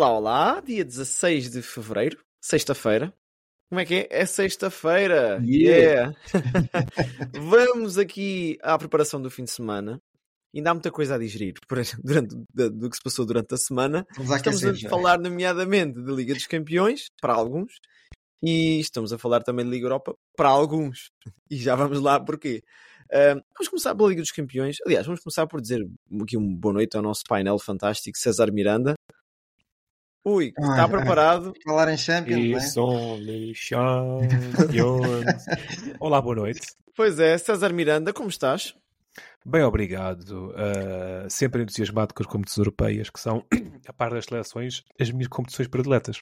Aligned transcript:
Olá, 0.00 0.16
olá, 0.16 0.60
dia 0.62 0.82
16 0.82 1.50
de 1.50 1.60
fevereiro, 1.60 2.24
sexta-feira. 2.40 3.12
Como 3.68 3.82
é 3.82 3.84
que 3.84 3.94
é? 3.96 4.08
É 4.08 4.24
sexta-feira! 4.24 5.38
Yeah. 5.44 6.16
Vamos 7.38 7.98
aqui 7.98 8.56
à 8.62 8.78
preparação 8.78 9.20
do 9.20 9.30
fim 9.30 9.44
de 9.44 9.50
semana. 9.50 10.00
Ainda 10.56 10.70
há 10.70 10.74
muita 10.74 10.90
coisa 10.90 11.16
a 11.16 11.18
digerir 11.18 11.52
por- 11.68 11.82
durante, 12.02 12.34
do, 12.54 12.88
que 12.88 12.96
se 12.96 13.02
passou 13.02 13.26
durante 13.26 13.52
a 13.52 13.58
semana. 13.58 14.06
Vamos 14.16 14.34
Estamos 14.34 14.64
a 14.64 14.88
falar, 14.88 15.18
nomeadamente, 15.18 16.00
de 16.02 16.12
Liga 16.14 16.32
dos 16.32 16.46
Campeões, 16.46 17.08
para 17.20 17.34
alguns, 17.34 17.74
e 18.42 18.80
estamos 18.80 19.12
a 19.12 19.18
falar 19.18 19.42
também 19.42 19.66
de 19.66 19.70
Liga 19.70 19.84
Europa, 19.84 20.14
para 20.34 20.48
alguns. 20.48 21.10
E 21.50 21.58
já 21.58 21.76
vamos 21.76 22.00
lá 22.00 22.18
porquê. 22.18 22.62
Ah, 23.12 23.34
vamos 23.54 23.68
começar 23.68 23.94
pela 23.94 24.08
Liga 24.08 24.22
dos 24.22 24.32
Campeões. 24.32 24.78
Aliás, 24.86 25.04
vamos 25.04 25.20
começar 25.20 25.46
por 25.46 25.60
dizer 25.60 25.86
aqui 26.22 26.38
uma 26.38 26.56
boa 26.56 26.72
noite 26.72 26.96
ao 26.96 27.02
nosso 27.02 27.20
painel 27.28 27.58
fantástico, 27.58 28.16
César 28.16 28.50
Miranda. 28.50 28.94
Ui, 30.24 30.48
está 30.48 30.72
Ai, 30.74 30.80
ai. 30.80 30.88
preparado? 30.88 31.52
Falar 31.64 31.90
em 31.92 31.96
Champions, 31.96 32.38
E 32.38 32.50
não 32.50 32.58
é? 32.58 32.60
são 32.60 33.16
les 33.16 33.56
champions. 33.56 34.28
Olá, 35.98 36.20
boa 36.20 36.36
noite. 36.36 36.60
Pois 36.94 37.18
é, 37.18 37.38
César 37.38 37.72
Miranda, 37.72 38.12
como 38.12 38.28
estás? 38.28 38.74
Bem, 39.46 39.62
obrigado. 39.62 40.50
Uh, 40.50 41.30
sempre 41.30 41.62
entusiasmado 41.62 42.12
com 42.12 42.22
as 42.22 42.26
competições 42.26 42.58
europeias, 42.58 43.08
que 43.08 43.18
são, 43.18 43.42
a 43.88 43.92
par 43.94 44.10
das 44.10 44.26
seleções, 44.26 44.82
as 45.00 45.10
minhas 45.10 45.28
competições 45.28 45.68
prediletas. 45.68 46.20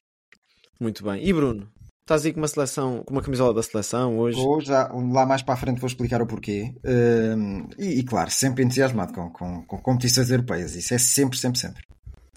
Muito 0.78 1.02
bem. 1.02 1.26
E 1.26 1.32
Bruno? 1.32 1.68
Estás 2.02 2.24
aí 2.24 2.32
com 2.32 2.40
uma 2.40 2.48
seleção, 2.48 3.02
com 3.04 3.12
uma 3.12 3.20
camisola 3.20 3.52
da 3.52 3.62
seleção 3.62 4.16
hoje? 4.16 4.36
Vou 4.40 4.60
já, 4.60 4.88
lá 4.92 5.26
mais 5.26 5.42
para 5.42 5.54
a 5.54 5.56
frente 5.56 5.80
vou 5.80 5.88
explicar 5.88 6.22
o 6.22 6.26
porquê. 6.26 6.72
Hum, 7.36 7.68
e, 7.76 7.98
e, 7.98 8.02
claro, 8.04 8.30
sempre 8.30 8.64
entusiasmado 8.64 9.12
com, 9.12 9.28
com, 9.30 9.62
com 9.66 9.78
competições 9.78 10.30
europeias. 10.30 10.74
Isso 10.76 10.94
é 10.94 10.98
sempre, 10.98 11.36
sempre, 11.36 11.58
sempre. 11.58 11.82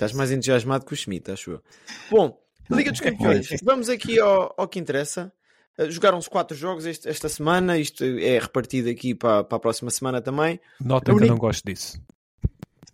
Estás 0.02 0.14
mais 0.14 0.32
entusiasmado 0.32 0.84
que 0.84 0.94
o 0.94 0.98
Schmidt, 0.98 1.30
acho 1.30 1.52
eu. 1.52 1.64
Bom, 2.10 2.36
Liga 2.72 2.90
dos 2.92 3.02
Campeões. 3.06 3.48
Vamos 3.64 3.88
aqui 3.88 4.20
ao, 4.20 4.52
ao 4.58 4.68
que 4.68 4.80
interessa. 4.80 5.32
Uh, 5.78 5.92
Jogaram-se 5.92 6.28
quatro 6.28 6.58
jogos 6.58 6.88
este- 6.88 7.08
esta 7.08 7.30
semana. 7.30 7.78
Isto 7.78 8.04
é 8.04 8.40
repartido 8.40 8.90
aqui 8.90 9.14
para, 9.14 9.44
para 9.44 9.58
a 9.58 9.60
próxima 9.60 9.92
semana 9.92 10.20
também. 10.20 10.60
Nota 10.80 11.14
que 11.16 11.24
eu 11.24 11.28
não 11.28 11.38
gosto 11.38 11.64
disso. 11.68 12.02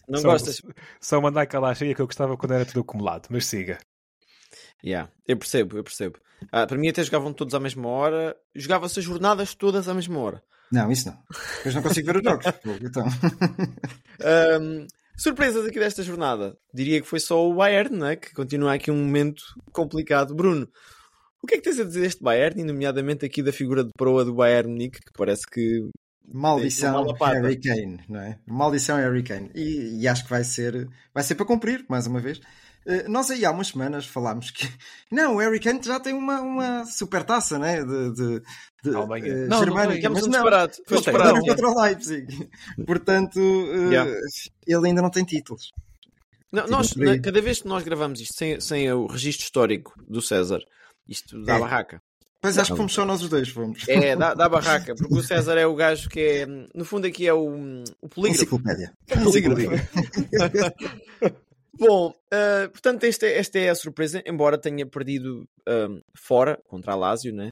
Não 0.05 0.19
só, 0.19 0.31
gostas? 0.31 0.61
Só 0.99 1.21
mandar 1.21 1.43
aquela 1.43 1.73
cheia 1.73 1.95
que 1.95 2.01
eu 2.01 2.07
gostava 2.07 2.35
quando 2.35 2.51
era 2.55 2.65
tudo 2.65 2.81
acumulado, 2.81 3.27
mas 3.29 3.45
siga. 3.45 3.77
Yeah, 4.83 5.09
eu 5.25 5.37
percebo, 5.37 5.77
eu 5.77 5.85
percebo. 5.85 6.19
Ah, 6.51 6.67
para 6.67 6.77
mim 6.77 6.89
até 6.89 7.01
jogavam 7.05 7.31
todos 7.31 7.55
à 7.55 7.59
mesma 7.61 7.87
hora. 7.87 8.35
Jogava-se 8.53 8.99
as 8.99 9.05
jornadas 9.05 9.55
todas 9.55 9.87
à 9.87 9.93
mesma 9.93 10.19
hora. 10.19 10.43
Não, 10.73 10.91
isso 10.91 11.07
não. 11.07 11.17
Depois 11.59 11.73
não 11.73 11.81
consigo 11.81 12.07
ver 12.11 12.17
os 12.17 12.23
jogos. 12.23 12.45
Então, 12.83 13.05
Ahm, 14.21 14.87
surpresas 15.17 15.65
aqui 15.65 15.79
desta 15.79 16.03
jornada. 16.03 16.55
Diria 16.73 17.01
que 17.01 17.07
foi 17.07 17.19
só 17.19 17.49
o 17.49 17.53
Bayern, 17.53 17.97
né? 17.97 18.15
que 18.15 18.33
continua 18.33 18.73
aqui 18.73 18.91
um 18.91 18.97
momento 18.97 19.43
complicado. 19.71 20.35
Bruno, 20.35 20.69
o 21.41 21.47
que 21.47 21.55
é 21.55 21.57
que 21.57 21.63
tens 21.63 21.79
a 21.79 21.83
dizer 21.83 22.01
deste 22.01 22.23
Bayern, 22.23 22.61
e 22.61 22.63
nomeadamente 22.63 23.25
aqui 23.25 23.41
da 23.41 23.51
figura 23.51 23.83
de 23.83 23.91
proa 23.97 24.23
do 24.23 24.33
Bayern 24.33 24.71
Nick, 24.73 24.99
que 24.99 25.11
parece 25.13 25.47
que 25.47 25.89
maldição. 26.27 27.05
Harry 27.19 27.59
Kane, 27.59 27.99
não 28.07 28.19
é? 28.19 28.39
Maldição 28.45 28.97
Harry 28.97 29.23
Kane. 29.23 29.49
E, 29.55 30.01
e 30.01 30.07
acho 30.07 30.23
que 30.23 30.29
vai 30.29 30.43
ser, 30.43 30.87
vai 31.13 31.23
ser 31.23 31.35
para 31.35 31.45
cumprir, 31.45 31.85
mais 31.89 32.05
uma 32.05 32.19
vez. 32.19 32.39
Eh, 32.89 33.05
nós 33.09 33.29
aí 33.29 33.43
há 33.43 33.51
umas 33.51 33.67
semanas 33.67 34.05
falámos 34.05 34.49
que 34.49 34.65
não, 35.11 35.35
o 35.35 35.39
Harry 35.39 35.59
Kane 35.59 35.81
já 35.83 35.99
tem 35.99 36.13
uma, 36.13 36.39
uma 36.41 36.85
super 36.85 37.23
taça 37.23 37.59
né? 37.59 37.83
de, 37.83 38.13
de, 38.13 38.41
de 38.83 38.95
Alemanha. 38.95 39.25
eh, 39.27 39.35
Não, 39.47 39.57
não 39.57 39.59
germânica, 39.65 40.01
temos 40.01 40.19
mas 40.19 40.23
um 40.27 40.31
não, 40.31 40.39
disparate. 40.41 40.81
Foi 40.87 41.13
Não. 41.13 41.33
Não, 41.35 41.41
contra 41.41 41.67
o 41.69 41.81
Leipzig. 41.81 42.49
Portanto, 42.87 43.39
eh, 43.39 43.89
Yeah. 43.91 44.11
ele 44.65 44.87
ainda 44.87 45.01
não 45.01 45.09
tem 45.09 45.25
títulos. 45.25 45.71
Não, 46.51 46.65
nós, 46.67 46.93
por 46.93 47.03
aí. 47.07 47.17
na- 47.17 47.21
cada 47.21 47.41
vez 47.41 47.61
que 47.61 47.67
nós 47.67 47.83
gravamos 47.83 48.21
isto 48.21 48.35
sem, 48.37 48.59
sem 48.61 48.89
o 48.93 49.05
registro 49.05 49.43
histórico 49.43 49.93
do 50.07 50.21
César, 50.21 50.59
isto 51.07 51.43
dá 51.43 51.55
É. 51.55 51.59
barraca. 51.59 52.01
Pois 52.39 52.57
acho 52.57 52.71
que 52.71 52.77
fomos 52.77 52.93
só 52.93 53.03
nós 53.03 53.21
os 53.21 53.27
dois, 53.29 53.49
fomos. 53.49 53.83
É, 53.89 54.15
dá, 54.15 54.33
dá 54.33 54.47
barraca, 54.47 54.95
porque 54.95 55.13
o 55.13 55.21
César 55.23 55.57
é 55.57 55.65
o 55.67 55.75
gajo 55.75 56.07
que 56.07 56.19
é, 56.21 56.45
no 56.73 56.85
fundo, 56.85 57.05
aqui 57.07 57.27
é 57.27 57.33
o, 57.33 57.83
o 58.01 58.07
polígrafo. 58.07 58.43
Enciclopédia. 58.45 58.93
Bom, 61.79 62.13
ah, 62.31 62.69
portanto, 62.69 63.03
esta, 63.03 63.25
esta 63.25 63.59
é 63.59 63.69
a 63.69 63.75
surpresa, 63.75 64.23
embora 64.25 64.57
tenha 64.57 64.85
perdido 64.85 65.47
ahm, 65.67 65.99
fora 66.15 66.59
contra 66.67 66.93
a 66.93 66.95
Lazio, 66.95 67.33
né? 67.33 67.49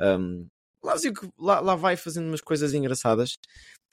Um, 0.00 0.46
Lazio 0.82 1.12
que 1.12 1.28
lá, 1.38 1.60
lá 1.60 1.74
vai 1.74 1.96
fazendo 1.96 2.28
umas 2.28 2.40
coisas 2.40 2.72
engraçadas 2.74 3.38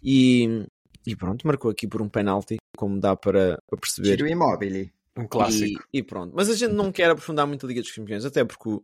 e, 0.01 0.65
e 1.05 1.15
pronto, 1.15 1.47
marcou 1.47 1.71
aqui 1.71 1.87
por 1.87 2.01
um 2.01 2.09
penalti, 2.09 2.57
como 2.77 2.99
dá 2.99 3.15
para, 3.15 3.57
para 3.67 3.79
perceber. 3.79 4.15
Tiro 4.15 4.27
imóvel. 4.27 4.89
Um 5.17 5.27
clássico. 5.27 5.83
E, 5.93 5.99
e 5.99 6.03
pronto. 6.03 6.33
Mas 6.35 6.49
a 6.49 6.55
gente 6.55 6.73
não 6.73 6.91
quer 6.91 7.09
aprofundar 7.09 7.45
muito 7.47 7.65
a 7.65 7.69
Liga 7.69 7.81
dos 7.81 7.91
Campeões, 7.91 8.25
até 8.25 8.43
porque 8.43 8.69
o, 8.69 8.83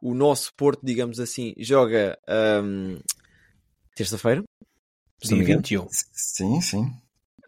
o 0.00 0.14
nosso 0.14 0.52
Porto, 0.54 0.84
digamos 0.84 1.20
assim, 1.20 1.54
joga 1.58 2.18
terça-feira. 3.94 4.42
se 5.22 5.30
não 5.30 5.38
me 5.38 5.44
Dia 5.44 5.54
engano. 5.54 5.62
21. 5.62 5.88
Sim, 6.12 6.60
sim. 6.60 6.92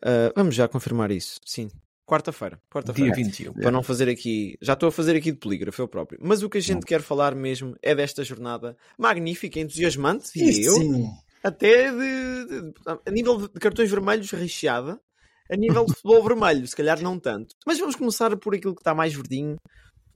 Ah, 0.03 0.33
vamos 0.35 0.55
já 0.55 0.69
confirmar 0.69 1.11
isso. 1.11 1.39
Sim, 1.45 1.71
quarta-feira. 2.11 2.57
Dia 2.57 2.65
Quarta-feira. 2.71 3.15
21. 3.15 3.53
Para 3.55 3.71
não 3.71 3.83
fazer 3.83 4.09
aqui. 4.09 4.57
Já 4.61 4.73
estou 4.73 4.89
a 4.89 4.93
fazer 4.93 5.17
aqui 5.17 5.31
de 5.33 5.39
polígrafo, 5.39 5.81
eu 5.83 5.89
próprio. 5.89 6.19
Mas 6.23 6.43
o 6.43 6.51
que 6.51 6.59
a 6.59 6.61
gente 6.61 6.85
quer 6.85 7.01
falar 7.03 7.35
mesmo 7.35 7.77
é 7.83 7.95
desta 7.95 8.25
jornada 8.25 8.77
magnífica, 8.99 9.61
entusiasmante, 9.61 10.31
e 10.37 10.65
eu, 10.65 10.75
sim. 10.75 11.09
até 11.43 11.91
de, 11.93 12.47
de- 12.47 12.75
a 13.07 13.11
nível 13.11 13.39
de 13.49 13.61
cartões 13.61 13.91
vermelhos 13.91 14.31
recheada, 14.31 15.01
a 15.51 15.57
nível 15.57 15.85
de 15.85 15.93
futebol 15.95 16.23
vermelho, 16.23 16.67
se 16.67 16.77
calhar 16.77 17.01
não 17.01 17.19
tanto. 17.19 17.55
Mas 17.67 17.79
vamos 17.79 17.97
começar 17.97 18.37
por 18.37 18.55
aquilo 18.55 18.75
que 18.75 18.81
está 18.81 18.95
mais 18.95 19.15
verdinho. 19.15 19.57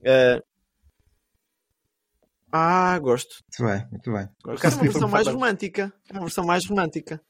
Ah, 0.05 0.41
Ah, 2.51 2.99
gosto. 2.99 3.35
Muito 3.59 3.71
bem, 3.73 3.87
muito 3.91 4.13
bem. 4.13 4.29
gosto. 4.43 4.65
É 4.65 4.69
uma 4.69 4.83
versão 4.83 5.07
mais 5.09 5.27
romântica. 5.27 5.93
É 6.09 6.13
uma 6.13 6.21
versão 6.21 6.45
mais 6.45 6.65
romântica. 6.65 7.21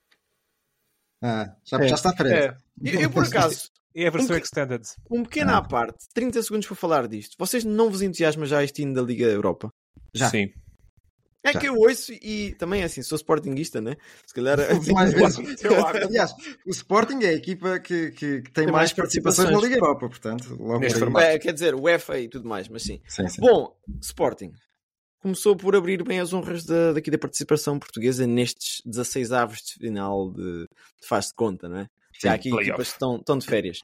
Ah, 1.22 1.56
já, 1.64 1.78
É, 1.80 1.88
já 1.88 1.96
está 1.96 2.10
à 2.12 2.16
frente. 2.16 2.34
É. 2.36 2.58
Eu, 2.84 3.02
eu, 3.02 3.10
por 3.10 3.24
acaso, 3.26 3.72
É 3.96 4.08
a 4.08 4.12
versão 4.12 4.36
Um- 4.36 4.40
extended. 4.40 4.84
um 5.10 5.24
pequeno 5.24 5.54
à 5.54 5.62
parte, 5.62 6.06
30 6.14 6.42
segundos 6.44 6.68
para 6.68 6.76
falar 6.76 7.08
disto. 7.08 7.36
Vocês 7.40 7.64
não 7.64 7.90
vos 7.90 8.02
entusiasma 8.02 8.46
já 8.46 8.64
este 8.64 8.82
hino 8.82 8.94
da 8.94 9.02
Liga 9.02 9.26
Europa? 9.26 9.72
Já. 10.14 10.30
Sim. 10.30 10.52
É 11.44 11.54
Já. 11.54 11.60
que 11.60 11.68
eu 11.70 11.76
ouço 11.78 12.12
e 12.12 12.56
também 12.58 12.82
é 12.82 12.86
assim, 12.86 13.04
sou 13.04 13.16
sportinguista, 13.18 13.80
né? 13.80 13.96
Se 14.26 14.34
calhar. 14.34 14.58
Mais 14.92 15.14
vezes. 15.14 15.38
Acho. 15.64 15.98
Aliás, 16.08 16.34
o 16.66 16.72
Sporting 16.72 17.20
é 17.24 17.30
a 17.30 17.34
equipa 17.34 17.80
que, 17.80 18.10
que, 18.12 18.42
que 18.42 18.52
tem, 18.52 18.64
Tem 18.66 18.66
mais 18.66 18.76
mais 18.76 18.94
participações 18.94 19.52
na. 19.52 19.60
Liga 19.60 19.76
Europa, 19.76 20.10
portanto, 20.10 20.56
logo 20.60 20.80
Neste. 20.80 21.04
É, 21.20 21.38
quer 21.38 21.54
dizer, 21.54 21.76
UEFA 21.76 22.20
e 22.20 22.28
tudo 22.28 22.50
mais, 22.50 22.68
mas 22.68 22.82
sim. 22.82 23.00
Sim, 23.08 23.28
sim. 23.30 23.42
Bom, 23.42 23.78
Sporting 24.02 24.52
começou 25.22 25.56
por 25.56 25.76
abrir 25.76 26.04
bem 26.04 26.20
as 26.20 26.34
honras 26.34 26.66
da, 26.66 26.94
daqui 26.94 27.10
da 27.12 27.18
participação 27.18 27.78
portuguesa 27.80 28.26
nestes 28.28 28.82
16 28.86 29.32
aves 29.32 29.60
de 29.62 29.74
final 29.74 30.32
de, 30.32 30.64
de 30.64 31.08
faz 31.08 31.28
de 31.28 31.34
conta, 31.36 31.70
não 31.70 31.78
é? 31.78 31.88
Há 32.24 32.34
aqui 32.34 32.50
playoff. 32.50 32.70
equipas 32.70 32.88
que 32.88 32.94
estão, 32.94 33.16
estão 33.18 33.38
de 33.38 33.46
férias. 33.46 33.80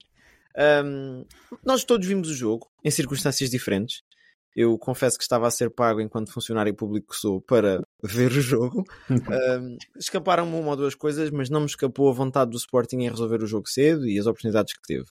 Ahm, 0.57 1.23
nós 1.65 1.83
todos 1.83 2.07
vimos 2.07 2.29
o 2.29 2.35
jogo 2.35 2.69
em 2.83 2.91
circunstâncias 2.91 3.49
diferentes. 3.49 4.01
Eu 4.53 4.77
confesso 4.77 5.17
que 5.17 5.23
estava 5.23 5.47
a 5.47 5.51
ser 5.51 5.69
pago 5.69 6.01
enquanto 6.01 6.33
funcionário 6.33 6.73
público 6.75 7.13
que 7.13 7.15
sou 7.19 7.41
para 7.41 7.81
ver 8.03 8.31
o 8.31 8.41
jogo. 8.41 8.83
Ahm, 9.31 9.77
Escaparam-me 9.97 10.55
uma 10.55 10.71
ou 10.71 10.75
duas 10.75 10.93
coisas, 10.95 11.29
mas 11.31 11.49
não 11.49 11.61
me 11.61 11.65
escapou 11.67 12.09
a 12.09 12.13
vontade 12.13 12.51
do 12.51 12.57
Sporting 12.57 12.97
em 12.97 13.09
resolver 13.09 13.41
o 13.41 13.47
jogo 13.47 13.67
cedo 13.69 14.07
e 14.07 14.19
as 14.19 14.25
oportunidades 14.25 14.73
que 14.73 14.81
teve. 14.85 15.05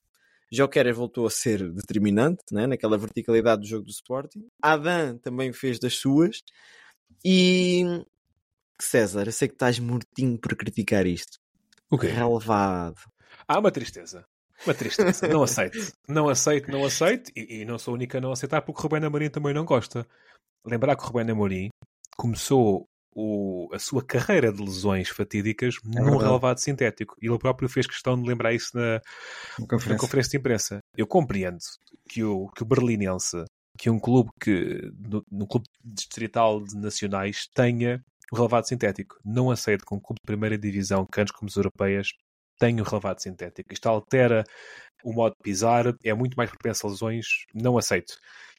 Jokerer 0.52 0.94
voltou 0.94 1.26
a 1.26 1.30
ser 1.30 1.70
determinante 1.72 2.42
né, 2.50 2.66
naquela 2.66 2.98
verticalidade 2.98 3.62
do 3.62 3.68
jogo 3.68 3.84
do 3.84 3.90
Sporting. 3.92 4.48
Adam 4.60 5.16
também 5.18 5.52
fez 5.52 5.78
das 5.78 5.94
suas. 5.94 6.42
E 7.24 7.84
César, 8.80 9.26
eu 9.28 9.32
sei 9.32 9.46
que 9.48 9.54
estás 9.54 9.78
mortinho 9.78 10.38
por 10.38 10.56
criticar 10.56 11.06
isto. 11.06 11.38
O 11.90 11.98
quê? 11.98 12.06
Relevado. 12.08 13.00
Há 13.48 13.58
uma 13.58 13.70
tristeza. 13.70 14.24
Uma 14.64 14.74
tristeza. 14.74 15.26
Não 15.28 15.42
aceito. 15.42 15.92
Não 16.08 16.28
aceito, 16.28 16.70
não 16.70 16.84
aceito. 16.84 17.30
E, 17.34 17.60
e 17.60 17.64
não 17.64 17.78
sou 17.78 17.92
a 17.92 17.94
única 17.94 18.18
a 18.18 18.20
não 18.20 18.32
aceitar 18.32 18.62
porque 18.62 18.80
o 18.80 18.82
Rubén 18.82 19.04
Amorim 19.04 19.30
também 19.30 19.54
não 19.54 19.64
gosta. 19.64 20.06
Lembrar 20.66 20.96
que 20.96 21.02
o 21.02 21.06
Rubén 21.06 21.30
Amorim 21.30 21.68
começou 22.16 22.86
o, 23.14 23.68
a 23.72 23.78
sua 23.78 24.04
carreira 24.04 24.52
de 24.52 24.62
lesões 24.62 25.08
fatídicas 25.08 25.76
num 25.82 25.98
É 25.98 26.02
verdade. 26.02 26.24
relevado 26.24 26.58
sintético. 26.58 27.16
E 27.20 27.26
ele 27.26 27.38
próprio 27.38 27.68
fez 27.68 27.86
questão 27.86 28.20
de 28.20 28.28
lembrar 28.28 28.52
isso 28.52 28.70
na, 28.76 28.82
Na 28.82 29.00
na 29.58 29.66
conferência. 29.66 29.96
conferência 29.98 30.30
de 30.30 30.36
imprensa. 30.36 30.78
Eu 30.96 31.06
compreendo 31.06 31.58
que 32.08 32.22
o, 32.22 32.48
que 32.48 32.62
o 32.62 32.66
Berlinense, 32.66 33.44
que 33.78 33.88
um 33.90 33.98
clube 33.98 34.30
que, 34.40 34.92
no, 35.08 35.24
no 35.30 35.46
clube 35.46 35.66
distrital 35.82 36.62
de 36.62 36.76
nacionais, 36.76 37.48
tenha 37.54 38.00
o 38.32 38.36
relevado 38.36 38.66
sintético. 38.66 39.16
Não 39.24 39.50
aceito 39.50 39.84
que 39.84 39.94
um 39.94 40.00
clube 40.00 40.18
de 40.22 40.26
primeira 40.26 40.56
divisão, 40.58 41.06
cantos 41.10 41.32
como 41.32 41.48
as 41.48 41.56
europeias, 41.56 42.08
tenha 42.58 42.82
o 42.82 42.86
relevado 42.86 43.20
sintético. 43.20 43.72
Isto 43.72 43.88
altera 43.88 44.44
o 45.02 45.12
modo 45.12 45.32
de 45.32 45.42
pisar, 45.42 45.94
é 46.04 46.12
muito 46.14 46.34
mais 46.36 46.50
propenso 46.50 46.86
a 46.86 46.90
lesões, 46.90 47.26
não 47.54 47.78
aceito. 47.78 48.14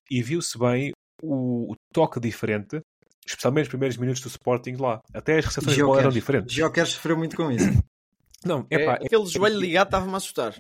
E 0.10 0.22
viu-se 0.24 0.58
bem 0.58 0.92
o, 1.22 1.72
o 1.72 1.76
toque 1.94 2.20
diferente, 2.20 2.82
especialmente 3.26 3.66
nos 3.66 3.70
primeiros 3.70 3.98
minutos 3.98 4.22
do 4.22 4.28
Sporting 4.28 4.76
lá. 4.80 5.00
Até 5.14 5.38
as 5.38 5.46
recepções 5.46 5.76
de 5.76 5.84
bola 5.84 6.00
eram 6.00 6.10
diferentes. 6.10 6.56
Joker 6.56 6.86
sofreu 6.88 7.18
muito 7.18 7.36
com 7.36 7.52
isso. 7.52 7.66
Não, 8.44 8.66
É, 8.72 8.76
epá, 8.82 8.94
aquele 8.96 9.26
joelho 9.28 9.60
ligado 9.60 9.90
estava-me 9.90 10.14
a 10.14 10.18
assustar. 10.18 10.56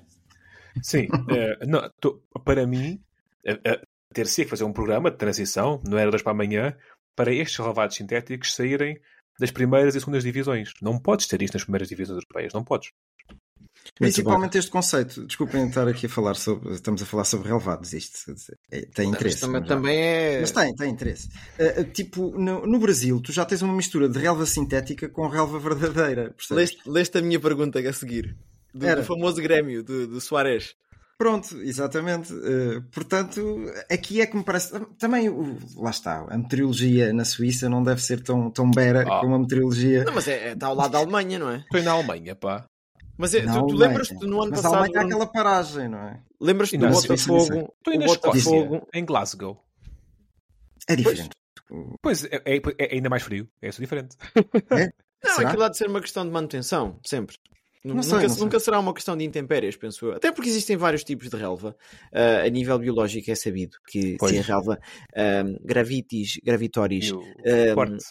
Sim, 0.83 1.07
eh, 1.35 1.65
não, 1.65 1.89
tô- 1.99 2.21
para 2.45 2.67
mim, 2.67 3.01
eh, 3.43 3.59
eh, 3.65 3.81
ter-se 4.13 4.43
que 4.43 4.49
fazer 4.51 4.63
um 4.65 4.71
programa 4.71 5.09
de 5.09 5.17
transição, 5.17 5.81
não 5.87 5.97
era 5.97 6.11
das 6.11 6.21
para 6.21 6.31
amanhã, 6.31 6.77
para 7.15 7.33
estes 7.33 7.57
relevados 7.57 7.95
sintéticos 7.95 8.53
saírem 8.53 8.99
das 9.39 9.51
primeiras 9.51 9.95
e 9.95 9.99
segundas 9.99 10.23
divisões. 10.23 10.71
Não 10.81 10.99
podes 10.99 11.27
ter 11.27 11.41
isto 11.41 11.55
nas 11.55 11.63
primeiras 11.63 11.89
divisões 11.89 12.17
europeias, 12.17 12.53
não 12.53 12.63
podes. 12.63 12.91
Principalmente 13.97 14.57
este 14.57 14.69
conceito. 14.69 15.25
Desculpem 15.25 15.67
estar 15.67 15.87
aqui 15.87 16.05
a 16.05 16.09
falar 16.09 16.35
sobre. 16.35 16.73
Estamos 16.73 17.01
a 17.01 17.05
falar 17.05 17.23
sobre 17.23 17.47
relevados. 17.47 17.93
Isto 17.93 18.35
é- 18.71 18.81
tem 18.85 19.09
interesse. 19.09 19.45
Mas 19.47 19.61
também, 19.61 19.63
também 19.63 19.97
é. 19.99 20.41
Mas 20.41 20.51
tem, 20.51 20.75
tem 20.75 20.89
interesse. 20.91 21.29
Uh, 21.59 21.83
tipo, 21.85 22.37
no, 22.37 22.65
no 22.65 22.79
Brasil, 22.79 23.19
tu 23.21 23.31
já 23.31 23.45
tens 23.45 23.61
uma 23.61 23.73
mistura 23.73 24.07
de 24.07 24.19
relva 24.19 24.45
sintética 24.45 25.09
com 25.09 25.27
relva 25.27 25.57
verdadeira. 25.59 26.35
Leste, 26.51 26.79
leste 26.85 27.17
a 27.17 27.21
minha 27.21 27.39
pergunta 27.39 27.79
a 27.79 27.93
seguir. 27.93 28.37
Do, 28.73 28.85
Era. 28.85 29.01
do 29.01 29.07
famoso 29.07 29.41
Grêmio, 29.41 29.83
do, 29.83 30.07
do 30.07 30.21
Soares. 30.21 30.75
Pronto, 31.21 31.56
exatamente. 31.62 32.33
Uh, 32.33 32.81
portanto, 32.91 33.63
aqui 33.91 34.21
é 34.21 34.25
que 34.25 34.35
me 34.35 34.44
parece. 34.44 34.71
Também, 34.97 35.29
o- 35.29 35.56
lá 35.75 35.91
está, 35.91 36.25
a 36.27 36.35
meteorologia 36.35 37.13
na 37.13 37.23
Suíça 37.23 37.69
não 37.69 37.83
deve 37.83 38.01
ser 38.01 38.23
tão, 38.23 38.50
tão 38.50 38.71
bera 38.71 39.03
Ah. 39.03 39.19
como 39.19 39.35
a 39.35 39.39
meteorologia. 39.39 40.03
Não, 40.03 40.13
mas 40.15 40.27
é, 40.27 40.53
está 40.53 40.65
ao 40.65 40.73
lado 40.73 40.91
da 40.94 40.97
Alemanha, 40.97 41.38
não 41.38 41.51
é? 41.51 41.57
Estou 41.57 41.83
na 41.83 41.91
Alemanha, 41.91 42.35
pá. 42.35 42.65
Mas 43.19 43.35
é, 43.35 43.41
tu, 43.41 43.68
tu 43.68 43.75
lembras-te 43.75 44.15
no 44.25 44.41
ano 44.41 44.50
Mas 44.50 44.62
passado. 44.63 44.79
Alemanha 44.79 45.00
há 45.00 45.06
aquela 45.06 45.27
paragem, 45.27 45.88
não 45.89 46.00
é? 46.00 46.19
Lembras-te 46.41 46.77
do 46.79 46.88
Botafogo? 46.89 47.75
Na 47.88 48.06
Escócia, 48.06 48.51
Botafogo. 48.51 48.88
em 48.91 49.06
Glasgow. 49.06 49.63
É 50.89 50.95
diferente. 50.95 51.29
Pois, 52.01 52.25
é, 52.25 52.41
é- 52.45 52.62
é 52.79 52.95
ainda 52.95 53.09
mais 53.12 53.21
frio. 53.21 53.47
É 53.62 53.69
isso 53.69 53.79
diferente. 53.79 54.18
Não, 55.23 55.35
Será? 55.35 55.50
aquilo 55.50 55.63
há 55.65 55.69
de 55.69 55.77
ser 55.77 55.88
uma 55.88 56.01
questão 56.01 56.25
de 56.25 56.31
manutenção, 56.31 57.00
sempre. 57.06 57.35
Não 57.83 57.95
nunca, 57.95 58.30
sei, 58.30 58.44
nunca 58.44 58.60
será 58.60 58.80
uma 58.80 58.94
questão 58.94 59.18
de 59.18 59.24
intempéries, 59.25 59.75
penso 59.75 60.06
eu. 60.06 60.13
Até 60.13 60.31
porque 60.31 60.50
existem 60.50 60.78
vários 60.78 61.04
tipos 61.04 61.30
de 61.30 61.36
relva. 61.36 61.75
Ah, 62.13 62.44
a 62.45 62.50
nível 62.50 62.78
biológico 62.78 63.31
é 63.31 63.36
sabido 63.36 63.78
que 63.88 64.18
Pois. 64.19 64.31
se 64.31 64.38
a 64.39 64.42
relva 64.44 64.80
ah, 65.16 65.44
gravitis, 65.63 66.38
gravitoris, 66.44 67.12
Um, 67.12 67.22
forte. 67.74 68.04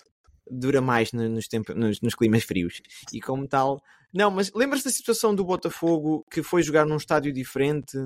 dura 0.50 0.80
mais 0.80 1.12
no- 1.12 1.28
nos, 1.28 1.46
tempo- 1.46 1.72
nos- 1.74 2.00
nos 2.00 2.14
climas 2.16 2.42
frios. 2.42 2.80
E 3.12 3.20
como 3.20 3.46
tal. 3.46 3.80
Não, 4.12 4.28
mas 4.28 4.50
lembras-te 4.52 4.86
da 4.86 4.90
situação 4.90 5.32
do 5.34 5.44
Botafogo 5.44 6.24
que 6.32 6.42
foi 6.42 6.64
jogar 6.64 6.84
num 6.84 6.96
estádio 6.96 7.32
diferente 7.32 7.96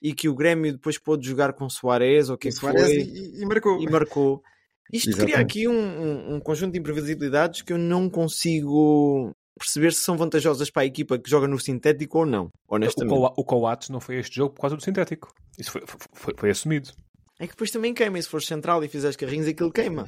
e 0.00 0.14
que 0.14 0.26
o 0.30 0.34
Grêmio 0.34 0.72
depois 0.72 0.96
pôde 0.98 1.28
jogar 1.28 1.52
com 1.52 1.68
Soares 1.68 2.30
ou 2.30 2.36
o 2.36 2.38
que 2.38 2.48
é 2.48 2.52
foi 2.52 2.72
e, 2.74 3.42
e 3.42 3.44
marcou. 3.46 3.82
e 3.82 3.86
marcou. 3.90 4.42
Isto 4.90 5.10
cria 5.12 5.24
Exatamente. 5.36 5.40
aqui 5.42 5.68
um, 5.68 5.74
um- 5.78 6.34
um 6.36 6.40
conjunto 6.40 6.72
de 6.72 6.78
imprevisibilidades 6.78 7.60
que 7.60 7.72
eu 7.72 7.78
não 7.78 8.08
consigo 8.08 9.34
perceber 9.58 9.92
se 9.92 10.00
são 10.02 10.16
vantajosas 10.16 10.70
para 10.70 10.82
a 10.82 10.86
equipa 10.86 11.18
que 11.18 11.28
joga 11.30 11.46
no 11.46 11.58
sintético 11.58 12.18
ou 12.20 12.26
não, 12.26 12.46
O, 12.68 12.74
honestamente. 12.76 13.14
O 13.14 13.44
Coates 13.44 13.88
não 13.90 14.00
foi 14.00 14.16
este 14.16 14.36
jogo 14.36 14.54
por 14.54 14.62
causa 14.62 14.76
do 14.76 14.82
sintético. 14.82 15.32
Isso 15.58 15.70
foi, 15.72 15.82
foi- 15.86 16.34
foi- 16.36 16.50
assumido. 16.50 16.90
É 17.38 17.46
que 17.46 17.52
depois 17.52 17.70
também 17.70 17.92
queima, 17.92 18.18
e 18.18 18.22
se 18.22 18.28
fores 18.28 18.46
central 18.46 18.82
e 18.84 18.88
fizeres 18.88 19.16
carrinhos, 19.16 19.48
aquilo 19.48 19.72
queima. 19.72 20.06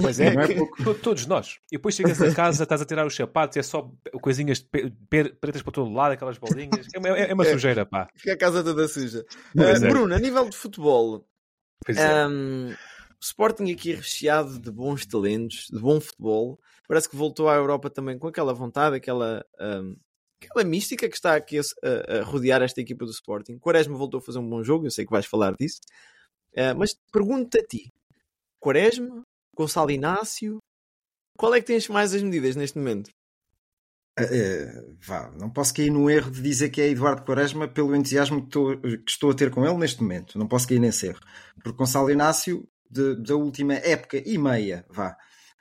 Pois 0.00 0.18
é, 0.18 0.32
Não 0.34 0.42
é 0.42 0.46
que- 0.48 0.94
todos 1.02 1.26
nós. 1.26 1.58
E 1.72 1.76
depois 1.76 1.94
chegas 1.94 2.20
a 2.20 2.34
casa, 2.34 2.62
estás 2.64 2.80
a 2.82 2.84
tirar 2.84 3.06
os 3.06 3.14
sapatos, 3.14 3.56
é 3.56 3.62
só 3.62 3.90
coisinhas 4.20 4.60
pretas 5.40 5.62
para 5.62 5.72
todo 5.72 5.92
lado, 5.92 6.12
aquelas 6.12 6.38
bolinhas. 6.38 6.86
É 6.94 6.98
uma, 6.98 7.08
é 7.08 7.32
uma 7.34 7.46
É. 7.46 7.52
sujeira, 7.52 7.84
pá. 7.86 8.08
Fica 8.16 8.32
a 8.32 8.36
casa 8.36 8.62
toda 8.64 8.86
suja. 8.88 9.24
É. 9.56 9.78
Bruno, 9.88 10.14
a 10.14 10.18
nível 10.18 10.48
de 10.48 10.56
futebol, 10.56 11.24
Pois 11.84 11.96
é. 11.96 12.26
Um, 12.26 12.74
Sporting 13.20 13.70
aqui 13.72 13.92
recheado 13.94 14.58
de 14.60 14.70
bons 14.70 15.04
talentos, 15.06 15.66
de 15.72 15.78
bom 15.78 16.00
futebol. 16.00 16.58
Parece 16.86 17.08
que 17.08 17.16
voltou 17.16 17.48
à 17.48 17.54
Europa 17.56 17.90
também 17.90 18.18
com 18.18 18.28
aquela 18.28 18.54
vontade, 18.54 18.96
aquela, 18.96 19.44
um, 19.60 19.96
aquela 20.42 20.64
mística 20.64 21.08
que 21.08 21.14
está 21.16 21.34
aqui 21.36 21.58
a, 21.58 21.62
a- 22.20 22.22
rodear 22.22 22.62
esta 22.62 22.80
equipa 22.80 23.04
do 23.04 23.10
Sporting. 23.10 23.58
Quaresma 23.58 23.96
voltou 23.96 24.18
a 24.18 24.22
fazer 24.22 24.38
um 24.38 24.48
bom 24.48 24.62
jogo, 24.62 24.86
eu 24.86 24.90
sei 24.90 25.04
que 25.04 25.10
vais 25.10 25.26
falar 25.26 25.54
disso. 25.58 25.80
Uh, 26.52 26.74
mas 26.76 26.94
pergunto 27.12 27.58
a 27.58 27.62
ti: 27.66 27.92
Quaresma, 28.60 29.22
Gonçalo 29.56 29.90
Inácio, 29.90 30.58
qual 31.36 31.54
é 31.54 31.60
que 31.60 31.66
tens 31.66 31.88
mais 31.88 32.14
as 32.14 32.22
medidas 32.22 32.56
neste 32.56 32.78
momento? 32.78 33.10
Eh, 34.20 34.82
vá, 35.06 35.30
não 35.38 35.48
posso 35.48 35.72
cair 35.72 35.90
no 35.90 36.10
erro 36.10 36.28
de 36.30 36.42
dizer 36.42 36.70
que 36.70 36.80
é 36.80 36.88
Eduardo 36.88 37.22
Quaresma 37.24 37.68
pelo 37.68 37.94
entusiasmo 37.94 38.40
que 38.40 38.46
estou, 38.48 38.80
que 38.80 39.10
estou 39.10 39.30
a 39.30 39.34
ter 39.34 39.48
com 39.50 39.64
ele 39.64 39.76
neste 39.76 40.02
momento. 40.02 40.36
Não 40.36 40.48
posso 40.48 40.66
cair 40.66 40.80
nesse 40.80 41.06
erro. 41.06 41.20
Porque 41.62 41.78
Gonçalo 41.78 42.10
Inácio, 42.10 42.68
de- 42.90 43.16
da 43.16 43.34
última 43.36 43.74
época 43.74 44.16
e 44.24 44.36
meia, 44.38 44.84
vá, 44.90 45.08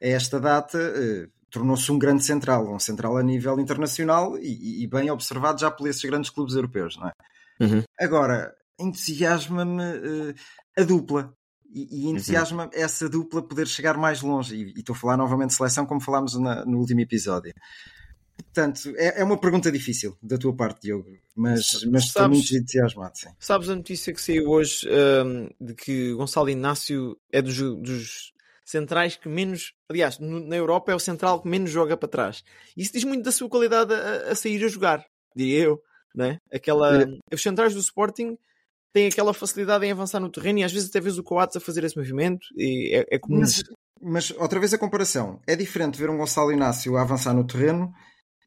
a 0.02 0.08
esta 0.08 0.40
data, 0.40 0.78
eh, 0.78 1.28
tornou-se 1.50 1.92
um 1.92 1.98
grande 2.00 2.24
central, 2.24 2.74
um 2.74 2.80
central 2.80 3.18
a 3.18 3.24
nível 3.24 3.60
internacional 3.60 4.38
e, 4.38 4.84
e 4.84 4.88
bem 4.88 5.10
observado 5.10 5.60
já 5.60 5.72
por 5.72 5.88
esses 5.88 6.04
grandes 6.04 6.30
clubes 6.30 6.56
europeus, 6.56 6.98
não 6.98 7.08
é? 7.08 7.12
Uhum. 7.60 7.84
Agora, 8.00 8.54
entusiasma-me 8.80 9.84
eh, 9.84 10.34
a 10.82 10.84
dupla. 10.84 11.34
E, 11.70 12.06
e 12.06 12.08
entusiasma 12.10 12.70
essa 12.74 13.10
dupla 13.10 13.42
poder 13.46 13.68
chegar 13.68 13.98
mais 13.98 14.22
longe. 14.22 14.56
E, 14.56 14.74
e 14.76 14.80
estou 14.80 14.96
a 14.96 14.98
falar 14.98 15.18
novamente 15.18 15.50
de 15.50 15.56
seleção, 15.56 15.86
como 15.86 16.00
falámos 16.02 16.40
na- 16.40 16.64
no 16.66 16.78
último 16.80 17.02
episódio. 17.02 17.54
Portanto, 18.44 18.94
é, 18.98 19.22
é 19.22 19.24
uma 19.24 19.38
pergunta 19.40 19.72
difícil 19.72 20.18
da 20.22 20.38
tua 20.38 20.56
parte, 20.56 20.82
Diogo, 20.84 21.10
mas, 21.36 21.84
mas 21.86 22.06
estou 22.06 22.30
muito 22.30 22.56
entusiasmado. 22.56 23.18
Sim. 23.18 23.30
Sabes 23.40 23.70
a 23.70 23.76
notícia 23.76 24.14
que 24.14 24.22
saiu 24.22 24.48
hoje 24.50 24.88
um, 25.26 25.50
de 25.60 25.74
que 25.74 26.14
Gonçalo 26.14 26.50
Inácio 26.50 27.18
é 27.32 27.42
dos, 27.42 27.58
dos 27.58 28.32
centrais 28.66 29.16
que 29.16 29.28
menos, 29.30 29.74
aliás, 29.90 30.20
no- 30.20 30.40
na 30.40 30.56
Europa 30.56 30.92
é 30.92 30.96
o 30.96 31.00
central 31.00 31.42
que 31.42 31.48
menos 31.48 31.70
joga 31.70 31.96
para 31.98 32.10
trás. 32.10 32.44
Isso 32.76 32.94
diz 32.94 33.04
muito 33.04 33.24
da 33.24 33.32
sua 33.32 33.50
qualidade 33.50 33.94
a, 33.94 34.32
a 34.32 34.36
sair 34.36 34.64
a 34.64 34.68
jogar, 34.68 35.06
diria 35.36 35.64
eu. 35.66 35.82
Né? 36.16 36.40
Aquela, 36.52 37.06
Os 37.32 37.42
centrais 37.42 37.74
do 37.76 37.80
Sporting 37.80 38.38
têm 38.92 39.08
aquela 39.08 39.34
facilidade 39.34 39.86
em 39.86 39.92
avançar 39.92 40.20
no 40.20 40.32
terreno 40.32 40.60
e 40.60 40.64
às 40.64 40.72
vezes 40.72 40.90
até 40.90 41.00
vês 41.00 41.18
o 41.20 41.24
Coates 41.24 41.56
a 41.58 41.60
fazer 41.60 41.84
esse 41.84 41.96
movimento 41.98 42.48
e 42.56 42.96
é, 42.96 43.16
é 43.16 43.20
comum. 43.20 43.40
Mas, 43.40 43.64
mas, 44.02 44.32
outra 44.32 44.60
vez 44.60 44.74
a 44.74 44.78
comparação. 44.80 45.40
É 45.46 45.56
diferente 45.56 45.98
ver 46.00 46.10
um 46.10 46.18
Gonçalo 46.18 46.52
Inácio 46.52 46.98
a 46.98 47.02
avançar 47.04 47.34
no 47.36 47.46
terreno 47.46 47.94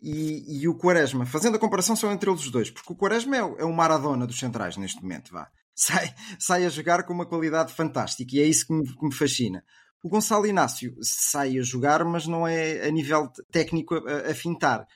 e, 0.02 0.62
e 0.62 0.68
o 0.68 0.74
Quaresma. 0.74 1.26
Fazendo 1.26 1.56
a 1.56 1.58
comparação 1.58 1.94
só 1.94 2.10
entre 2.10 2.30
eles 2.30 2.42
os 2.42 2.50
dois, 2.50 2.70
porque 2.70 2.92
o 2.92 2.96
Quaresma 2.96 3.36
é, 3.36 3.40
é 3.40 3.64
o 3.64 3.72
Maradona 3.72 4.26
dos 4.26 4.38
centrais 4.38 4.76
neste 4.76 5.02
momento. 5.02 5.32
Vá. 5.32 5.48
Sai, 5.72 6.14
sai 6.38 6.66
a 6.66 6.68
jogar 6.68 7.04
com 7.04 7.14
uma 7.14 7.24
qualidade 7.24 7.72
fantástica 7.72 8.36
e 8.36 8.40
é 8.40 8.44
isso 8.44 8.66
que 8.66 8.72
me, 8.74 8.86
que 8.86 9.02
me 9.02 9.14
fascina. 9.14 9.64
O 10.02 10.10
Gonçalo 10.10 10.46
Inácio 10.46 10.94
sai 11.00 11.58
a 11.58 11.62
jogar, 11.62 12.04
mas 12.04 12.26
não 12.26 12.46
é 12.46 12.86
a 12.86 12.90
nível 12.90 13.30
técnico 13.50 13.94
a, 13.94 14.30
a 14.30 14.34
fintar. 14.34 14.86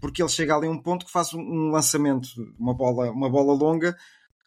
Porque 0.00 0.22
ele 0.22 0.30
chega 0.30 0.56
ali 0.56 0.66
a 0.66 0.70
um 0.70 0.80
ponto 0.80 1.04
que 1.04 1.12
faz 1.12 1.34
um, 1.34 1.40
um 1.40 1.70
lançamento, 1.70 2.26
uma 2.58 2.72
bola, 2.72 3.10
uma 3.10 3.28
bola 3.28 3.52
longa, 3.52 3.94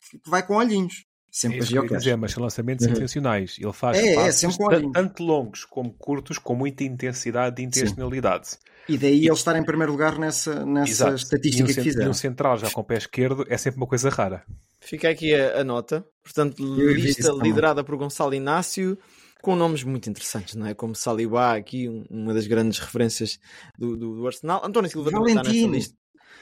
que 0.10 0.29
vai 0.29 0.41
com 0.46 0.55
olhinhos. 0.55 1.05
É 1.33 1.35
Sempre 1.35 1.57
a 1.57 1.59
isso 1.63 1.71
que 1.71 1.77
eu 1.79 1.97
dizer, 1.97 2.15
mas 2.15 2.31
são 2.31 2.43
lançamentos 2.43 2.85
Uhum. 2.85 2.91
intencionais. 2.91 3.57
Ele 3.59 3.73
faz 3.73 3.97
É, 3.97 4.13
é, 4.27 4.91
tanto 4.93 5.23
longos 5.23 5.65
como 5.65 5.91
curtos, 5.93 6.37
com 6.37 6.53
muita 6.53 6.83
intensidade 6.83 7.59
e 7.59 7.65
intencionalidade. 7.65 8.49
E 8.87 8.97
daí 8.99 9.25
ele 9.25 9.31
estar 9.33 9.55
em 9.57 9.63
primeiro 9.65 9.91
lugar 9.91 10.19
nessa, 10.19 10.63
nessa 10.63 10.91
Exato. 10.91 11.15
estatística 11.15 11.67
e 11.67 11.71
um, 11.71 11.75
que 11.75 11.81
fizeram. 11.81 12.07
e 12.07 12.09
um 12.09 12.13
central 12.13 12.57
já 12.57 12.69
com 12.69 12.81
o 12.81 12.83
pé 12.83 12.97
esquerdo 12.97 13.45
é 13.49 13.57
sempre 13.57 13.77
uma 13.77 13.87
coisa 13.87 14.09
rara. 14.09 14.43
Fica 14.79 15.09
aqui 15.09 15.33
a, 15.33 15.61
a 15.61 15.63
nota. 15.63 16.05
Portanto, 16.21 16.61
lista 16.61 17.31
liderada 17.31 17.83
por 17.83 17.95
Gonçalo 17.97 18.33
Inácio, 18.35 18.95
com 19.41 19.55
nomes 19.55 19.83
muito 19.83 20.07
interessantes, 20.09 20.53
não 20.53 20.67
é? 20.67 20.73
Como 20.75 20.93
Saliba, 20.93 21.53
aqui 21.55 21.89
um- 21.89 22.05
uma 22.11 22.33
das 22.33 22.45
grandes 22.45 22.77
referências 22.77 23.39
do, 23.79 23.97
do, 23.97 24.15
do 24.17 24.27
Arsenal. 24.27 24.61
António 24.63 24.89
Silva 24.91 25.09
também 25.09 25.29
está 25.29 25.39
nessa 25.41 25.49
Valentino. 25.51 25.73
lista. 25.75 25.95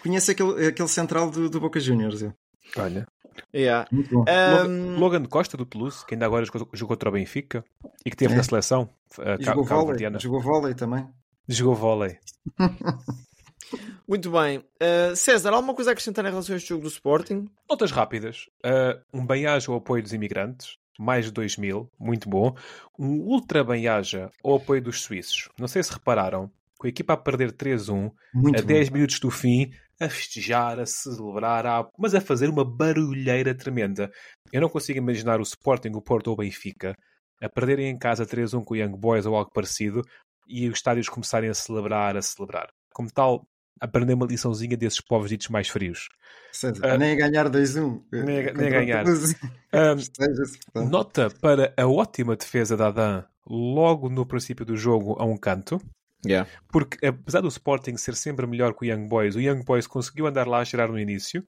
Conheço 0.03 0.31
aquele, 0.31 0.67
aquele 0.67 0.88
central 0.89 1.31
do, 1.31 1.50
do 1.50 1.60
Boca 1.62 1.79
Juniors. 1.79 2.21
eu. 2.24 2.33
Olha. 2.75 3.07
Yeah. 3.53 3.88
Muito 3.91 4.10
bom. 4.10 4.19
Logan, 4.19 4.67
Um, 4.69 5.00
Logan 5.00 5.25
Costa 5.25 5.57
do 5.57 5.65
Toulouse, 5.65 6.05
que 6.05 6.13
ainda 6.15 6.25
agora 6.25 6.45
jogou, 6.45 6.88
contra 6.88 7.10
o 7.10 7.12
Benfica 7.13 7.63
e 8.05 8.10
que 8.10 8.15
teve 8.17 8.33
É. 8.33 8.38
na 8.38 8.43
seleção. 8.43 8.89
Ca- 9.15 9.38
jogou 9.39 9.63
vôlei. 9.63 10.19
Jogou 10.19 10.41
vôlei 10.41 10.74
também. 10.74 11.07
Jogou 11.48 11.75
vôlei. 11.75 12.17
muito 14.07 14.31
bem. 14.31 14.60
Uh, 14.60 15.15
César, 15.15 15.51
alguma 15.53 15.74
coisa 15.74 15.91
a 15.91 15.93
acrescentar 15.93 16.25
em 16.25 16.29
relação 16.29 16.53
a 16.53 16.57
este 16.57 16.69
jogo 16.69 16.83
do 16.83 16.89
Sporting? 16.89 17.45
Notas 17.69 17.91
rápidas. 17.91 18.48
Uh, 18.65 19.00
um 19.13 19.25
bem-aja 19.25 19.71
ao 19.71 19.77
apoio 19.77 20.03
dos 20.03 20.13
imigrantes. 20.13 20.77
mais 21.00 21.31
2 21.31 21.57
mil, 21.57 21.89
muito 22.00 22.29
bom. 22.29 22.55
Um 23.00 23.21
ultra 23.21 23.63
bem-aja 23.63 24.29
ao 24.43 24.55
apoio 24.55 24.81
dos 24.81 25.01
suíços. 25.01 25.50
Não 25.57 25.67
sei 25.67 25.81
se 25.81 25.91
repararam, 25.93 26.51
com 26.77 26.86
a 26.86 26.89
equipa 26.89 27.13
a 27.13 27.17
perder 27.17 27.51
3-1, 27.53 28.12
Muito 28.33 28.60
a 28.60 28.62
bom. 28.62 28.67
10 28.67 28.89
minutos 28.89 29.19
do 29.19 29.31
fim, 29.31 29.71
a 30.01 30.10
festejar, 30.10 30.79
a 30.79 30.86
celebrar, 30.86 31.65
a- 31.65 31.88
mas 31.98 32.13
a 32.15 32.22
fazer 32.22 32.50
uma 32.50 32.65
barulheira 32.65 33.53
tremenda. 33.55 34.12
Eu 34.51 34.62
não 34.62 34.70
consigo 34.70 34.98
imaginar 34.98 35.39
o 35.39 35.43
Sporting, 35.43 35.91
o 35.96 36.01
Porto 36.01 36.27
ou 36.27 36.34
o 36.34 36.38
Benfica 36.38 36.93
a 37.41 37.50
perderem 37.50 37.89
em 37.89 37.98
casa 37.98 38.25
3-1 38.25 38.63
com 38.63 38.74
o 38.74 38.77
Young 38.77 38.98
Boys 38.98 39.25
ou 39.25 39.36
algo 39.36 39.51
parecido 39.53 40.01
e 40.48 40.67
os 40.67 40.75
estádios 40.77 41.08
começarem 41.10 41.50
a 41.50 41.53
celebrar, 41.53 42.15
a 42.17 42.22
celebrar. 42.22 42.70
Como 42.93 43.10
tal, 43.12 43.43
aprender 43.79 44.13
uma 44.13 44.25
liçãozinha 44.27 44.75
desses 44.77 45.01
povos 45.01 45.29
ditos 45.29 45.48
mais 45.48 45.67
frios. 45.70 46.08
Seja, 46.51 46.79
Ah, 46.84 46.98
nem 46.98 47.13
a 47.13 47.15
ganhar 47.15 47.50
2-1. 47.50 48.03
nem 48.12 48.48
a- 48.50 48.53
nem 48.53 48.67
a 48.67 48.70
ganhar. 48.70 49.05
Portanto. 49.72 50.89
Nota 50.89 51.29
para 51.41 51.74
a 51.77 51.88
ótima 51.88 52.36
defesa 52.36 52.75
da 52.77 52.88
Adam 52.88 53.24
logo 53.48 54.10
no 54.10 54.25
princípio 54.25 54.65
do 54.65 54.75
jogo 54.77 55.15
a 55.20 55.25
um 55.25 55.38
canto, 55.38 55.81
Yeah. 56.25 56.48
porque 56.72 57.04
apesar 57.06 57.42
do 57.42 57.48
Sporting 57.48 57.98
ser 57.98 58.16
sempre 58.16 58.46
melhor 58.46 58.75
que 58.75 58.86
o 58.86 58.88
Young 58.88 59.08
Boys, 59.08 59.36
o 59.36 59.42
Young 59.42 59.63
Boys 59.63 59.88
conseguiu 59.88 60.28
andar 60.28 60.48
lá 60.48 60.60
a 60.60 60.63
gerar 60.63 60.88
no 60.88 61.00
início. 61.00 61.46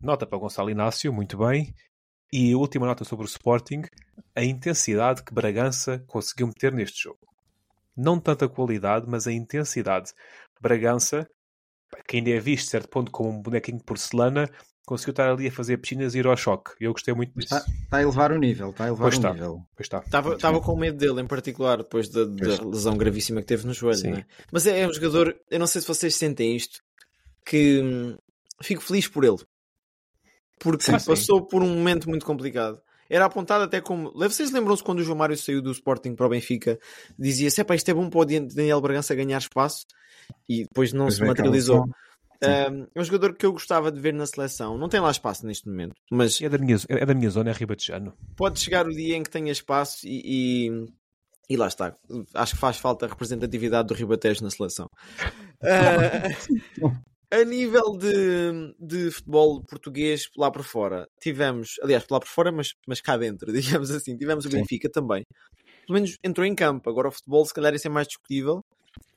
Nota 0.00 0.26
para 0.26 0.38
Gonçalo 0.38 0.70
Inácio, 0.70 1.12
muito 1.12 1.38
bem. 1.38 1.74
E 2.32 2.52
a 2.52 2.56
última 2.56 2.86
nota 2.86 3.04
sobre 3.04 3.24
o 3.24 3.28
Sporting, 3.28 3.82
a 4.34 4.42
intensidade 4.42 5.22
que 5.22 5.34
Bragança 5.34 6.02
conseguiu 6.06 6.46
meter 6.46 6.72
neste 6.72 7.04
jogo. 7.04 7.18
Não 7.96 8.18
tanta 8.20 8.48
qualidade, 8.48 9.06
mas 9.08 9.26
a 9.26 9.32
intensidade. 9.32 10.12
Bragança, 10.60 11.28
que 12.06 12.16
ainda 12.16 12.30
é 12.30 12.38
visto, 12.38 12.70
certo 12.70 12.88
ponto, 12.88 13.10
como 13.10 13.30
um 13.30 13.42
bonequinho 13.42 13.78
de 13.78 13.84
porcelana, 13.84 14.48
conseguiu 14.90 15.12
estar 15.12 15.30
ali 15.30 15.46
a 15.48 15.52
fazer 15.52 15.76
piscinas 15.78 16.14
e 16.14 16.18
ir 16.18 16.26
ao 16.26 16.36
choque. 16.36 16.72
Eu 16.80 16.92
gostei 16.92 17.14
muito 17.14 17.32
disso. 17.38 17.54
Está, 17.56 17.70
está 17.70 17.96
a 17.96 18.02
elevar 18.02 18.32
o 18.32 18.38
nível. 18.38 18.70
Está 18.70 18.84
a 18.84 18.86
elevar 18.88 19.02
Pois 19.04 19.14
o 19.14 19.18
está. 19.18 19.32
nível. 19.32 19.62
Pois 19.74 19.86
está. 19.86 19.98
Estava, 20.00 20.34
estava 20.34 20.60
com 20.60 20.76
medo 20.76 20.98
dele, 20.98 21.20
em 21.22 21.26
particular, 21.26 21.78
depois 21.78 22.08
da, 22.08 22.24
da 22.24 22.62
lesão 22.64 22.96
gravíssima 22.98 23.40
que 23.40 23.46
teve 23.46 23.66
no 23.66 23.72
joelho. 23.72 23.98
Sim. 23.98 24.10
né? 24.12 24.26
Mas 24.52 24.66
é, 24.66 24.80
é 24.80 24.86
um 24.88 24.92
jogador, 24.92 25.34
eu 25.50 25.58
não 25.58 25.66
sei 25.66 25.80
se 25.80 25.86
vocês 25.88 26.14
sentem 26.14 26.54
isto, 26.56 26.80
que 27.46 27.80
hum, 27.82 28.16
fico 28.62 28.82
feliz 28.82 29.08
por 29.08 29.24
ele. 29.24 29.38
Porque 30.58 30.84
Sim, 30.84 30.98
sim. 30.98 31.06
passou 31.06 31.46
por 31.46 31.62
um 31.62 31.68
momento 31.74 32.08
muito 32.08 32.26
complicado. 32.26 32.80
Era 33.08 33.24
apontado 33.24 33.64
até 33.64 33.80
como. 33.80 34.12
Vocês 34.12 34.50
lembram-se 34.52 34.84
quando 34.84 34.98
o 35.00 35.02
João 35.02 35.16
Mário 35.18 35.36
saiu 35.36 35.60
do 35.62 35.72
Sporting 35.72 36.14
para 36.14 36.26
o 36.26 36.28
Benfica? 36.28 36.78
Dizia-se: 37.18 37.60
"Epá, 37.60 37.74
isto 37.74 37.88
é 37.90 37.94
bom 37.94 38.08
para 38.10 38.20
o 38.20 38.24
Daniel 38.24 38.80
Bragança 38.80 39.14
ganhar 39.14 39.38
espaço 39.38 39.84
e 40.48 40.62
depois 40.64 40.92
não 40.92 41.06
Pois 41.06 41.14
se 41.16 41.24
materializou. 41.24 41.78
aquela 41.80 41.96
Um, 42.42 42.86
é 42.94 43.00
um 43.00 43.04
jogador 43.04 43.34
que 43.34 43.44
eu 43.44 43.52
gostava 43.52 43.92
de 43.92 44.00
ver 44.00 44.14
na 44.14 44.26
seleção. 44.26 44.78
Não 44.78 44.88
tem 44.88 45.00
lá 45.00 45.10
espaço 45.10 45.46
neste 45.46 45.68
momento, 45.68 45.94
mas 46.10 46.40
É 46.40 46.48
da 46.48 46.58
minha, 46.58 46.76
é 46.88 47.04
da 47.04 47.14
minha 47.14 47.30
zona, 47.30 47.50
é 47.50 47.52
Ribatejano. 47.52 48.14
pode 48.36 48.60
chegar 48.60 48.86
o 48.86 48.90
dia 48.90 49.16
em 49.16 49.22
que 49.22 49.30
tenha 49.30 49.52
espaço 49.52 50.06
e, 50.06 50.68
e, 50.68 50.86
e 51.50 51.56
lá 51.56 51.66
está. 51.68 51.94
Acho 52.34 52.54
que 52.54 52.60
faz 52.60 52.78
falta 52.78 53.06
a 53.06 53.08
representatividade 53.08 53.88
do 53.88 53.94
Ribatejo 53.94 54.42
na 54.42 54.50
seleção. 54.50 54.88
Ah, 55.62 56.22
a 57.30 57.44
nível 57.44 57.96
de, 57.96 58.74
de 58.80 59.10
futebol 59.10 59.62
português 59.64 60.28
lá 60.36 60.50
por 60.50 60.62
fora, 60.64 61.06
tivemos, 61.20 61.76
aliás, 61.82 62.04
lá 62.10 62.18
por 62.18 62.28
fora, 62.28 62.50
mas, 62.50 62.74
mas 62.86 63.00
cá 63.00 63.16
dentro, 63.16 63.52
digamos 63.52 63.90
assim, 63.90 64.16
tivemos 64.16 64.44
o 64.46 64.50
Sim. 64.50 64.58
Benfica 64.58 64.88
também. 64.90 65.24
Pelo 65.86 65.94
menos 65.94 66.16
entrou 66.24 66.46
em 66.46 66.54
campo. 66.54 66.88
Agora 66.88 67.08
o 67.08 67.12
futebol, 67.12 67.44
se 67.44 67.52
calhar, 67.52 67.74
isso 67.74 67.86
é 67.86 67.90
mais 67.90 68.06
discutível. 68.06 68.64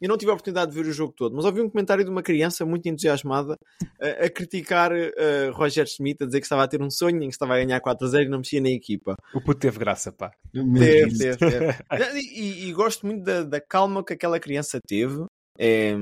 Eu 0.02 0.10
não 0.10 0.18
tive 0.18 0.32
a 0.32 0.34
oportunidade 0.34 0.72
de 0.72 0.78
ver 0.78 0.90
o 0.90 0.94
jogo 0.94 1.14
todo, 1.16 1.36
mas 1.36 1.46
ouvi 1.46 1.62
um 1.62 1.70
comentário 1.70 2.04
de 2.04 2.10
uma 2.10 2.22
criança 2.22 2.66
muito 2.66 2.88
entusiasmada 2.88 3.58
a, 4.02 4.26
a 4.26 4.30
criticar 4.30 4.92
uh, 4.92 5.52
Roger 5.54 5.88
Schmidt, 5.88 6.24
a 6.24 6.26
dizer 6.26 6.40
que 6.40 6.46
estava 6.46 6.64
a 6.64 6.68
ter 6.68 6.82
um 6.82 6.90
sonho 6.90 7.18
em 7.24 7.28
que 7.28 7.34
estava 7.34 7.56
a 7.56 7.58
ganhar 7.58 7.80
4 7.80 8.06
a 8.06 8.10
0 8.10 8.24
e 8.24 8.30
não 8.30 8.40
mexia 8.40 8.62
na 8.62 8.70
equipa. 8.70 9.16
O 9.34 9.42
puto 9.42 9.60
teve 9.62 9.80
graça, 9.80 10.12
pá. 10.12 10.32
Teve, 10.52 11.18
teve, 11.18 11.38
teve. 11.38 11.74
E, 12.36 12.68
e 12.68 12.74
gosto 12.74 13.06
muito 13.06 13.24
da, 13.24 13.44
da 13.44 13.62
calma 13.62 14.04
que 14.04 14.14
aquela 14.14 14.40
criança 14.40 14.80
teve. 14.86 15.26
É, 15.58 15.94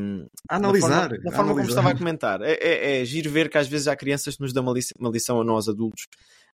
A 0.49 0.55
analisar. 0.55 0.89
Na 0.89 1.01
forma, 1.09 1.23
na 1.23 1.31
forma 1.31 1.31
a 1.31 1.35
como 1.35 1.51
analisar. 1.51 1.69
estava 1.69 1.89
a 1.89 1.97
comentar. 1.97 2.41
É, 2.41 2.53
é, 2.53 3.01
é 3.01 3.05
giro 3.05 3.29
ver 3.29 3.49
que 3.49 3.57
às 3.57 3.67
vezes 3.67 3.87
há 3.87 3.95
crianças 3.95 4.35
que 4.35 4.41
nos 4.41 4.53
dão 4.53 4.63
uma 4.63 4.73
lição, 4.73 4.93
uma 4.99 5.11
lição 5.11 5.39
a 5.39 5.43
nós 5.43 5.67
adultos 5.67 6.07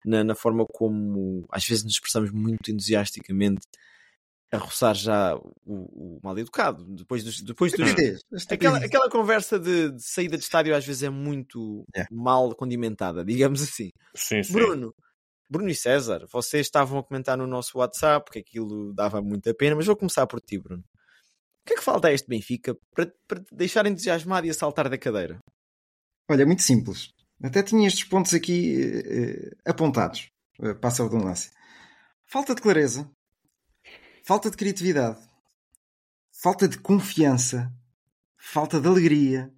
na, 0.06 0.24
na 0.24 0.36
forma 0.36 0.66
como 0.66 1.46
às 1.52 1.66
vezes 1.68 1.84
nos 1.84 1.94
expressamos 1.94 2.32
muito 2.32 2.72
entusiasticamente 2.72 3.62
a 4.56 4.60
roçar 4.60 4.96
já 4.96 5.36
o, 5.36 5.44
o 5.66 6.20
mal 6.24 6.38
educado. 6.38 6.86
Depois 6.96 7.24
dos, 7.24 7.42
depois 7.42 7.72
dos, 7.72 7.88
Estupidez, 7.90 8.22
Aquela, 8.50 8.78
aquela 8.78 9.10
conversa 9.10 9.60
de, 9.60 9.92
de 9.92 10.04
saída 10.04 10.38
de 10.38 10.44
estádio 10.44 10.76
às 10.76 10.86
vezes 10.86 11.04
é 11.04 11.10
muito 11.10 11.86
É. 11.96 12.06
mal 12.12 12.56
condimentada, 12.56 13.24
digamos 13.26 13.62
assim. 13.62 13.90
Sim, 14.16 14.44
sim. 14.44 14.54
Bruno, 14.54 14.94
Bruno 15.50 15.70
e 15.70 15.76
César, 15.76 16.26
vocês 16.32 16.66
estavam 16.66 17.00
a 17.00 17.04
comentar 17.04 17.38
no 17.38 17.46
nosso 17.48 17.78
WhatsApp 17.78 18.32
que 18.32 18.40
aquilo 18.40 18.94
dava 18.94 19.22
muita 19.22 19.54
pena, 19.54 19.76
mas 19.76 19.86
vou 19.86 19.96
começar 19.96 20.26
por 20.28 20.42
ti, 20.42 20.58
Bruno. 20.58 20.82
O 20.82 21.68
que 21.68 21.74
é 21.74 21.78
que 21.78 21.84
falta 21.84 22.08
a 22.10 22.14
este 22.14 22.28
Benfica 22.28 22.76
para, 22.94 23.12
para 23.28 23.40
te 23.44 23.56
deixar 23.56 23.86
entusiasmado 23.88 24.46
e 24.46 24.50
a 24.50 24.54
saltar 24.54 24.88
da 24.90 24.98
cadeira? 24.98 25.40
Olha, 26.30 26.44
é 26.44 26.46
muito 26.46 26.62
simples. 26.62 27.10
Até 27.44 27.62
tinha 27.64 27.88
estes 27.88 28.04
pontos 28.06 28.34
aqui 28.34 28.82
eh, 28.82 29.50
eh, 29.50 29.52
apontados. 29.66 30.28
Eh, 30.62 30.74
passa 30.76 31.04
a 31.04 31.06
redundância. 31.08 31.52
Falta 32.28 32.56
de 32.56 32.62
clareza. 32.62 33.10
Falta 34.26 34.50
de 34.50 34.58
criatividade. 34.58 35.20
Falta 36.42 36.68
de 36.68 36.80
confiança. 36.80 37.72
Falta 38.36 38.82
de 38.82 38.88
alegria. 38.88 39.54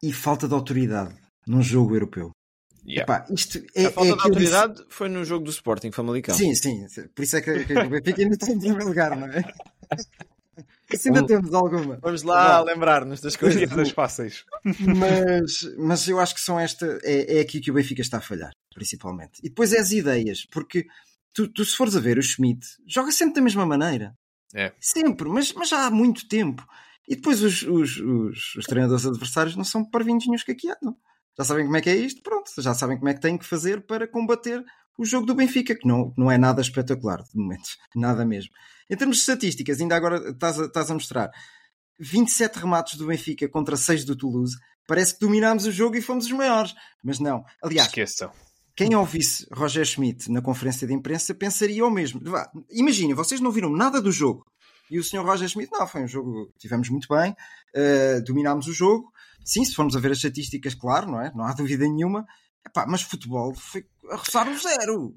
E 0.00 0.12
falta 0.12 0.46
de 0.46 0.54
autoridade 0.54 1.16
num 1.44 1.60
jogo 1.60 1.96
europeu. 1.96 2.30
Yeah. 2.86 3.02
Epá, 3.02 3.26
isto 3.34 3.58
é, 3.74 3.86
a 3.86 3.90
falta 3.90 4.12
é 4.12 4.14
de 4.14 4.22
autoridade 4.22 4.84
foi 4.88 5.08
no 5.08 5.24
jogo 5.24 5.44
do 5.44 5.50
Sporting 5.50 5.90
Famalicão. 5.90 6.34
Sim, 6.34 6.54
sim. 6.54 6.86
Por 7.12 7.22
isso 7.22 7.36
é 7.36 7.40
que, 7.40 7.64
que 7.64 7.74
o 7.76 7.90
Benfica 7.90 8.22
ainda 8.22 8.34
está 8.34 8.50
em 8.50 8.58
primeiro 8.58 8.86
lugar, 8.86 9.16
não 9.16 9.26
é? 9.26 9.42
Se 10.96 11.08
ainda 11.08 11.26
temos 11.26 11.52
alguma. 11.52 11.98
Vamos 12.00 12.22
lá 12.22 12.60
lembrar-nos 12.62 13.20
das 13.20 13.36
coisas. 13.36 13.64
Coisas 13.66 13.90
fáceis. 13.90 14.44
mas, 14.64 15.62
mas 15.76 16.08
eu 16.08 16.18
acho 16.20 16.34
que 16.34 16.40
são 16.40 16.58
esta 16.58 16.98
é, 17.02 17.38
é 17.38 17.40
aqui 17.40 17.60
que 17.60 17.70
o 17.70 17.74
Benfica 17.74 18.00
está 18.00 18.18
a 18.18 18.20
falhar, 18.20 18.52
principalmente. 18.74 19.40
E 19.42 19.48
depois 19.48 19.72
é 19.72 19.78
as 19.78 19.90
ideias, 19.90 20.46
porque 20.50 20.86
tu, 21.32 21.48
tu 21.48 21.64
se 21.64 21.76
fores 21.76 21.96
a 21.96 22.00
ver 22.00 22.18
o 22.18 22.22
Schmidt, 22.22 22.66
joga 22.86 23.12
sempre 23.12 23.36
da 23.36 23.40
mesma 23.40 23.66
maneira. 23.66 24.16
É. 24.54 24.72
Sempre, 24.80 25.28
mas, 25.28 25.52
mas 25.52 25.68
já 25.68 25.86
há 25.86 25.90
muito 25.90 26.26
tempo. 26.28 26.66
E 27.08 27.16
depois 27.16 27.42
os, 27.42 27.62
os, 27.62 27.96
os, 27.98 28.54
os 28.56 28.64
treinadores 28.66 29.06
adversários 29.06 29.56
não 29.56 29.64
são 29.64 29.84
parvinhos 29.84 30.42
que 30.42 30.52
aqui 30.52 30.68
andam. 30.70 30.96
Já 31.38 31.44
sabem 31.44 31.64
como 31.64 31.76
é 31.76 31.80
que 31.80 31.90
é 31.90 31.96
isto, 31.96 32.22
pronto, 32.22 32.50
já 32.58 32.74
sabem 32.74 32.98
como 32.98 33.08
é 33.08 33.14
que 33.14 33.20
têm 33.20 33.38
que 33.38 33.46
fazer 33.46 33.86
para 33.86 34.06
combater 34.06 34.62
o 34.98 35.04
jogo 35.04 35.24
do 35.24 35.34
Benfica, 35.34 35.74
que 35.74 35.88
não, 35.88 36.12
não 36.16 36.30
é 36.30 36.36
nada 36.36 36.60
espetacular 36.60 37.22
de 37.22 37.34
momento, 37.34 37.70
nada 37.96 38.24
mesmo. 38.24 38.52
Em 38.90 38.96
termos 38.96 39.16
de 39.16 39.22
estatísticas, 39.22 39.80
ainda 39.80 39.96
agora 39.96 40.30
estás 40.30 40.60
a, 40.60 40.66
estás 40.66 40.90
a 40.90 40.94
mostrar 40.94 41.30
27 41.98 42.58
remates 42.58 42.98
do 42.98 43.06
Benfica 43.06 43.48
contra 43.48 43.76
6 43.76 44.04
do 44.04 44.16
Toulouse. 44.16 44.56
Parece 44.86 45.14
que 45.14 45.20
dominámos 45.20 45.66
o 45.66 45.72
jogo 45.72 45.96
e 45.96 46.02
fomos 46.02 46.26
os 46.26 46.32
maiores. 46.32 46.74
Mas 47.02 47.18
não. 47.18 47.44
Aliás, 47.62 47.88
Esqueçam. 47.88 48.32
Quem 48.86 48.96
ouvisse 48.96 49.46
Roger 49.52 49.84
Schmidt 49.84 50.30
na 50.30 50.40
conferência 50.40 50.86
de 50.86 50.94
imprensa 50.94 51.34
pensaria 51.34 51.84
o 51.84 51.90
mesmo. 51.90 52.18
Vá, 52.24 52.50
Imaginem, 52.70 53.14
vocês 53.14 53.38
não 53.38 53.50
viram 53.50 53.70
nada 53.70 54.00
do 54.00 54.10
jogo. 54.10 54.46
E 54.90 54.98
o 54.98 55.04
senhor 55.04 55.24
Roger 55.26 55.46
Schmidt, 55.48 55.70
não, 55.70 55.86
foi 55.86 56.02
um 56.02 56.08
jogo 56.08 56.46
que 56.52 56.58
tivemos 56.60 56.88
muito 56.88 57.06
bem, 57.08 57.32
uh, 57.76 58.24
dominámos 58.24 58.66
o 58.68 58.72
jogo. 58.72 59.12
Sim, 59.44 59.64
se 59.66 59.74
formos 59.74 59.94
a 59.94 60.00
ver 60.00 60.12
as 60.12 60.16
estatísticas, 60.16 60.74
claro, 60.74 61.10
não 61.10 61.20
é? 61.20 61.30
Não 61.34 61.44
há 61.44 61.52
dúvida 61.52 61.84
nenhuma. 61.86 62.24
Epá, 62.66 62.86
mas 62.88 63.02
futebol 63.02 63.54
foi 63.54 63.84
a 64.10 64.16
roçar 64.16 64.48
o 64.48 64.58
zero. 64.58 65.14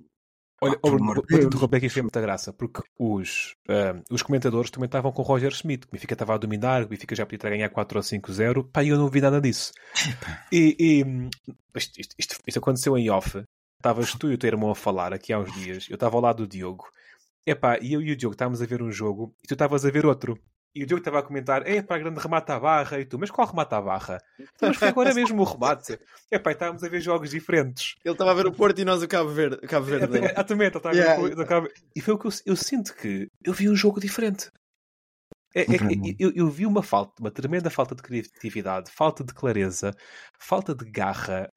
Olha, 0.62 0.80
oh, 0.82 0.90
amor 0.90 1.22
vou 1.30 1.42
interromper 1.42 1.78
aqui, 1.78 1.90
foi 1.90 2.02
muita 2.02 2.22
graça, 2.22 2.54
porque 2.54 2.82
os, 2.98 3.54
ah, 3.68 4.02
os 4.10 4.22
comentadores 4.22 4.70
também 4.72 4.86
estavam 4.86 5.12
com 5.12 5.22
o 5.22 5.26
Roger 5.26 5.52
Schmidt. 5.54 5.88
O 5.88 5.92
Benfica 5.92 6.14
estava 6.14 6.36
a 6.36 6.38
dominar, 6.38 6.84
o 6.84 6.88
Benfica 6.88 7.16
já 7.16 7.26
podia 7.26 7.36
estar 7.38 7.48
a 7.50 7.52
ganhar 7.52 7.70
4 7.70 7.98
ou 7.98 8.04
5-0. 8.04 8.70
Pá, 8.72 8.84
eu 8.84 8.98
não 8.98 9.10
vi 9.10 9.20
nada 9.20 9.42
disso. 9.42 9.72
E, 10.52 10.76
e, 10.80 11.04
hum, 11.04 11.30
isto- 11.76 12.00
isto- 12.00 12.38
isto 12.48 12.60
aconteceu 12.60 12.98
em 12.98 13.10
off. 13.10 13.44
Estavas 13.84 14.14
tu 14.16 14.32
e 14.32 14.36
o 14.36 14.38
teu 14.38 14.48
irmão 14.48 14.72
a 14.72 14.76
falar 14.76 15.12
aqui 15.12 15.34
há 15.34 15.40
uns 15.40 15.52
dias. 15.56 15.88
Eu 15.90 15.96
estava 15.96 16.16
ao 16.16 16.22
lado 16.22 16.38
do 16.38 16.48
Diogo. 16.48 16.86
Epá, 17.46 17.78
e 17.82 17.92
eu 17.92 18.02
e 18.02 18.14
o 18.14 18.16
Diogo 18.16 18.34
estávamos 18.34 18.62
a 18.62 18.66
ver 18.66 18.82
um 18.82 18.90
jogo 18.90 19.36
e 19.44 19.48
tu 19.50 19.56
estavas 19.56 19.84
a 19.86 19.92
ver 19.92 20.06
outro. 20.06 20.40
E 20.74 20.84
o 20.84 20.88
Diogo 20.88 21.02
estava 21.02 21.20
a 21.20 21.22
comentar, 21.22 21.68
é 21.68 21.82
para 21.82 21.98
grande 22.02 22.18
remata 22.18 22.56
à 22.56 22.60
barra, 22.62 22.98
e 23.02 23.06
tu, 23.06 23.20
mas 23.20 23.30
qual 23.30 23.46
remata 23.46 23.76
à 23.76 23.82
barra? 23.82 24.20
"Então, 24.40 24.70
Mas 24.70 24.78
foi 24.78 24.88
agora 24.88 25.14
mesmo 25.14 25.42
o 25.42 25.44
remate. 25.44 26.00
Epá, 26.32 26.52
e 26.52 26.54
estávamos 26.54 26.82
a 26.82 26.88
ver 26.88 27.02
jogos 27.02 27.32
diferentes. 27.32 27.96
Ele 28.06 28.14
estava 28.14 28.32
a 28.32 28.34
ver 28.34 28.48
o 28.48 28.54
Porto 28.54 28.80
e 28.80 28.86
nós 28.86 29.04
o 29.04 29.08
Cabo 29.10 29.30
Verde. 29.32 29.58
o 29.62 29.68
Cabo 29.68 29.86
Verde. 29.86 30.18
É, 30.18 30.32
Exatamente, 30.32 30.78
ele 30.78 30.78
estava 30.78 30.90
a 30.90 30.92
ver 30.94 31.04
Yeah. 31.20 31.42
o- 31.44 31.46
Cabo- 31.46 31.68
E 31.94 32.00
foi 32.00 32.14
o 32.14 32.18
que 32.18 32.28
eu, 32.28 32.32
eu 32.46 32.56
sinto 32.56 32.96
que 32.96 33.28
eu 33.44 33.52
vi 33.52 33.68
um 33.70 33.76
jogo 33.76 34.00
diferente. 34.00 34.50
É- 35.56 35.62
é 35.62 35.78
que 35.78 35.84
Uhum. 35.84 36.16
eu, 36.20 36.32
eu 36.36 36.50
vi 36.50 36.66
uma 36.66 36.82
falta, 36.82 37.22
uma 37.22 37.30
tremenda 37.32 37.70
falta 37.70 37.94
de 37.94 38.02
criatividade, 38.02 38.90
falta 38.92 39.24
de 39.24 39.34
clareza, 39.34 39.92
falta 40.40 40.74
de 40.74 40.90
garra. 40.90 41.50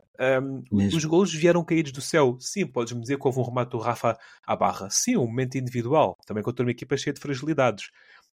Mesmo. 0.73 0.97
os 0.97 1.05
gols 1.05 1.33
vieram 1.35 1.63
caídos 1.65 1.93
do 1.93 2.01
céu. 2.01 2.37
Sim, 2.41 2.67
podes-me 2.67 3.01
dizer 3.03 3.19
que 3.19 3.27
houve 3.27 3.39
um 3.39 3.43
remate 3.43 3.71
do 3.73 3.79
Rafa 3.79 4.17
à 4.47 4.57
barra. 4.57 4.89
Sim, 4.91 5.17
um 5.19 5.27
momento 5.27 5.57
individual. 5.59 6.17
Também 6.27 6.43
contra 6.43 6.65
uma 6.65 6.71
equipa 6.71 6.97
cheia 6.97 7.13
de 7.13 7.21
fragilidades. 7.21 7.91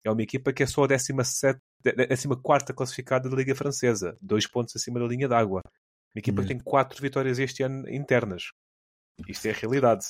É 0.03 0.11
uma 0.11 0.21
equipa 0.21 0.51
que 0.53 0.63
é 0.63 0.65
só 0.65 0.83
a 0.83 0.87
17, 0.87 1.59
14 1.83 2.73
classificada 2.73 3.29
da 3.29 3.35
Liga 3.35 3.55
Francesa, 3.55 4.17
dois 4.21 4.45
pontos 4.47 4.75
acima 4.75 4.99
da 4.99 5.05
linha 5.05 5.27
d'água. 5.27 5.61
Uma 6.15 6.19
equipa 6.19 6.41
que 6.41 6.47
Mesmo. 6.49 6.63
tem 6.63 6.71
quatro 6.71 7.01
vitórias 7.01 7.37
este 7.39 7.63
ano 7.63 7.87
internas. 7.89 8.43
Isto 9.27 9.47
é 9.47 9.51
a 9.51 9.53
realidade. 9.53 10.05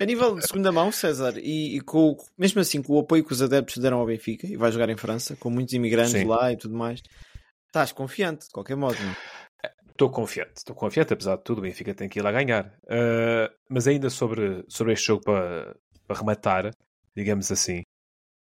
A 0.00 0.04
nível 0.04 0.34
de 0.34 0.46
segunda 0.46 0.72
mão, 0.72 0.90
César, 0.90 1.34
e, 1.38 1.76
e 1.76 1.80
com, 1.80 2.16
mesmo 2.36 2.60
assim 2.60 2.82
com 2.82 2.94
o 2.94 2.98
apoio 2.98 3.24
que 3.24 3.32
os 3.32 3.40
adeptos 3.40 3.78
deram 3.78 3.98
ao 3.98 4.06
Benfica, 4.06 4.46
e 4.46 4.56
vai 4.56 4.72
jogar 4.72 4.88
em 4.88 4.96
França, 4.96 5.36
com 5.36 5.48
muitos 5.50 5.72
imigrantes 5.74 6.12
Sim. 6.12 6.24
lá 6.24 6.52
e 6.52 6.56
tudo 6.56 6.74
mais, 6.74 7.00
estás 7.66 7.92
confiante, 7.92 8.46
de 8.46 8.50
qualquer 8.52 8.76
modo. 8.76 8.96
Não? 9.00 9.10
é? 9.64 9.70
Estou 9.90 10.10
confiante, 10.10 10.56
estou 10.56 10.74
confiante, 10.74 11.12
apesar 11.12 11.36
de 11.36 11.44
tudo, 11.44 11.58
o 11.58 11.62
Benfica 11.62 11.94
tem 11.94 12.08
que 12.08 12.18
ir 12.18 12.22
lá 12.22 12.32
ganhar. 12.32 12.66
Uh, 12.84 13.48
mas 13.70 13.86
ainda 13.86 14.10
sobre, 14.10 14.64
sobre 14.66 14.92
este 14.94 15.06
jogo 15.06 15.22
para, 15.22 15.76
para 16.08 16.18
rematar, 16.18 16.70
digamos 17.16 17.52
assim, 17.52 17.82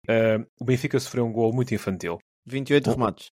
uh, 0.08 0.42
o 0.58 0.64
Benfica 0.64 0.98
sofreu 0.98 1.26
um 1.26 1.32
gol 1.32 1.52
muito 1.52 1.74
infantil. 1.74 2.18
28 2.46 2.88
Oh. 2.88 2.92
remates. 2.92 3.30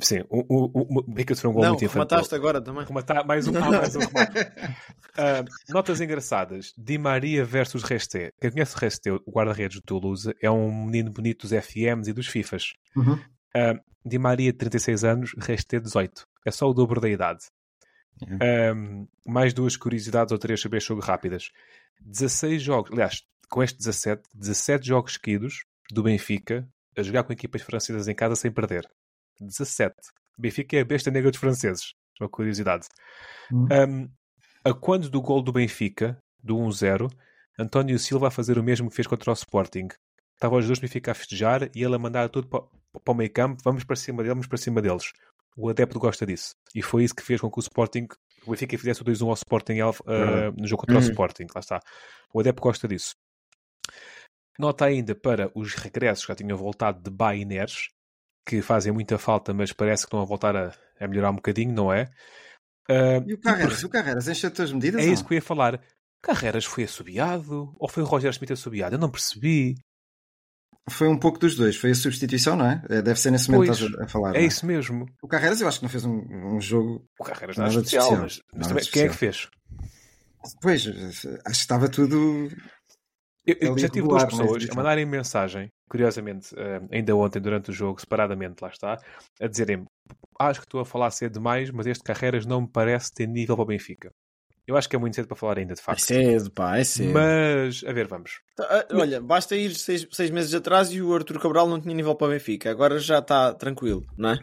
Sim, 0.00 0.20
o, 0.30 0.40
o, 0.48 0.98
o 0.98 1.02
Benfica 1.02 1.34
sofreu 1.34 1.50
um 1.50 1.54
gol 1.54 1.62
não, 1.64 1.70
muito 1.70 1.84
infantil. 1.84 2.08
remataste 2.08 2.34
agora 2.34 2.62
também. 2.62 2.84
Rematar 2.84 3.26
mais 3.26 3.46
um, 3.46 3.52
ah, 3.58 3.70
mais 3.70 3.96
um. 3.96 4.00
Ah, 5.14 5.44
notas 5.68 6.00
engraçadas. 6.00 6.72
Di 6.78 6.96
Maria 6.96 7.44
versus 7.44 7.82
Resté. 7.82 8.32
Quem 8.40 8.50
conhece 8.50 8.74
o 8.74 8.78
Resté, 8.78 9.12
o 9.12 9.20
guarda-redes 9.30 9.76
do 9.76 9.82
Toulouse, 9.82 10.34
é 10.40 10.50
um 10.50 10.86
menino 10.86 11.10
bonito 11.10 11.46
dos 11.46 11.50
FMs 11.50 12.08
e 12.08 12.14
dos 12.14 12.26
FIFAs. 12.26 12.72
Uhum. 12.96 13.18
Ah, 13.54 13.74
Di 14.04 14.18
Maria, 14.18 14.52
36 14.52 15.04
anos, 15.04 15.34
Resté, 15.38 15.78
18. 15.78 16.26
É 16.46 16.50
só 16.50 16.68
o 16.70 16.72
dobro 16.72 16.98
da 16.98 17.10
idade. 17.10 17.40
Ah, 18.40 18.72
mais 19.26 19.52
duas 19.52 19.76
curiosidades 19.76 20.32
ou 20.32 20.38
três 20.38 20.58
sobre 20.60 20.78
este 20.78 20.88
jogo 20.88 21.02
rápidas. 21.02 21.50
16 22.00 22.62
jogos, 22.62 22.90
aliás, 22.90 23.22
com 23.50 23.62
este 23.62 23.76
17, 23.76 24.22
17 24.32 24.86
jogos 24.86 25.12
seguidos 25.14 25.64
do 25.90 26.02
Benfica 26.02 26.66
a 26.96 27.02
jogar 27.02 27.24
com 27.24 27.32
equipas 27.34 27.60
francesas 27.60 28.08
em 28.08 28.14
casa 28.14 28.34
sem 28.34 28.50
perder. 28.50 28.88
17. 29.40 29.94
Benfica 30.38 30.76
é 30.76 30.80
a 30.80 30.84
besta 30.84 31.10
negra 31.10 31.30
dos 31.30 31.40
franceses. 31.40 31.94
Uma 32.20 32.28
curiosidade. 32.28 32.86
Hum. 33.52 33.66
Um, 33.70 34.10
a 34.64 34.72
quando 34.72 35.08
do 35.10 35.20
gol 35.20 35.42
do 35.42 35.52
Benfica, 35.52 36.18
do 36.42 36.56
1-0, 36.56 37.10
António 37.58 37.98
Silva 37.98 38.28
a 38.28 38.30
fazer 38.30 38.58
o 38.58 38.62
mesmo 38.62 38.88
que 38.88 38.96
fez 38.96 39.06
contra 39.06 39.30
o 39.30 39.34
Sporting. 39.34 39.88
Estavam 40.34 40.58
os 40.58 40.66
dois 40.66 40.78
do 40.78 40.82
Benfica 40.82 41.10
a 41.12 41.14
festejar 41.14 41.70
e 41.74 41.82
ele 41.82 41.94
a 41.94 41.98
mandar 41.98 42.28
tudo 42.28 42.48
para, 42.48 42.62
para 43.02 43.12
o 43.12 43.14
meio 43.14 43.32
campo, 43.32 43.60
vamos 43.64 43.84
para 43.84 43.96
cima 43.96 44.18
deles, 44.18 44.30
vamos 44.34 44.46
para 44.46 44.58
cima 44.58 44.80
deles. 44.80 45.12
O 45.56 45.68
adepto 45.68 45.98
gosta 45.98 46.24
disso. 46.24 46.54
E 46.74 46.82
foi 46.82 47.04
isso 47.04 47.14
que 47.14 47.22
fez 47.22 47.40
com 47.40 47.50
que 47.50 47.58
o 47.58 47.60
Sporting, 47.60 48.06
o 48.46 48.50
Benfica 48.50 48.78
fizesse 48.78 49.02
o 49.02 49.04
2-1 49.04 49.28
ao 49.28 49.34
Sporting 49.34 49.80
uh, 49.80 49.92
no 50.56 50.66
jogo 50.66 50.82
contra 50.82 50.96
o 50.96 50.98
Uhum. 51.04 51.10
Sporting. 51.10 51.46
Lá 51.54 51.60
está. 51.60 51.80
O 52.32 52.40
adepto 52.40 52.62
gosta 52.62 52.88
disso. 52.88 53.14
Nota 54.58 54.84
ainda 54.84 55.14
para 55.14 55.50
os 55.54 55.74
regressos 55.74 56.24
que 56.24 56.32
já 56.32 56.36
tinham 56.36 56.56
voltado 56.56 57.02
de 57.02 57.10
Bainers, 57.10 57.88
que 58.46 58.60
fazem 58.62 58.92
muita 58.92 59.18
falta, 59.18 59.52
mas 59.54 59.72
parece 59.72 60.02
que 60.04 60.08
estão 60.08 60.20
a 60.20 60.24
voltar 60.24 60.56
a, 60.56 60.72
a 61.00 61.08
melhorar 61.08 61.30
um 61.30 61.36
bocadinho, 61.36 61.72
não 61.72 61.92
é? 61.92 62.10
Uh, 62.90 63.22
E 63.28 63.34
o 63.34 63.40
Carreras? 63.40 63.82
O 63.84 63.88
Carreras 63.88 64.28
encheu-te 64.28 64.60
as 64.62 64.72
medidas? 64.72 65.02
é 65.02 65.06
isso 65.06 65.24
que 65.24 65.32
eu 65.34 65.36
ia 65.36 65.42
falar. 65.42 65.80
Carreras 66.22 66.64
foi 66.64 66.84
assobiado? 66.84 67.72
Ou 67.78 67.88
foi 67.88 68.02
o 68.02 68.06
Roger 68.06 68.30
Smith 68.30 68.50
assobiado? 68.52 68.94
Eu 68.94 68.98
não 68.98 69.10
percebi. 69.10 69.74
Foi 70.90 71.06
um 71.08 71.16
pouco 71.18 71.38
dos 71.38 71.54
dois. 71.54 71.76
Foi 71.76 71.90
a 71.92 71.94
substituição, 71.94 72.56
não 72.56 72.66
é? 72.66 72.82
É, 72.90 73.02
Deve 73.02 73.18
ser 73.20 73.30
nesse 73.30 73.50
momento 73.50 73.72
que 73.72 73.78
Pois, 73.78 73.80
estás 73.90 74.00
a, 74.00 74.04
a 74.04 74.08
falar. 74.08 74.34
É 74.36 74.40
não 74.40 74.46
isso 74.46 74.66
mesmo. 74.66 75.06
O 75.22 75.28
Carreras 75.28 75.60
eu 75.60 75.68
acho 75.68 75.78
que 75.78 75.84
não 75.84 75.90
fez 75.90 76.04
um, 76.04 76.20
um 76.56 76.60
jogo. 76.60 77.04
O 77.20 77.24
Carreras 77.24 77.56
Nada 77.56 77.70
nada 77.70 77.82
de 77.82 77.86
especial, 77.86 78.04
especial. 78.04 78.22
mas, 78.22 78.40
mas 78.52 78.60
Nada 78.62 78.68
também, 78.68 78.84
de 78.84 78.90
quem 78.90 79.02
é 79.02 79.08
que 79.08 79.12
especial. 79.14 79.50
fez? 79.50 80.52
Pois, 80.60 80.86
acho 80.86 81.42
que 81.44 81.50
estava 81.50 81.88
tudo. 81.88 82.48
Eu, 83.46 83.56
eu 83.60 83.72
Ali 83.72 83.80
já 83.82 83.88
tive 83.88 84.06
duas 84.06 84.22
é 84.22 84.26
pessoas 84.26 84.68
a 84.70 84.74
mandarem 84.74 85.04
mensagem, 85.04 85.68
curiosamente, 85.88 86.54
eh, 86.56 86.80
ainda 86.92 87.16
ontem 87.16 87.40
durante 87.40 87.70
o 87.70 87.72
jogo, 87.72 88.00
separadamente, 88.00 88.62
lá 88.62 88.68
está, 88.68 88.96
a 89.40 89.46
dizerem 89.46 89.84
acho 90.38 90.60
que 90.60 90.66
estou 90.66 90.80
a 90.80 90.84
falar 90.84 91.10
cedo 91.10 91.32
demais, 91.34 91.70
mas 91.70 91.86
este 91.86 92.04
Carreras 92.04 92.46
não 92.46 92.62
me 92.62 92.68
parece 92.68 93.12
ter 93.12 93.26
nível 93.26 93.56
para 93.56 93.62
o 93.64 93.66
Benfica. 93.66 94.10
Eu 94.64 94.76
acho 94.76 94.88
que 94.88 94.94
é 94.94 94.98
muito 94.98 95.16
cedo 95.16 95.26
para 95.26 95.36
falar 95.36 95.58
ainda, 95.58 95.74
de 95.74 95.80
É 95.80 95.82
facto. 95.82 96.00
cedo, 96.02 96.50
pá, 96.52 96.78
é 96.78 96.84
cedo. 96.84 97.12
Mas, 97.12 97.82
a 97.84 97.92
ver, 97.92 98.06
vamos. 98.06 98.40
Ah, 98.60 98.86
Olha, 98.92 99.20
basta 99.20 99.56
ir 99.56 99.74
seis, 99.74 100.06
seis 100.12 100.30
meses 100.30 100.54
atrás 100.54 100.92
e 100.92 101.02
o 101.02 101.12
Arthur 101.12 101.40
Cabral 101.40 101.68
não 101.68 101.80
tinha 101.80 101.92
nível 101.94 102.14
para 102.14 102.28
o 102.28 102.30
Benfica. 102.30 102.70
Agora 102.70 102.98
já 103.00 103.18
está 103.18 103.52
tranquilo, 103.54 104.04
não 104.16 104.30
é? 104.30 104.38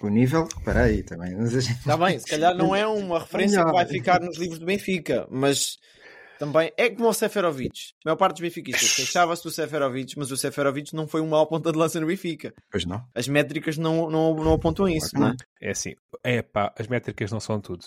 O 0.00 0.08
nível, 0.08 0.42
espera 0.58 0.82
aí 0.82 1.04
também. 1.04 1.36
Mas 1.36 1.54
a 1.54 1.60
gente- 1.60 1.78
Está 1.78 1.96
bem, 1.96 2.18
se 2.18 2.26
calhar 2.26 2.52
não 2.56 2.74
é 2.74 2.84
uma 2.84 3.20
referência 3.20 3.64
que 3.64 3.70
vai 3.72 3.86
ficar 3.86 4.20
nos 4.20 4.36
livros 4.36 4.58
do 4.58 4.66
Benfica, 4.66 5.24
mas 5.30 5.78
também 6.40 6.72
é 6.74 6.88
como 6.88 7.06
o 7.06 7.12
Seferovic. 7.12 7.92
A 8.02 8.08
maior 8.08 8.16
parte 8.16 8.36
dos 8.36 8.40
benfiquistas 8.40 8.94
queixava-se 8.94 9.42
do 9.42 9.50
Seferovic, 9.50 10.18
mas 10.18 10.30
o 10.30 10.38
Seferovic 10.38 10.94
não 10.94 11.06
foi 11.06 11.20
um 11.20 11.28
mau 11.28 11.46
ponta 11.46 11.70
de 11.70 11.76
lança 11.76 12.00
no 12.00 12.06
Benfica. 12.06 12.54
Pois 12.70 12.86
não. 12.86 13.04
As 13.14 13.28
métricas 13.28 13.76
não, 13.76 14.08
não, 14.08 14.34
não 14.34 14.54
apontam 14.54 14.88
isso, 14.88 15.14
não 15.18 15.28
é? 15.28 15.36
É 15.60 15.70
assim, 15.72 15.94
é 16.24 16.40
pá, 16.40 16.72
as 16.78 16.86
métricas 16.86 17.30
não 17.30 17.40
são 17.40 17.60
tudo. 17.60 17.84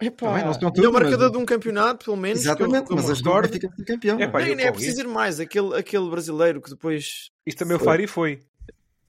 Epá, 0.00 0.26
Também 0.26 0.44
não 0.44 0.52
são 0.52 0.72
tudo, 0.72 0.92
mas- 0.92 1.02
marcador 1.04 1.30
de 1.30 1.38
um 1.38 1.46
campeonato, 1.46 2.06
pelo 2.06 2.16
menos. 2.16 2.40
Exatamente, 2.40 2.86
que 2.86 2.92
eu 2.92 2.96
me 2.96 3.02
mas 3.02 3.10
as 3.10 3.22
duas 3.22 3.50
fica 3.50 3.72
ser 3.72 3.84
campeão. 3.84 4.18
É, 4.18 4.26
pá, 4.26 4.40
Nem, 4.40 4.60
é 4.66 4.72
preciso 4.72 5.00
ir 5.02 5.06
mais. 5.06 5.38
Aquele, 5.38 5.76
aquele 5.76 6.10
brasileiro 6.10 6.60
que 6.60 6.70
depois. 6.70 7.30
Isto 7.46 7.58
também 7.58 7.76
o 7.76 7.80
Fari 7.80 8.08
foi. 8.08 8.40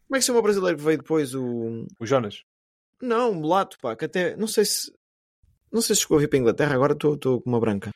Como 0.08 0.16
é 0.16 0.18
que 0.18 0.22
se 0.22 0.28
chama 0.28 0.38
o 0.40 0.44
brasileiro 0.44 0.78
que 0.78 0.84
veio 0.84 1.00
depois? 1.00 1.34
O. 1.34 1.88
O 2.00 2.06
Jonas. 2.06 2.44
Não, 3.02 3.32
o 3.32 3.36
mulato, 3.36 3.76
pá, 3.82 3.96
que 3.96 4.06
até. 4.06 4.36
Não 4.38 4.48
sei 4.48 4.66
se. 4.66 4.94
Não 5.72 5.82
sei 5.82 5.96
se 5.96 6.02
chegou 6.04 6.18
a 6.18 6.22
vir 6.22 6.28
para 6.28 6.38
a 6.38 6.42
Inglaterra, 6.42 6.76
agora 6.76 6.94
estou 6.94 7.42
com 7.42 7.50
uma 7.50 7.60
branca. 7.60 7.92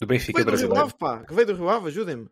Do 0.00 0.06
Benfica 0.06 0.38
Veio 0.38 0.44
do 0.44 0.56
Rio 0.56 0.68
brasileiro. 0.68 0.84
Ave, 0.84 0.94
pá, 0.98 1.24
que 1.24 1.34
veio 1.34 1.46
do 1.46 1.54
Rio 1.54 1.68
Ave, 1.68 1.88
ajudem-me. 1.88 2.28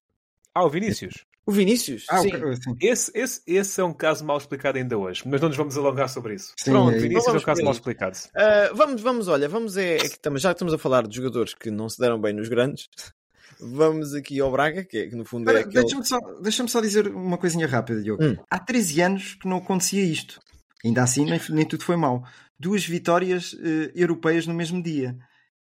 Ah, 0.54 0.64
o 0.64 0.68
Vinícius. 0.68 1.24
O 1.44 1.50
Vinícius? 1.50 2.06
Ah, 2.08 2.18
sim. 2.18 2.30
sim. 2.30 2.76
Esse, 2.80 3.10
esse, 3.14 3.42
esse 3.46 3.80
é 3.80 3.84
um 3.84 3.92
caso 3.92 4.24
mal 4.24 4.36
explicado 4.36 4.78
ainda 4.78 4.96
hoje, 4.96 5.22
mas 5.26 5.40
não 5.40 5.48
nos 5.48 5.56
vamos 5.56 5.76
alongar 5.76 6.08
sobre 6.08 6.34
isso. 6.34 6.52
Sim, 6.56 6.70
Pronto, 6.70 6.94
é 6.94 6.98
O. 6.98 7.00
Vinícius 7.00 7.34
é 7.34 7.38
um 7.38 7.40
caso 7.40 7.64
mal 7.64 7.72
explicado. 7.72 8.18
Ah, 8.34 8.70
vamos, 8.74 9.02
vamos, 9.02 9.28
olha, 9.28 9.48
vamos 9.48 9.76
é, 9.76 9.96
é 9.96 9.98
que 9.98 10.06
estamos, 10.06 10.40
já 10.40 10.50
que 10.50 10.54
estamos 10.54 10.72
a 10.72 10.78
falar 10.78 11.06
de 11.06 11.16
jogadores 11.16 11.54
que 11.54 11.70
não 11.70 11.88
se 11.88 11.98
deram 11.98 12.20
bem 12.20 12.32
nos 12.32 12.48
grandes, 12.48 12.88
vamos 13.60 14.14
aqui 14.14 14.38
ao 14.40 14.52
Braga, 14.52 14.84
que, 14.84 14.98
é, 14.98 15.08
que 15.08 15.16
no 15.16 15.24
fundo 15.24 15.50
é 15.50 15.60
aquele... 15.60 15.80
Deixa-me 15.80 16.06
só, 16.06 16.18
deixa 16.40 16.68
só 16.68 16.80
dizer 16.80 17.08
uma 17.08 17.38
coisinha 17.38 17.66
rápida, 17.66 18.00
Diogo. 18.00 18.22
Hum. 18.22 18.36
Há 18.48 18.60
13 18.60 19.00
anos 19.00 19.34
que 19.34 19.48
não 19.48 19.56
acontecia 19.56 20.04
isto. 20.04 20.38
Ainda 20.84 21.02
assim, 21.02 21.24
nem, 21.24 21.40
nem 21.50 21.66
tudo 21.66 21.82
foi 21.82 21.96
mau. 21.96 22.24
Duas 22.58 22.84
vitórias 22.86 23.56
eh, 23.60 23.90
europeias 23.94 24.46
no 24.46 24.54
mesmo 24.54 24.82
dia. 24.82 25.16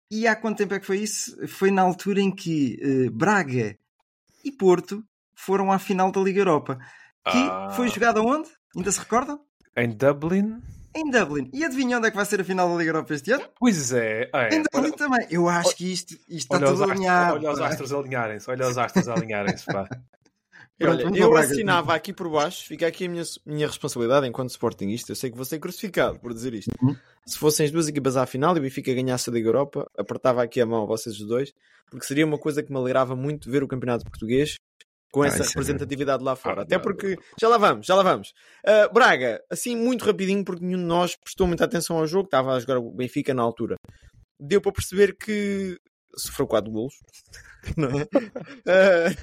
E 0.10 0.28
há 0.28 0.36
quanto 0.36 0.58
tempo 0.60 0.74
é 0.74 0.80
que 0.80 0.86
foi 0.86 1.00
isso? 1.00 1.36
Foi 1.48 1.72
na 1.72 1.82
altura 1.82 2.22
em 2.22 2.34
que 2.34 2.80
eh, 2.82 3.10
Braga 3.10 3.78
e 4.44 4.52
Porto 4.52 5.04
foram 5.36 5.72
à 5.72 5.80
final 5.80 6.12
da 6.12 6.22
Liga 6.22 6.40
Europa. 6.42 6.78
Que 7.30 7.38
Ah. 7.50 7.70
foi 7.76 7.88
jogada 7.90 8.22
onde? 8.22 8.48
Ainda 8.76 8.92
se 8.92 9.00
recordam? 9.00 9.40
Em 9.76 9.90
Dublin? 9.90 10.62
Em 10.96 11.10
Dublin. 11.10 11.50
E 11.52 11.66
adivinha 11.66 11.98
onde 11.98 12.08
é 12.08 12.12
que 12.12 12.16
vai 12.16 12.26
ser 12.26 12.40
a 12.40 12.44
final 12.44 12.70
da 12.70 12.76
Liga 12.78 12.92
Europa 12.92 13.14
este 13.14 13.32
ano? 13.34 13.44
Pois 13.60 13.92
é. 13.92 14.30
É. 14.34 14.56
em 14.56 14.64
Dublin 14.72 14.92
também. 14.92 15.28
Eu 15.30 15.50
acho 15.50 15.76
que 15.76 15.92
isto, 15.92 16.14
isto 16.14 16.30
está 16.54 16.56
Olha 16.58 16.66
tudo 16.68 16.84
astros, 16.84 16.92
alinhado. 16.92 17.34
olha 17.36 17.52
os 17.52 17.60
pá. 17.60 17.68
astros 17.68 17.92
alinharem-se, 17.94 18.50
olha 18.50 18.68
os 18.70 18.78
astros 18.78 19.08
alinharem-se, 19.10 19.66
pá. 19.66 19.90
Olha, 20.82 20.90
Pronto, 20.90 21.04
vamos 21.04 21.20
eu 21.20 21.30
Braga. 21.30 21.48
assinava 21.48 21.96
aqui 21.96 22.12
por 22.12 22.30
baixo, 22.30 22.66
fica 22.68 22.86
aqui 22.86 23.06
a 23.06 23.10
minha, 23.10 23.24
minha 23.46 23.66
responsabilidade 23.68 24.28
enquanto 24.28 24.50
Sportingista. 24.50 25.12
Eu 25.12 25.16
sei 25.16 25.30
que 25.30 25.38
vou 25.38 25.46
ser 25.46 25.58
crucificado 25.60 26.20
por 26.20 26.34
dizer 26.34 26.54
isto. 26.54 26.70
Uhum. 26.82 26.96
Se 27.26 27.38
fossem 27.38 27.66
as 27.66 27.72
duas 27.72 27.88
equipas 27.88 28.18
à 28.18 28.26
final 28.26 28.56
e 28.56 28.60
o 28.60 28.62
Benfica 28.62 28.94
ganhasse 28.94 29.30
a 29.30 29.34
Liga 29.34 29.48
Europa, 29.48 29.90
apertava 29.98 30.44
aqui 30.44 30.60
a 30.60 30.66
mão 30.66 30.84
a 30.84 30.86
vocês 30.86 31.18
os 31.20 31.26
dois, 31.28 31.54
porque 31.90 32.06
seria 32.06 32.26
uma 32.26 32.38
coisa 32.38 32.62
que 32.62 32.72
me 32.72 32.78
alegrava 32.78 33.16
muito 33.16 33.50
ver 33.50 33.64
o 33.64 33.68
campeonato 33.68 34.04
português 34.04 34.58
com 35.12 35.22
Ah, 35.24 35.28
essa 35.28 35.44
é 35.44 35.48
representatividade 35.48 36.22
lá 36.22 36.36
fora. 36.36 36.62
Ah, 36.62 36.64
Até 36.64 36.78
porque, 36.78 37.16
já 37.40 37.48
lá 37.48 37.58
vamos, 37.58 37.88
já 37.88 37.96
lá 37.96 38.04
vamos. 38.04 38.34
Ah, 38.66 38.90
Braga, 38.90 39.42
assim 39.50 39.78
muito 39.78 40.04
rapidinho, 40.04 40.44
porque 40.44 40.66
nenhum 40.66 40.80
de 40.80 40.84
nós 40.84 41.16
prestou 41.16 41.48
muita 41.48 41.64
atenção 41.64 41.98
ao 41.98 42.06
jogo, 42.06 42.26
estava 42.26 42.54
a 42.54 42.60
jogar 42.60 42.80
o 42.80 42.92
Benfica 42.92 43.34
na 43.34 43.42
altura. 43.42 43.78
Deu 44.38 44.60
para 44.60 44.74
perceber 44.74 45.16
que 45.16 45.80
sofreu 46.18 46.46
quatro 46.46 46.70
golos. 46.70 46.96
Não 47.78 47.90
é? 47.98 48.08
Ah, 48.68 49.16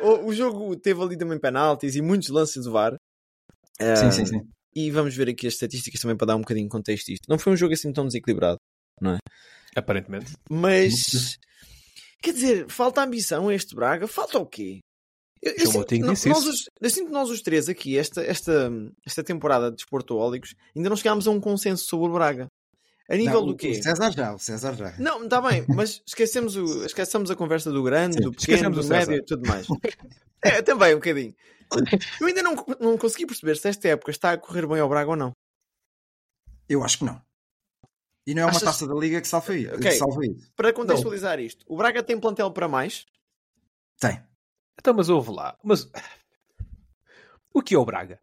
o, 0.00 0.26
o 0.26 0.34
jogo 0.34 0.76
teve 0.76 1.00
ali 1.02 1.16
também 1.16 1.38
penaltis 1.38 1.94
e 1.96 2.02
muitos 2.02 2.28
lances 2.28 2.62
de 2.64 2.70
VAR. 2.70 2.96
Ah, 3.80 3.96
Sim, 3.96 4.10
sim, 4.10 4.26
sim. 4.26 4.40
E 4.74 4.90
vamos 4.90 5.14
ver 5.16 5.28
aqui 5.28 5.46
as 5.46 5.54
estatísticas 5.54 6.00
também 6.00 6.16
para 6.16 6.28
dar 6.28 6.36
um 6.36 6.40
bocadinho 6.40 6.66
de 6.66 6.70
contexto 6.70 7.10
a 7.10 7.14
isto. 7.14 7.24
Não 7.28 7.38
foi 7.38 7.52
um 7.52 7.56
jogo 7.56 7.74
assim 7.74 7.92
tão 7.92 8.06
desequilibrado, 8.06 8.58
Aparentemente. 9.74 10.32
mas 10.48 11.38
quer 12.22 12.32
dizer, 12.32 12.66
falta 12.68 13.02
ambição 13.02 13.48
a 13.48 13.54
este 13.54 13.74
Braga, 13.74 14.06
falta 14.06 14.38
o 14.38 14.46
quê? 14.46 14.80
Eu, 15.42 15.52
eu 15.52 15.66
sinto, 15.66 15.98
nós, 16.00 16.26
isso. 16.26 16.50
os, 16.50 16.64
eu 16.80 16.90
sinto 16.90 17.06
que 17.06 17.12
nós 17.12 17.30
os 17.30 17.40
três 17.40 17.68
aqui, 17.68 17.96
esta, 17.96 18.22
esta, 18.22 18.70
esta 19.06 19.24
temporada 19.24 19.70
de 19.70 19.80
esportólicos, 19.80 20.54
ainda 20.76 20.90
não 20.90 20.96
chegámos 20.96 21.26
a 21.26 21.30
um 21.30 21.40
consenso 21.40 21.84
sobre 21.86 22.10
o 22.10 22.12
Braga. 22.12 22.46
A 23.10 23.16
nível 23.16 23.40
Não, 23.40 23.46
do 23.48 23.56
quê? 23.56 23.70
O 23.70 23.82
César 23.82 24.12
já, 24.12 24.32
o 24.32 24.38
César 24.38 24.74
já. 24.74 24.94
Não, 24.96 25.24
está 25.24 25.40
bem, 25.40 25.64
mas 25.68 26.00
esquecemos, 26.06 26.54
o, 26.56 26.86
esquecemos 26.86 27.28
a 27.30 27.34
conversa 27.34 27.70
do 27.72 27.82
grande, 27.82 28.14
Sim, 28.14 28.20
do 28.22 28.30
pequeno, 28.30 28.54
esquecemos 28.70 28.78
do 28.78 28.84
o 28.86 28.88
médio 28.96 29.14
e 29.16 29.24
tudo 29.24 29.48
mais. 29.48 29.66
É, 30.42 30.62
também 30.62 30.94
um 30.94 30.98
bocadinho. 30.98 31.34
Eu 32.18 32.26
ainda 32.26 32.42
não, 32.42 32.54
não 32.80 32.96
consegui 32.96 33.26
perceber 33.26 33.56
se 33.58 33.68
esta 33.68 33.88
época 33.88 34.10
está 34.10 34.32
a 34.32 34.38
correr 34.38 34.66
bem 34.66 34.80
ao 34.80 34.88
Braga 34.88 35.10
ou 35.10 35.16
não. 35.16 35.32
Eu 36.66 36.82
acho 36.82 36.96
que 36.98 37.04
não. 37.04 37.20
E 38.26 38.32
não 38.32 38.42
é 38.42 38.44
uma 38.46 38.50
Achas- 38.52 38.62
taça 38.62 38.86
da 38.86 38.94
Liga 38.94 39.20
que 39.20 39.28
salva 39.28 39.54
isso. 39.54 39.74
Ok. 39.74 39.80
que 39.90 39.96
salva 39.96 40.24
isso. 40.24 40.50
Para 40.56 40.72
contextualizar 40.72 41.38
isto, 41.40 41.62
o 41.68 41.76
Braga 41.76 42.02
tem 42.02 42.18
plantel 42.18 42.50
para 42.52 42.68
mais? 42.68 43.04
Tem. 43.98 44.22
Então, 44.78 44.94
mas 44.94 45.10
ouve 45.10 45.30
lá. 45.30 45.58
Mas 45.62 45.90
o 47.52 47.60
que 47.60 47.74
é 47.74 47.78
o 47.78 47.84
Braga? 47.84 48.18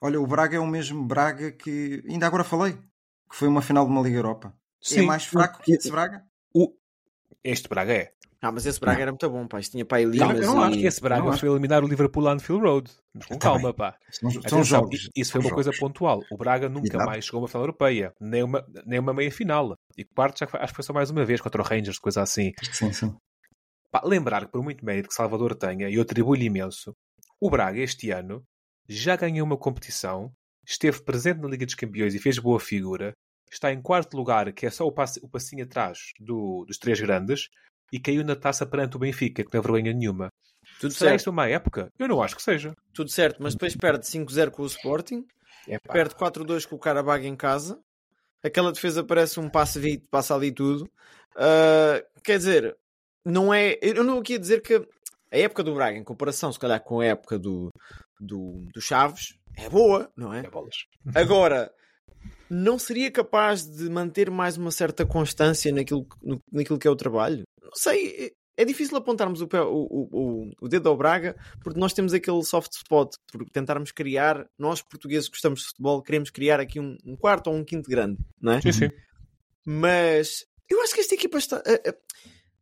Olha, 0.00 0.20
o 0.20 0.26
Braga 0.26 0.56
é 0.56 0.60
o 0.60 0.66
mesmo 0.66 1.04
Braga 1.04 1.52
que 1.52 2.02
ainda 2.08 2.26
agora 2.26 2.42
falei, 2.42 2.76
que 3.32 3.38
foi 3.38 3.48
uma 3.48 3.62
final 3.62 3.84
de 3.86 3.90
uma 3.90 4.02
Liga 4.02 4.18
Europa. 4.18 4.54
É 4.92 5.00
mais 5.02 5.24
fraco 5.24 5.62
que 5.62 5.72
esse 5.72 5.90
Braga? 5.90 6.22
O, 6.54 6.72
Este 7.42 7.66
Braga 7.68 7.92
é. 7.94 8.12
Ah, 8.42 8.50
mas 8.52 8.66
esse 8.66 8.78
Braga 8.80 9.00
era 9.00 9.10
muito 9.12 9.30
bom, 9.30 9.46
pá. 9.46 9.58
Isto 9.60 9.72
tinha 9.72 9.84
pá 9.86 10.00
e 10.00 10.04
Não, 10.04 10.32
eu 10.32 10.46
não 10.48 10.60
acho 10.62 10.76
e... 10.76 10.80
que 10.80 10.86
esse 10.86 11.00
Braga 11.00 11.22
não 11.22 11.30
acho. 11.30 11.40
foi 11.40 11.48
eliminar 11.48 11.82
o 11.82 11.86
Liverpool 11.86 12.22
lá 12.24 12.34
no 12.34 12.40
Field 12.40 12.60
Road. 12.62 12.90
Mas 13.14 13.24
com 13.26 13.34
Tá 13.38 13.40
calma, 13.50 13.72
pá. 13.72 13.96
São, 14.10 14.30
são 14.30 14.40
Atenção, 14.40 14.64
jogos. 14.64 15.08
Isso 15.16 15.32
foi 15.32 15.40
uma 15.40 15.50
coisa 15.50 15.70
jogos. 15.70 15.78
pontual. 15.80 16.22
O 16.30 16.36
Braga 16.36 16.68
nunca 16.68 16.88
Exato. 16.88 17.06
mais 17.06 17.24
chegou 17.24 17.38
a 17.38 17.42
uma 17.42 17.48
final 17.48 17.62
europeia, 17.62 18.12
nem 18.20 18.42
uma, 18.42 18.66
nem 18.84 18.98
uma 18.98 19.14
meia 19.14 19.30
final. 19.30 19.74
E 19.96 20.04
quarto 20.04 20.40
já 20.40 20.46
foi- 20.48 20.60
acho 20.60 20.72
que 20.72 20.76
foi 20.76 20.84
só 20.84 20.92
mais 20.92 21.08
uma 21.10 21.24
vez 21.24 21.40
contra 21.40 21.62
o 21.62 21.64
Rangers, 21.64 21.98
coisa 22.00 22.20
assim. 22.20 22.52
Sim, 22.72 22.92
sim. 22.92 23.14
Pá, 23.92 24.02
lembrar 24.04 24.44
que 24.46 24.50
por 24.52 24.62
muito 24.62 24.84
mérito 24.84 25.08
que 25.08 25.14
Salvador 25.14 25.54
tenha, 25.54 25.88
e 25.88 25.94
eu 25.94 26.02
atribuo-lhe 26.02 26.46
imenso, 26.46 26.94
o 27.40 27.48
Braga 27.48 27.78
este 27.78 28.10
ano 28.10 28.42
já 28.88 29.14
ganhou 29.14 29.46
uma 29.46 29.56
competição, 29.56 30.32
esteve 30.66 31.02
presente 31.02 31.40
na 31.40 31.48
Liga 31.48 31.66
dos 31.66 31.74
Campeões 31.74 32.14
e 32.14 32.18
fez 32.18 32.38
boa 32.38 32.58
figura, 32.60 33.12
está 33.50 33.72
em 33.72 33.80
quarto 33.82 34.16
lugar, 34.16 34.52
que 34.52 34.66
é 34.66 34.70
só 34.70 34.86
o, 34.86 34.88
o 35.22 35.28
passinho 35.28 35.64
atrás 35.64 35.98
do- 36.18 36.64
dos 36.66 36.78
três 36.78 37.00
grandes, 37.00 37.48
e 37.92 38.00
caiu 38.00 38.24
na 38.24 38.34
taça 38.34 38.64
perante 38.64 38.96
o 38.96 38.98
Benfica, 38.98 39.44
que 39.44 39.50
não 39.52 39.58
é 39.60 39.62
vergonha 39.62 39.92
nenhuma. 39.92 40.28
Tudo 40.80 40.94
Será 40.94 41.10
certo, 41.10 41.20
isto 41.20 41.30
uma 41.30 41.48
época? 41.48 41.90
Eu 41.98 42.08
não 42.08 42.22
acho 42.22 42.36
que 42.36 42.42
seja. 42.42 42.74
tudo 42.94 43.10
certo, 43.10 43.42
mas 43.42 43.52
depois 43.54 43.76
perde 43.76 44.06
5-0 44.06 44.50
com 44.50 44.62
o 44.62 44.66
Sporting, 44.66 45.26
perde 45.92 46.14
4-2 46.14 46.66
com 46.66 46.76
o 46.76 46.78
Carabag 46.78 47.26
em 47.26 47.36
casa, 47.36 47.78
aquela 48.42 48.72
defesa 48.72 49.04
parece 49.04 49.38
um 49.38 49.50
passe 49.50 49.78
ali, 49.78 49.98
passa 50.10 50.34
ali 50.34 50.50
tudo. 50.52 50.90
Ah, 51.36 52.02
quer 52.24 52.38
dizer, 52.38 52.76
não 53.24 53.52
é. 53.52 53.78
Eu 53.82 54.02
não 54.04 54.18
aqui 54.18 54.34
a 54.36 54.38
dizer 54.38 54.62
que 54.62 54.74
a 54.76 55.36
época 55.38 55.62
do 55.62 55.74
Braga, 55.74 55.98
em 55.98 56.04
comparação, 56.04 56.52
se 56.52 56.58
calhar, 56.58 56.82
com 56.82 57.00
a 57.00 57.06
época 57.06 57.38
do, 57.38 57.70
do, 58.20 58.66
do 58.72 58.80
Chaves, 58.80 59.34
é 59.56 59.68
boa, 59.68 60.10
não 60.16 60.32
é? 60.32 60.40
É 60.40 60.50
bolas. 60.50 60.76
Agora, 61.14 61.72
não 62.50 62.78
seria 62.78 63.10
capaz 63.10 63.66
de 63.66 63.88
manter 63.88 64.30
mais 64.30 64.56
uma 64.56 64.70
certa 64.70 65.04
constância 65.06 65.72
naquilo, 65.72 66.06
no- 66.22 66.40
naquilo 66.52 66.78
que 66.78 66.86
é 66.86 66.90
o 66.90 66.96
trabalho? 66.96 67.42
Não 67.62 67.74
sei, 67.74 68.26
é- 68.26 68.32
é 68.62 68.64
difícil 68.66 68.96
apontarmos 68.96 69.40
o, 69.40 69.48
pé- 69.48 69.62
o, 69.62 69.86
o, 69.90 70.50
o- 70.60 70.68
dedo 70.68 70.88
ao 70.88 70.96
Braga 70.96 71.34
porque 71.64 71.80
nós 71.80 71.92
temos 71.94 72.12
aquele 72.12 72.42
soft 72.44 72.72
spot, 72.74 73.14
porque 73.32 73.50
tentarmos 73.50 73.90
criar, 73.92 74.46
nós 74.58 74.82
portugueses 74.82 75.28
que 75.28 75.34
gostamos 75.36 75.60
de 75.60 75.66
futebol, 75.68 76.02
queremos 76.02 76.30
criar 76.30 76.60
aqui 76.60 76.78
um, 76.78 76.96
um 77.04 77.16
quarto 77.16 77.48
ou 77.48 77.56
um 77.56 77.64
quinto 77.64 77.88
grande, 77.88 78.18
não 78.40 78.52
é? 78.52 78.60
Sim, 78.60 78.72
sim. 78.72 78.90
Mas 79.64 80.44
eu 80.68 80.82
acho 80.82 80.94
que 80.94 81.00
esta 81.00 81.14
equipa 81.14 81.38
está. 81.38 81.62
eh, 81.66 81.80
eh, 81.86 81.94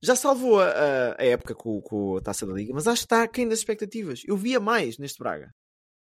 já 0.03 0.14
salvou 0.16 0.61
a, 0.61 0.66
a- 0.68 1.16
a 1.18 1.24
época 1.24 1.55
com, 1.55 1.81
com 1.83 2.16
a 2.16 2.20
taça 2.20 2.46
da 2.46 2.53
Liga, 2.53 2.72
mas 2.74 2.87
acho 2.87 3.03
que 3.03 3.07
está 3.07 3.22
aquém 3.22 3.48
das 3.48 3.59
expectativas. 3.59 4.22
Eu 4.26 4.37
via 4.37 4.61
mais 4.61 4.96
neste 4.98 5.18
Braga. 5.18 5.50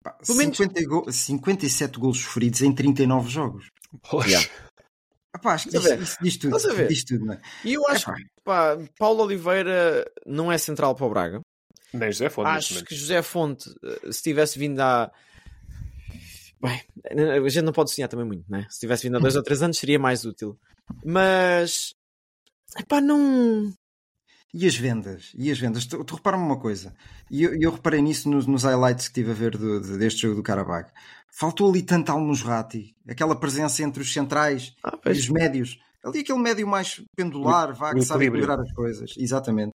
Pá, 0.02 0.12
Pelo 0.12 0.38
menos- 0.38 0.56
50 0.56 0.86
go- 0.86 1.12
57 1.12 1.98
golos 1.98 2.18
sofridos 2.20 2.62
em 2.62 2.74
39 2.74 3.28
jogos. 3.28 3.68
Bolas. 4.10 4.26
Yeah. 4.28 4.48
Epá, 5.36 5.54
acho 5.54 5.68
que 5.68 5.76
isso, 5.76 5.94
isso 5.94 6.16
diz 6.22 6.36
tudo. 6.38 6.86
Diz 6.88 7.04
tudo, 7.04 7.26
não 7.26 7.34
é? 7.34 7.40
E 7.64 7.74
eu 7.74 7.86
acho 7.88 8.04
Epá. 8.10 8.14
que 8.16 8.24
pá, 8.44 8.76
Paulo 8.98 9.22
Oliveira 9.24 10.04
não 10.26 10.50
é 10.50 10.58
central 10.58 10.94
para 10.94 11.06
o 11.06 11.10
Braga. 11.10 11.40
Nem 11.92 12.10
José 12.12 12.30
Fonte, 12.30 12.46
Acho 12.48 12.84
que 12.84 12.94
José 12.94 13.20
Fonte, 13.22 13.68
eh, 13.84 14.12
se 14.12 14.22
tivesse 14.22 14.58
vindo 14.58 14.80
há. 14.80 15.10
Bem, 16.62 16.80
a 17.44 17.48
gente 17.48 17.64
não 17.64 17.72
pode 17.72 17.90
sonhar 17.90 18.08
também 18.08 18.26
muito, 18.26 18.44
né? 18.50 18.66
Se 18.70 18.80
tivesse 18.80 19.02
vindo 19.04 19.16
há 19.16 19.20
dois 19.20 19.34
ou 19.36 19.42
três 19.42 19.62
anos 19.62 19.76
seria 19.78 19.98
mais 19.98 20.24
útil. 20.24 20.58
Mas. 21.04 21.92
Epá, 22.78 23.00
não. 23.00 23.72
E 24.52 24.66
as 24.66 24.74
vendas? 24.76 25.32
E 25.36 25.50
as 25.50 25.58
vendas? 25.58 25.86
Tu, 25.86 26.02
tu 26.04 26.16
repara-me 26.16 26.42
uma 26.42 26.58
coisa, 26.58 26.92
e 27.30 27.42
eu, 27.44 27.54
eu 27.60 27.70
reparei 27.70 28.02
nisso 28.02 28.28
nos, 28.28 28.46
nos 28.46 28.64
highlights 28.64 29.06
que 29.08 29.10
estive 29.20 29.30
a 29.30 29.34
ver 29.34 29.56
do- 29.56 29.80
de- 29.80 29.96
deste 29.98 30.22
jogo 30.22 30.34
do 30.36 30.42
Karabag. 30.42 30.88
Faltou 31.32 31.70
ali 31.70 31.82
tanto 31.82 32.10
Almusrati, 32.10 32.94
aquela 33.08 33.36
presença 33.36 33.82
entre 33.84 34.02
os 34.02 34.12
centrais 34.12 34.74
Ah, 34.82 34.98
e 35.06 35.10
os 35.12 35.28
médios. 35.28 35.78
Ali 36.04 36.20
aquele 36.20 36.38
médio 36.40 36.66
mais 36.66 37.00
pendular, 37.16 37.72
vá, 37.74 37.94
que 37.94 38.02
sabe 38.02 38.24
equilibrar 38.26 38.58
as 38.60 38.72
coisas. 38.72 39.12
Exatamente. 39.16 39.72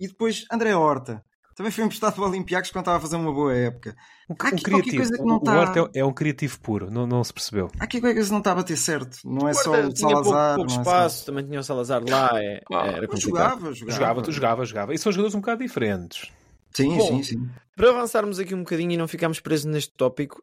E 0.00 0.08
depois 0.08 0.44
André 0.50 0.74
Horta. 0.74 1.22
Também 1.56 1.72
foi 1.72 1.84
emprestado 1.84 2.12
para 2.14 2.22
o 2.24 2.28
Olympiacos 2.28 2.70
quando 2.70 2.82
estava 2.82 2.98
a 2.98 3.00
fazer 3.00 3.16
uma 3.16 3.32
boa 3.32 3.54
época. 3.56 3.96
Um, 4.28 4.34
Há 4.38 4.44
um 4.44 4.48
aqui 4.48 4.62
qualquer 4.62 4.62
criativo. 4.62 4.96
coisa 4.98 5.16
que 5.16 5.24
não 5.24 5.36
o 5.36 5.40
tá- 5.40 5.58
Horta 5.58 5.90
é, 5.94 6.00
é 6.00 6.04
um 6.04 6.12
criativo 6.12 6.60
puro, 6.60 6.90
não, 6.90 7.06
não 7.06 7.24
se 7.24 7.32
percebeu. 7.32 7.70
Há 7.80 7.84
aqui 7.84 7.98
qualquer 7.98 8.14
coisa 8.14 8.28
que 8.28 8.32
não 8.32 8.38
está 8.40 8.52
a 8.52 8.54
bater 8.56 8.76
certo. 8.76 9.16
Não 9.24 9.48
é 9.48 9.54
só 9.54 9.70
o 9.72 9.92
tinha 9.92 10.10
pouco, 10.10 10.28
Salazar. 10.28 10.56
pouco 10.56 10.70
não 10.70 10.76
é 10.76 10.80
espaço, 10.82 11.24
também 11.26 11.46
tinha 11.46 11.58
o 11.58 11.62
Salazar 11.64 12.02
lá, 12.06 12.30
é, 12.34 12.60
Ah, 12.70 12.86
era 12.88 13.06
jogava, 13.16 13.72
jogava. 13.72 13.72
Jogava, 13.96 14.30
jogava, 14.30 14.64
jogava. 14.66 14.94
E 14.94 14.98
são 14.98 15.10
jogadores 15.10 15.34
um 15.34 15.40
bocado 15.40 15.62
diferentes. 15.62 16.30
Sim, 16.74 16.94
Bom, 16.98 17.06
sim, 17.06 17.22
sim. 17.22 17.48
Para 17.74 17.88
avançarmos 17.88 18.38
aqui 18.38 18.54
um 18.54 18.58
bocadinho 18.58 18.92
e 18.92 18.96
não 18.98 19.08
ficarmos 19.08 19.40
presos 19.40 19.64
neste 19.64 19.94
tópico, 19.96 20.42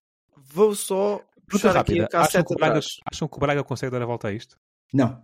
vou 0.51 0.73
só 0.73 1.21
puxar 1.47 1.77
aqui 1.77 1.99
rápida. 1.99 2.09
a 2.17 2.21
Acham 2.21 2.43
que, 2.43 2.53
o 2.53 2.57
Braga, 2.57 2.79
acham 3.11 3.27
que 3.27 3.37
o 3.37 3.39
Braga 3.39 3.63
consegue 3.63 3.91
dar 3.91 4.01
a 4.01 4.05
volta 4.07 4.29
a 4.29 4.33
isto? 4.33 4.57
Não. 4.91 5.21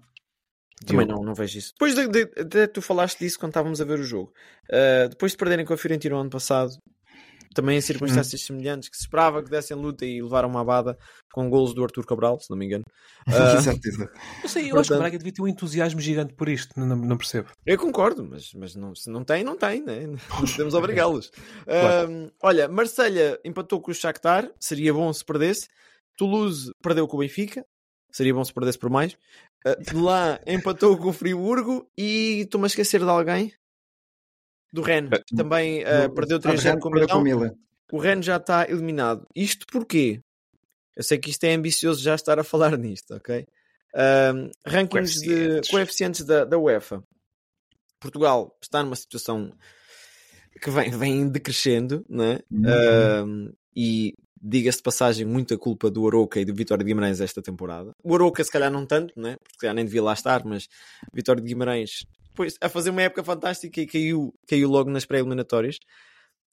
Também 0.85 1.05
não, 1.05 1.23
não 1.23 1.33
vejo 1.33 1.57
isso. 1.57 1.71
Depois 1.73 1.93
de, 1.95 2.07
de- 2.07 2.41
até 2.41 2.67
tu 2.67 2.81
falaste 2.81 3.19
disso 3.19 3.37
quando 3.39 3.51
estávamos 3.51 3.81
a 3.81 3.85
ver 3.85 3.99
o 3.99 4.03
jogo. 4.03 4.31
Uh, 4.69 5.09
depois 5.09 5.31
de 5.33 5.37
perderem 5.37 5.65
com 5.65 5.73
a 5.73 5.77
Fiorentina 5.77 6.15
o 6.15 6.19
ano 6.19 6.29
passado, 6.29 6.71
também 7.53 7.77
em 7.77 7.81
circunstâncias 7.81 8.41
semelhantes, 8.45 8.89
que 8.89 8.95
se 8.95 9.03
esperava 9.03 9.43
que 9.43 9.49
dessem 9.49 9.75
luta 9.75 10.05
e 10.05 10.21
levaram 10.21 10.47
uma 10.47 10.61
abada 10.61 10.95
com 11.33 11.49
golos 11.49 11.73
do 11.73 11.83
Arthur 11.83 12.05
Cabral, 12.05 12.39
se 12.39 12.49
não 12.49 12.57
me 12.57 12.65
engano. 12.65 12.83
Ah, 13.27 13.53
Exato, 13.57 13.79
exato. 13.85 14.11
Não 14.41 14.49
sei, 14.49 14.63
eu 14.63 14.65
acho 14.67 14.71
que 14.71 14.73
Portanto- 14.73 14.95
o 14.95 14.99
Braga 14.99 15.17
devia 15.19 15.33
ter 15.33 15.41
um 15.43 15.47
entusiasmo 15.47 15.99
gigante 15.99 16.33
por 16.33 16.47
isto. 16.49 16.71
Não, 16.79 16.87
não, 16.87 16.95
não 16.95 17.17
percebo. 17.17 17.49
Eu 17.65 17.77
concordo, 17.77 18.25
mas, 18.25 18.51
mas 18.55 18.73
não, 18.75 18.95
se 18.95 19.07
não 19.09 19.23
tem, 19.23 19.43
não 19.43 19.55
tem, 19.57 19.83
né? 19.83 20.07
não 20.07 20.17
podemos 20.47 20.73
obrigá-los. 20.73 21.29
Um, 21.67 22.31
olha, 22.41 22.67
Marselha 22.67 23.39
empatou 23.45 23.79
com 23.81 23.91
o 23.91 23.93
Shakhtar, 23.93 24.49
seria 24.59 24.91
bom 24.93 25.11
se 25.13 25.23
perdesse. 25.23 25.67
Toulouse 26.17 26.71
perdeu 26.81 27.07
com 27.07 27.17
o 27.17 27.19
Benfica, 27.19 27.63
seria 28.11 28.33
bom 28.33 28.43
se 28.43 28.53
perdesse 28.53 28.79
por 28.79 28.89
mais. 28.89 29.15
Lá 29.93 30.39
empatou 30.47 30.97
com 30.97 31.09
o 31.09 31.13
Friburgo 31.13 31.89
e 31.97 32.41
estou-me 32.41 32.65
a 32.65 32.67
esquecer 32.67 32.99
de 32.99 33.09
alguém. 33.09 33.53
Do 34.71 34.81
Rennes, 34.81 35.09
também 35.35 35.83
uh, 35.83 36.13
perdeu 36.13 36.39
3-0 36.39 36.79
com 36.79 36.89
o 36.89 36.91
Perdeu 36.91 37.09
com 37.09 37.17
o. 37.17 37.23
Milan. 37.23 37.51
O 37.91 37.97
Rennes 37.97 38.25
já 38.25 38.37
está 38.37 38.69
eliminado. 38.69 39.27
Isto 39.35 39.65
porquê? 39.67 40.21
Eu 40.95 41.03
sei 41.03 41.17
que 41.17 41.29
isto 41.29 41.43
é 41.45 41.53
ambicioso 41.53 42.01
já 42.01 42.13
estar 42.13 42.39
a 42.39 42.43
falar 42.43 42.75
nisto, 42.77 43.15
ok? 43.15 43.47
Um, 43.95 44.51
rankings 44.65 45.19
de 45.19 45.61
Coeficientes. 45.69 46.23
da, 46.23 46.45
da 46.45 46.57
UEFA. 46.57 47.03
Portugal 47.99 48.55
está 48.61 48.83
numa 48.83 48.95
situação 48.95 49.51
que 50.61 50.69
vem, 50.69 50.91
vem 50.91 51.27
decrescendo, 51.27 52.05
né? 52.07 52.39
Um, 52.51 53.51
e 53.75 54.13
diga-se 54.41 54.78
de 54.78 54.84
passagem, 54.84 55.25
muita 55.25 55.58
culpa 55.58 55.89
do 55.91 56.08
Aroca 56.08 56.39
e 56.39 56.45
do 56.45 56.54
Vitória 56.54 56.84
de 56.84 56.89
Guimarães 56.89 57.19
esta 57.19 57.41
temporada. 57.41 57.91
O 58.04 58.15
Aroca, 58.15 58.43
se 58.43 58.52
calhar, 58.52 58.71
não 58.71 58.86
tanto, 58.86 59.13
né? 59.19 59.36
Porque 59.43 59.58
calhar 59.60 59.75
nem 59.75 59.86
devia 59.86 60.04
lá 60.04 60.13
estar, 60.13 60.43
mas 60.45 60.67
Vitória 61.13 61.41
de 61.41 61.47
Guimarães, 61.47 62.06
pois, 62.36 62.56
a 62.62 62.69
fazer 62.69 62.89
uma 62.91 63.02
época 63.02 63.23
fantástica 63.23 63.82
e 63.82 63.88
caiu, 63.88 64.34
caiu 64.47 64.69
logo 64.69 64.89
nas 64.89 65.06
pré-eliminatórias. 65.06 65.78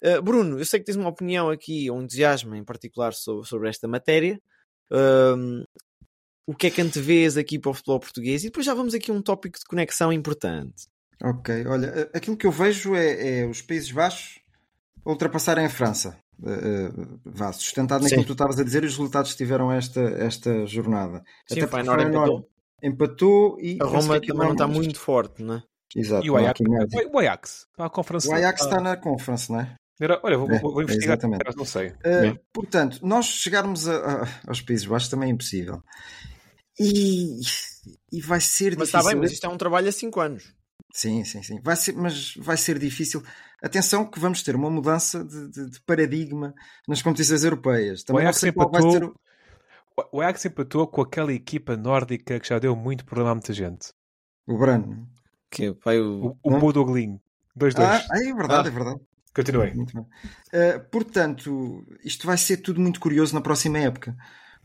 Uh, 0.05 0.21
Bruno, 0.23 0.59
eu 0.59 0.65
sei 0.65 0.79
que 0.81 0.87
tens 0.87 0.97
uma 0.97 1.09
opinião 1.09 1.49
aqui, 1.49 1.91
um 1.91 2.03
entusiasmo 2.03 2.55
em 2.55 2.65
particular 2.65 3.13
sobre, 3.15 3.49
sobre 3.49 3.69
esta 3.69 3.89
matéria. 3.89 4.41
Um, 4.91 5.65
o 6.47 6.55
que 6.55 6.67
é 6.69 6.71
que 6.71 6.81
antevês 6.81 7.37
aqui 7.37 7.59
para 7.59 7.71
o 7.71 7.75
futebol 7.75 7.99
português? 7.99 8.43
E 8.45 8.49
depois 8.49 8.65
já 8.67 8.75
vamos 8.75 8.95
aqui 8.95 9.11
a 9.11 9.15
um 9.15 9.23
tópico 9.23 9.59
de 9.59 9.65
conexão 9.65 10.13
importante. 10.13 10.87
Ok, 11.23 11.67
olha, 11.67 12.11
a- 12.13 12.19
aquilo 12.19 12.37
que 12.37 12.47
eu 12.47 12.53
vejo 12.53 12.95
é, 12.95 13.41
é 13.41 13.47
os 13.47 13.63
Países 13.63 13.91
Baixos 13.91 14.39
ultrapassarem 15.05 15.65
a 15.65 15.71
França. 15.71 16.19
Uh, 16.39 17.19
vá, 17.25 17.51
sustentado 17.53 18.03
naquilo 18.03 18.21
Sim. 18.21 18.25
que 18.25 18.29
tu 18.29 18.33
estavas 18.35 18.59
a 18.59 18.65
dizer 18.65 18.83
e 18.85 18.87
os 18.87 18.93
resultados 18.93 19.33
que 19.33 19.39
tiveram 19.39 19.73
esta, 19.73 20.01
esta 20.01 20.67
jornada. 20.67 21.23
Sim, 21.49 21.55
Até 21.61 21.65
o 21.65 21.69
Feyenoord 21.69 22.03
empatou. 22.05 22.49
empatou 22.83 23.61
e 23.61 23.79
A 23.81 23.85
Roma 23.87 24.21
também 24.21 24.37
não 24.47 24.53
está 24.53 24.67
muito 24.69 24.99
forte, 25.01 25.43
não 25.43 25.55
é? 25.55 25.63
Exato, 25.95 26.27
E 26.27 26.31
o 26.31 26.37
Ajax? 26.37 26.61
O 27.79 27.83
a 27.83 27.89
conferência. 27.91 28.31
O 28.31 28.35
Ajax 28.35 28.61
está 28.63 28.81
na 28.81 28.97
Conference, 28.97 29.51
não 29.51 29.61
é? 29.61 29.75
era- 29.99 30.21
Olha, 30.23 30.37
vou, 30.37 30.51
É, 30.51 30.59
vou- 30.59 30.83
investigar. 30.83 31.17
exatamente. 31.17 31.57
Não 31.57 31.65
sei. 31.65 31.89
Uh, 31.89 32.39
portanto, 32.53 32.99
nós 33.03 33.25
chegarmos 33.25 33.89
a- 33.89 33.97
a- 34.25 34.29
aos 34.47 34.61
Países 34.61 34.85
Baixos 34.85 35.09
também 35.09 35.31
é 35.31 35.33
impossível. 35.33 35.83
E, 36.79 37.41
e 38.13 38.21
vai 38.21 38.41
ser 38.41 38.77
Mas 38.77 38.89
difícil. 38.89 38.99
está 38.99 39.03
bem, 39.11 39.19
mas 39.21 39.33
isto 39.33 39.47
é 39.47 39.49
um 39.49 39.57
trabalho 39.57 39.89
a 39.89 39.93
5 39.93 40.21
anos. 40.21 40.53
Sim, 40.93 41.25
sim, 41.25 41.43
sim. 41.43 41.61
Vai 41.63 41.77
ser, 41.77 41.93
mas 41.95 42.35
vai 42.37 42.57
ser 42.59 42.79
difícil. 42.79 43.23
Atenção 43.63 44.05
que 44.05 44.21
vamos 44.21 44.43
ter 44.43 44.55
uma 44.55 44.71
mudança 44.71 45.25
de, 45.25 45.49
de- 45.51 45.71
de 45.71 45.81
paradigma 45.81 46.55
nas 46.87 47.01
competições 47.03 47.43
europeias. 47.45 48.03
Também 48.05 48.23
não 48.23 48.29
Ajax 48.29 48.41
sei 48.41 48.53
qual 48.53 48.71
vai 48.71 48.81
empatou- 48.81 48.93
ser 48.93 49.05
o... 49.05 49.17
O 50.13 50.21
Ajax 50.21 50.45
empatou 50.45 50.87
com 50.87 51.01
aquela 51.01 51.33
equipa 51.33 51.75
nórdica 51.77 52.39
que 52.39 52.49
já 52.49 52.59
deu 52.59 52.77
muito 52.77 53.05
problema 53.05 53.31
a 53.31 53.35
muita 53.35 53.53
gente. 53.55 53.93
o 54.47 54.59
Brano. 54.59 55.09
Que 55.51 55.71
vai 55.85 55.99
o... 55.99 56.27
O, 56.27 56.39
o 56.43 56.51
Não? 56.51 56.59
Bodoglin. 56.61 57.19
2-2. 57.59 57.79
Ah, 57.79 58.03
é 58.19 58.35
verdade, 58.35 58.69
Ah. 58.69 58.71
é 58.71 58.75
verdade. 58.75 59.01
Continuei. 59.35 59.71
Uh, 59.73 60.91
portanto, 60.91 61.87
isto 62.05 62.27
vai 62.27 62.37
ser 62.37 62.59
tudo 62.59 62.81
muito 62.81 63.01
curioso 63.01 63.35
na 63.35 63.41
próxima 63.41 63.79
época. 63.79 64.15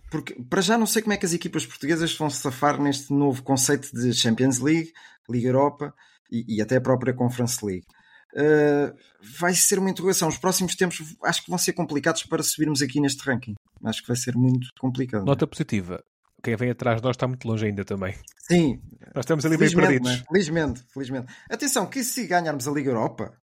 Porque, 0.10 0.34
para 0.50 0.62
já, 0.62 0.78
não 0.78 0.86
sei 0.86 1.02
como 1.02 1.14
é 1.14 1.18
que 1.18 1.26
as 1.26 1.34
equipas 1.34 1.66
portuguesas 1.66 2.16
vão 2.18 2.30
se 2.30 2.42
safar 2.42 2.82
neste 2.82 3.14
novo 3.14 3.42
conceito 3.44 3.90
de 3.96 4.14
Champions 4.14 4.60
League, 4.60 4.92
Liga 5.30 5.48
Europa 5.48 5.94
e, 6.30 6.58
e 6.58 6.62
até 6.62 6.76
a 6.78 6.82
própria 6.82 7.14
Conference 7.14 7.66
League. 7.66 7.86
Uh, 8.34 8.96
vai 9.40 9.54
ser 9.54 9.78
uma 9.80 9.90
interrogação. 9.90 10.28
Os 10.30 10.38
próximos 10.38 10.76
tempos 10.76 11.16
acho 11.24 11.44
que 11.44 11.50
vão 11.50 11.58
ser 11.58 11.74
complicados 11.74 12.24
para 12.24 12.42
subirmos 12.44 12.82
aqui 12.82 13.00
neste 13.02 13.22
ranking. 13.24 13.54
Acho 13.84 14.02
que 14.02 14.08
vai 14.08 14.16
ser 14.18 14.36
muito 14.36 14.68
complicado. 14.80 15.26
Nota 15.26 15.46
positiva. 15.46 16.02
quem 16.44 16.56
vem 16.56 16.70
atrás 16.72 16.98
de 17.02 17.04
nós 17.04 17.16
está 17.16 17.28
muito 17.28 17.48
longe 17.48 17.66
ainda 17.66 17.84
também. 17.86 18.16
Sim, 18.48 18.82
Nós 19.14 19.24
estamos 19.26 19.46
ali 19.46 19.58
felizmente, 19.58 19.88
perdidos. 19.88 20.12
né? 20.20 20.24
felizmente, 20.32 20.84
felizmente. 20.94 21.34
Atenção, 21.50 21.86
que 21.88 22.04
se 22.04 22.26
ganharmos 22.26 22.68
a 22.68 22.72
Liga 22.72 22.90
Europa, 22.90 23.38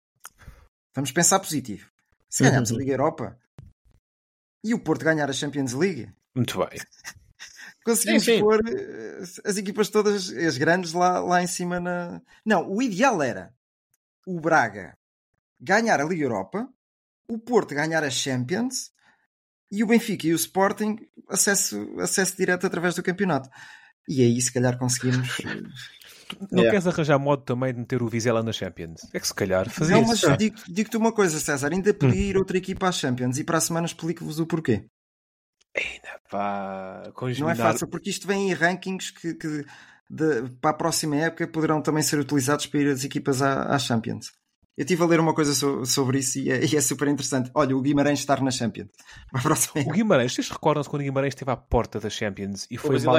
vamos 0.96 1.12
pensar 1.12 1.40
positivo. 1.40 1.90
Se 2.30 2.44
Uhum. 2.44 2.50
ganharmos 2.50 2.72
a 2.72 2.76
Liga 2.76 2.92
Europa 2.94 3.38
e 4.64 4.74
o 4.74 4.80
Porto 4.80 5.04
ganhar 5.04 5.30
a 5.30 5.34
Champions 5.34 5.74
League, 5.74 6.10
Muito 6.36 6.58
bem. 6.60 6.70
conseguimos 7.86 8.24
Sim, 8.24 8.38
sim. 8.38 8.40
pôr 8.42 8.60
eh, 8.68 9.20
as 9.46 9.58
equipas 9.58 9.90
todas, 9.90 10.30
as 10.32 10.58
grandes, 10.58 10.94
lá, 10.94 11.20
lá 11.20 11.42
em 11.44 11.48
cima 11.48 11.80
na. 11.80 12.22
Não, 12.46 12.68
o 12.70 12.82
ideal 12.82 13.22
era 13.22 13.54
o 14.26 14.40
Braga 14.40 14.98
ganhar 15.60 16.00
a 16.00 16.04
Liga 16.04 16.24
Europa, 16.24 16.68
o 17.30 17.38
Porto 17.40 17.74
ganhar 17.76 18.04
a 18.04 18.10
Champions 18.10 18.92
e 19.72 19.84
o 19.84 19.88
Benfica 19.88 20.28
e 20.28 20.34
o 20.34 20.36
Sporting 20.36 20.98
acesso, 21.30 22.00
acesso 22.00 22.36
direto 22.38 22.68
através 22.68 22.96
do 22.96 23.04
campeonato. 23.04 23.50
E 24.08 24.22
aí, 24.22 24.40
se 24.42 24.54
calhar, 24.54 24.78
conseguimos. 24.78 25.38
Não 26.52 26.64
Yeah. 26.64 26.72
queres 26.72 26.88
arranjar 26.88 27.20
modo 27.20 27.44
também 27.44 27.72
de 27.72 27.80
meter 27.80 28.02
o 28.02 28.08
Vizela 28.08 28.42
na 28.42 28.52
Champions? 28.52 29.02
É 29.14 29.20
que 29.20 29.28
se 29.28 29.34
calhar 29.34 29.70
fazia 29.70 29.96
Não, 29.96 30.06
mas 30.08 30.18
isso. 30.18 30.36
digo- 30.38 30.58
digo-te 30.68 30.98
uma 30.98 31.12
coisa, 31.12 31.40
César. 31.40 31.72
Ainda 31.72 31.94
podia 31.94 32.20
ir 32.32 32.36
outra 32.38 32.58
equipa 32.58 32.88
à 32.88 32.92
Champions 32.92 33.38
e 33.38 33.44
para 33.44 33.60
a 33.60 33.62
semana 33.62 33.86
explico-vos 33.86 34.40
o 34.40 34.46
porquê. 34.48 34.86
Pá, 36.30 37.04
Não 37.40 37.50
é 37.50 37.56
fácil, 37.56 37.88
porque 37.88 38.10
isto 38.10 38.26
vem 38.26 38.50
em 38.50 38.54
rankings 38.54 39.12
que, 39.12 39.34
que 39.36 39.66
de- 40.10 40.50
para 40.62 40.72
a 40.72 40.74
próxima 40.74 41.16
época 41.18 41.48
poderão 41.48 41.82
também 41.82 42.04
ser 42.04 42.20
utilizados 42.20 42.66
para 42.68 42.80
ir 42.82 42.88
as 42.92 43.04
equipas 43.04 43.42
à, 43.42 43.64
à 43.74 43.80
Champions. 43.80 44.32
Eu 44.78 44.84
estive 44.84 45.02
a 45.04 45.06
ler 45.06 45.20
uma 45.22 45.34
coisa 45.34 45.54
so- 45.54 45.86
sobre 45.86 46.20
isso 46.20 46.38
e 46.40 46.52
é, 46.52 46.66
e 46.66 46.76
é 46.76 46.82
super 46.82 47.08
interessante. 47.08 47.50
Olha, 47.54 47.76
o 47.78 47.82
Guimarães 47.82 48.20
estar 48.20 48.42
na 48.42 48.52
Champions. 48.52 48.90
Para 49.32 49.40
a 49.40 49.44
próxima 49.44 49.74
O 49.76 49.80
época. 49.80 49.96
Guimarães, 49.96 50.34
vocês 50.34 50.50
recordam-se 50.50 50.90
quando 50.90 51.02
o 51.02 51.06
Guimarães 51.06 51.32
esteve 51.34 51.52
à 51.52 51.56
porta 51.58 52.00
da 52.00 52.10
Champions 52.10 52.68
e 52.70 52.78
foi 52.78 53.00
mal... 53.00 53.16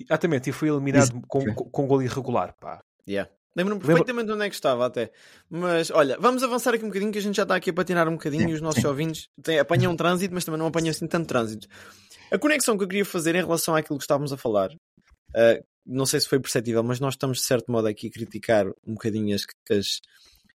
Exatamente, 0.00 0.50
e 0.50 0.52
foi 0.52 0.68
eliminado 0.68 1.02
Isso, 1.04 1.20
com, 1.28 1.44
com, 1.54 1.64
com 1.70 1.86
gol 1.86 2.02
irregular, 2.02 2.54
pá. 2.58 2.80
Yeah. 3.08 3.30
Lembro-me 3.54 3.80
Lembra- 3.80 3.94
perfeitamente 3.96 4.26
de 4.28 4.32
onde 4.32 4.46
é 4.46 4.48
que 4.48 4.54
estava 4.54 4.86
até. 4.86 5.12
Mas 5.50 5.90
olha, 5.90 6.16
vamos 6.18 6.42
avançar 6.42 6.72
aqui 6.74 6.82
um 6.84 6.88
bocadinho 6.88 7.12
que 7.12 7.18
a 7.18 7.22
gente 7.22 7.36
já 7.36 7.42
está 7.42 7.54
aqui 7.54 7.68
a 7.70 7.72
patinar 7.74 8.08
um 8.08 8.12
bocadinho 8.12 8.48
e 8.48 8.54
os 8.54 8.62
nossos 8.62 8.82
ouvintes 8.84 9.28
têm, 9.42 9.58
apanham 9.58 9.92
um 9.92 9.96
trânsito, 9.96 10.32
mas 10.34 10.44
também 10.44 10.58
não 10.58 10.66
apanham 10.66 10.88
assim 10.88 11.06
tanto 11.06 11.26
trânsito. 11.28 11.68
A 12.32 12.38
conexão 12.38 12.76
que 12.78 12.82
eu 12.84 12.88
queria 12.88 13.04
fazer 13.04 13.34
em 13.34 13.42
relação 13.42 13.76
àquilo 13.76 13.98
que 13.98 14.04
estávamos 14.04 14.32
a 14.32 14.38
falar, 14.38 14.70
ah, 15.36 15.60
não 15.86 16.06
sei 16.06 16.20
se 16.20 16.28
foi 16.28 16.40
perceptível, 16.40 16.82
mas 16.82 17.00
nós 17.00 17.14
estamos 17.14 17.38
de 17.38 17.44
certo 17.44 17.70
modo 17.70 17.88
aqui 17.88 18.08
a 18.08 18.10
criticar 18.10 18.66
um 18.86 18.94
bocadinho 18.94 19.34
as, 19.34 19.42
as, 19.70 20.00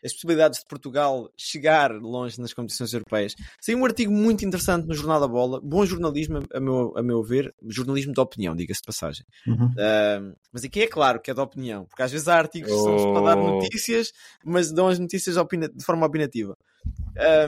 as 0.04 0.12
possibilidades 0.12 0.60
de 0.60 0.66
Portugal 0.66 1.28
chegar 1.36 1.90
longe 1.92 2.40
nas 2.40 2.52
competições 2.52 2.92
europeias. 2.92 3.34
Saiu 3.60 3.78
um 3.78 3.84
artigo 3.84 4.12
muito 4.12 4.44
interessante 4.44 4.86
no 4.86 4.94
Jornal 4.94 5.20
da 5.20 5.26
Bola, 5.26 5.60
bom 5.60 5.84
jornalismo, 5.84 6.42
a 6.52 6.60
meu, 6.60 6.92
a 6.96 7.02
meu 7.02 7.22
ver, 7.22 7.52
jornalismo 7.66 8.12
de 8.12 8.20
opinião, 8.20 8.54
diga-se 8.54 8.80
de 8.80 8.86
passagem. 8.86 9.26
Uhum. 9.46 9.66
Um, 9.66 10.34
mas 10.52 10.64
aqui 10.64 10.82
é 10.82 10.86
claro 10.86 11.20
que 11.20 11.30
é 11.30 11.34
de 11.34 11.40
opinião, 11.40 11.84
porque 11.86 12.02
às 12.02 12.12
vezes 12.12 12.28
há 12.28 12.36
artigos 12.36 12.70
que 12.70 12.78
são 12.78 13.12
para 13.12 13.22
dar 13.22 13.36
Oh. 13.36 13.60
notícias, 13.60 14.12
mas 14.44 14.70
dão 14.72 14.88
as 14.88 14.98
notícias 14.98 15.36
de 15.36 15.84
forma 15.84 16.06
opinativa. 16.06 16.56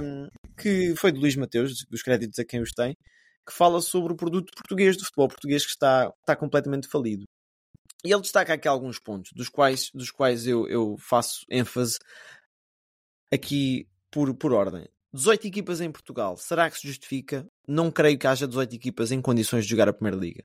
Um, 0.03 0.29
que 0.57 0.97
foi 0.97 1.13
de 1.13 1.21
Luís 1.21 1.37
Mateus, 1.37 1.85
dos 1.89 2.03
créditos 2.03 2.39
a 2.39 2.45
quem 2.45 2.61
os 2.61 2.73
tem, 2.73 2.97
que 3.47 3.55
fala 3.55 3.81
sobre 3.81 4.13
o 4.13 4.17
produto 4.17 4.53
português 4.55 4.97
do 4.97 5.05
futebol 5.05 5.29
português 5.29 5.65
que 5.65 5.71
está, 5.71 6.13
está 6.21 6.35
completamente 6.35 6.89
falido. 6.89 7.25
E 8.05 8.13
ele 8.13 8.23
destaca 8.23 8.53
aqui 8.55 8.69
alguns 8.69 8.99
pontos, 8.99 9.33
dos 9.35 9.49
quais, 9.49 9.91
dos 9.93 10.11
quais 10.11 10.47
eu, 10.47 10.69
eu 10.69 10.97
faço 10.99 11.45
ênfase 11.51 11.99
aqui 13.33 13.89
por, 14.11 14.33
por 14.35 14.53
ordem. 14.53 14.87
18 15.13 15.47
equipas 15.47 15.81
em 15.81 15.91
Portugal, 15.91 16.37
será 16.37 16.71
que 16.71 16.79
se 16.79 16.87
justifica? 16.87 17.47
Não 17.67 17.91
creio 17.91 18.19
que 18.19 18.27
haja 18.27 18.47
18 18.47 18.75
equipas 18.75 19.11
em 19.11 19.21
condições 19.21 19.65
de 19.65 19.71
jogar 19.71 19.89
a 19.89 19.93
Primeira 19.93 20.17
Liga. 20.17 20.45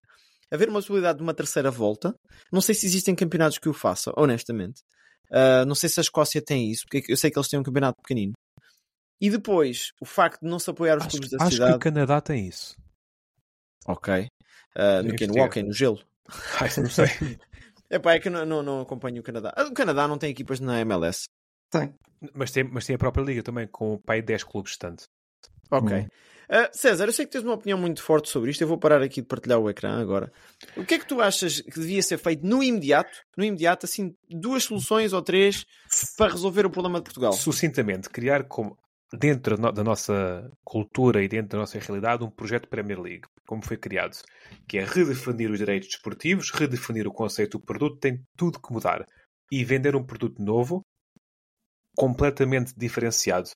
Haver 0.52 0.70
uma 0.70 0.80
possibilidade 0.80 1.18
de 1.18 1.24
uma 1.24 1.34
terceira 1.34 1.70
volta, 1.70 2.16
não 2.52 2.62
sei 2.62 2.74
se 2.74 2.86
existem 2.86 3.16
campeonatos 3.16 3.58
que 3.58 3.70
o 3.70 3.74
façam, 3.74 4.13
honestamente. 4.16 4.82
Uh, 5.30 5.66
não 5.66 5.76
sei 5.76 5.89
se 5.89 6.00
a 6.00 6.02
Escócia 6.02 6.42
tem 6.42 6.70
isso, 6.72 6.84
porque 6.89 7.12
eu 7.12 7.18
sei 7.18 7.30
que 7.32 7.38
eles 7.38 7.48
têm 7.50 7.60
um 7.60 7.63
campeonato 7.63 8.02
pequenino. 8.02 8.34
E 9.20 9.30
depois, 9.30 9.92
o 10.02 10.06
facto 10.06 10.42
de 10.42 10.50
não 10.50 10.60
se 10.60 10.70
apoiar 10.70 10.98
os 10.98 11.04
Acho, 11.06 11.12
clubes 11.12 11.30
da 11.32 11.38
acho 11.38 11.50
que 11.50 11.56
cidade. 11.56 11.76
o 11.76 11.80
Canadá 11.80 12.22
tem 12.22 12.48
isso. 12.48 12.76
Ok. 13.88 14.28
Uh, 14.76 15.04
no 15.04 15.16
que? 15.16 15.26
Hockey, 15.39 15.63
no 15.63 15.74
gelo. 15.74 16.00
Ai, 16.60 16.70
não 16.78 16.90
sei. 16.90 17.08
Epá, 17.90 18.14
é 18.14 18.20
que 18.20 18.28
eu 18.28 18.32
não, 18.32 18.46
não, 18.46 18.64
não 18.64 18.82
acompanho 18.82 19.22
o 19.22 19.24
Canadá. 19.24 19.54
O 19.68 19.74
Canadá 19.74 20.08
não 20.08 20.18
tem 20.18 20.32
equipas 20.32 20.60
na 20.60 20.80
MLS. 20.82 21.28
Tem. 21.70 21.94
mas, 22.34 22.52
tem, 22.52 22.64
mas 22.64 22.86
tem 22.86 22.96
a 22.96 23.00
própria 23.00 23.24
liga 23.24 23.44
também, 23.44 23.68
com 23.68 23.94
o 23.94 24.00
pai 24.00 24.22
10 24.22 24.44
clubes 24.44 24.78
tanto. 24.78 25.06
Ok. 25.72 25.98
Hum. 25.98 26.08
Uh, 26.50 26.70
César, 26.72 27.06
eu 27.06 27.14
sei 27.14 27.26
que 27.26 27.32
tens 27.32 27.44
uma 27.44 27.54
opinião 27.54 27.78
muito 27.78 28.04
forte 28.04 28.30
sobre 28.30 28.52
isto. 28.52 28.62
Eu 28.62 28.68
vou 28.68 28.78
parar 28.78 29.02
aqui 29.02 29.22
de 29.22 29.28
partilhar 29.28 29.60
o 29.60 29.70
ecrã 29.70 30.00
agora. 30.00 30.32
O 30.76 30.86
que 30.86 30.96
é 30.96 31.00
que 31.00 31.08
tu 31.08 31.22
achas 31.22 31.62
que 31.62 31.80
devia 31.80 32.02
ser 32.04 32.18
feito 32.18 32.46
no 32.46 32.62
imediato? 32.62 33.12
No 33.38 33.44
imediato, 33.44 33.86
assim, 33.86 34.16
duas 34.30 34.64
soluções 34.66 35.14
ou 35.14 35.22
três 35.22 35.66
para 36.18 36.32
resolver 36.32 36.66
o 36.66 36.70
problema 36.70 37.00
de 37.00 37.06
Portugal. 37.06 37.34
Sucintamente, 37.34 38.10
criar 38.10 38.44
como 38.44 38.78
dentro 39.17 39.56
da 39.58 39.62
no- 39.62 39.71
da 39.71 39.84
nossa 39.84 40.52
cultura 40.63 41.23
e 41.23 41.28
dentro 41.28 41.49
da 41.49 41.58
nossa 41.60 41.80
realidade 41.80 42.23
um 42.23 42.30
projeto 42.30 42.67
Premier 42.67 42.99
League, 42.99 43.28
como 43.47 43.63
foi 43.63 43.78
criado, 43.78 44.17
que 44.67 44.78
é 44.78 44.84
redefinir 44.86 45.52
os 45.52 45.60
direitos 45.60 45.89
desportivos, 45.89 46.52
redefinir 46.52 47.08
o 47.08 47.13
conceito 47.13 47.58
do 47.58 47.65
produto, 47.65 47.97
tem 47.99 48.21
tudo 48.36 48.60
que 48.60 48.71
mudar. 48.73 49.06
E 49.52 49.63
vender 49.63 49.95
um 49.95 50.04
produto 50.04 50.41
novo, 50.41 50.84
completamente 51.95 52.73
diferenciado, 52.76 53.49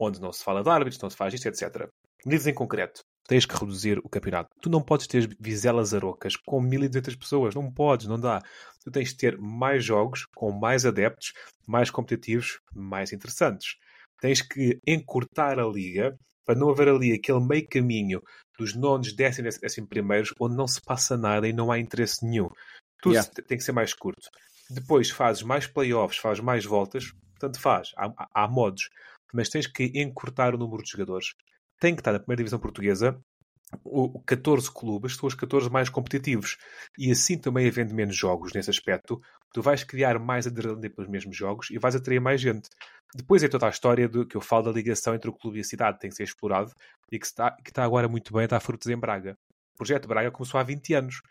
onde 0.00 0.20
não 0.20 0.32
se 0.32 0.42
fala 0.42 0.62
de 0.62 0.70
árbitros, 0.70 1.00
não 1.00 1.10
se 1.10 1.16
faz 1.16 1.34
isto, 1.34 1.46
etc. 1.46 1.88
Medidas 2.24 2.46
em 2.46 2.54
concreto. 2.54 3.02
Tens 3.28 3.46
que 3.46 3.54
reduzir 3.54 3.98
o 3.98 4.08
campeonato. 4.08 4.48
Tu 4.60 4.68
não 4.68 4.82
podes 4.82 5.06
ter 5.06 5.28
vizelas 5.38 5.94
arocas 5.94 6.34
com 6.36 6.60
1200 6.60 7.14
pessoas. 7.14 7.54
Não 7.54 7.70
podes, 7.70 8.06
não 8.06 8.18
dá. 8.18 8.40
Tu 8.82 8.90
tens 8.90 9.10
de 9.10 9.16
ter 9.16 9.38
mais 9.38 9.84
jogos, 9.84 10.26
com 10.34 10.50
mais 10.50 10.84
adeptos, 10.84 11.32
mais 11.66 11.90
competitivos, 11.90 12.60
mais 12.74 13.12
interessantes. 13.12 13.76
Tens 14.22 14.40
que 14.40 14.78
encurtar 14.86 15.58
a 15.58 15.66
liga 15.66 16.16
para 16.46 16.54
não 16.58 16.70
haver 16.70 16.88
ali 16.88 17.12
aquele 17.12 17.40
meio 17.44 17.66
caminho 17.68 18.20
dos 18.58 18.74
nonos, 18.74 19.12
décimos, 19.14 19.58
décimos 19.58 19.88
primeiros, 19.90 20.32
onde 20.40 20.56
não 20.56 20.66
se 20.68 20.80
passa 20.80 21.16
nada 21.16 21.48
e 21.48 21.52
não 21.52 21.72
há 21.72 21.78
interesse 21.78 22.24
nenhum. 22.24 22.48
Tudo 23.02 23.14
Yeah. 23.14 23.28
tem 23.48 23.58
que 23.58 23.64
ser 23.64 23.72
mais 23.72 23.92
curto. 23.92 24.28
Depois 24.70 25.10
fazes 25.10 25.42
mais 25.42 25.66
playoffs, 25.66 26.18
fazes 26.18 26.42
mais 26.42 26.64
voltas, 26.64 27.12
tanto 27.40 27.58
faz, 27.60 27.88
há, 27.96 28.06
há- 28.16 28.28
há 28.44 28.48
modos, 28.48 28.88
mas 29.34 29.48
tens 29.48 29.66
que 29.66 29.90
encurtar 29.94 30.54
o 30.54 30.58
número 30.58 30.84
de 30.84 30.90
jogadores. 30.92 31.34
Tem 31.80 31.94
que 31.94 32.00
estar 32.00 32.12
na 32.12 32.20
primeira 32.20 32.38
divisão 32.38 32.60
portuguesa 32.60 33.20
o, 33.84 34.18
o 34.18 34.20
14 34.20 34.70
clubes, 34.70 35.16
são 35.16 35.26
os 35.26 35.34
14 35.34 35.70
mais 35.70 35.88
competitivos. 35.88 36.56
E 36.98 37.10
assim 37.10 37.38
também 37.38 37.66
havendo 37.66 37.94
menos 37.94 38.16
jogos 38.16 38.52
nesse 38.52 38.70
aspecto, 38.70 39.20
tu 39.52 39.62
vais 39.62 39.84
criar 39.84 40.18
mais 40.18 40.46
adrenalina 40.46 40.90
pelos 40.90 41.10
mesmos 41.10 41.36
jogos 41.36 41.70
e 41.70 41.78
vais 41.78 41.94
atrair 41.94 42.20
mais 42.20 42.40
gente. 42.40 42.68
Depois 43.14 43.42
é 43.42 43.48
toda 43.48 43.66
a 43.66 43.70
história 43.70 44.08
do, 44.08 44.26
que 44.26 44.36
eu 44.36 44.40
falo 44.40 44.64
da 44.64 44.72
ligação 44.72 45.14
entre 45.14 45.28
o 45.28 45.32
clube 45.32 45.58
e 45.58 45.60
a 45.60 45.64
cidade, 45.64 45.98
tem 45.98 46.10
que 46.10 46.16
ser 46.16 46.24
explorado 46.24 46.72
e 47.10 47.18
que 47.18 47.26
está, 47.26 47.50
que 47.50 47.70
está 47.70 47.84
agora 47.84 48.08
muito 48.08 48.32
bem 48.32 48.44
a 48.44 48.46
dar 48.46 48.60
frutos 48.60 48.86
em 48.88 48.96
Braga. 48.96 49.36
O 49.74 49.76
projeto 49.76 50.08
Braga 50.08 50.30
começou 50.30 50.58
há 50.58 50.62
20 50.62 50.94
anos. 50.94 51.22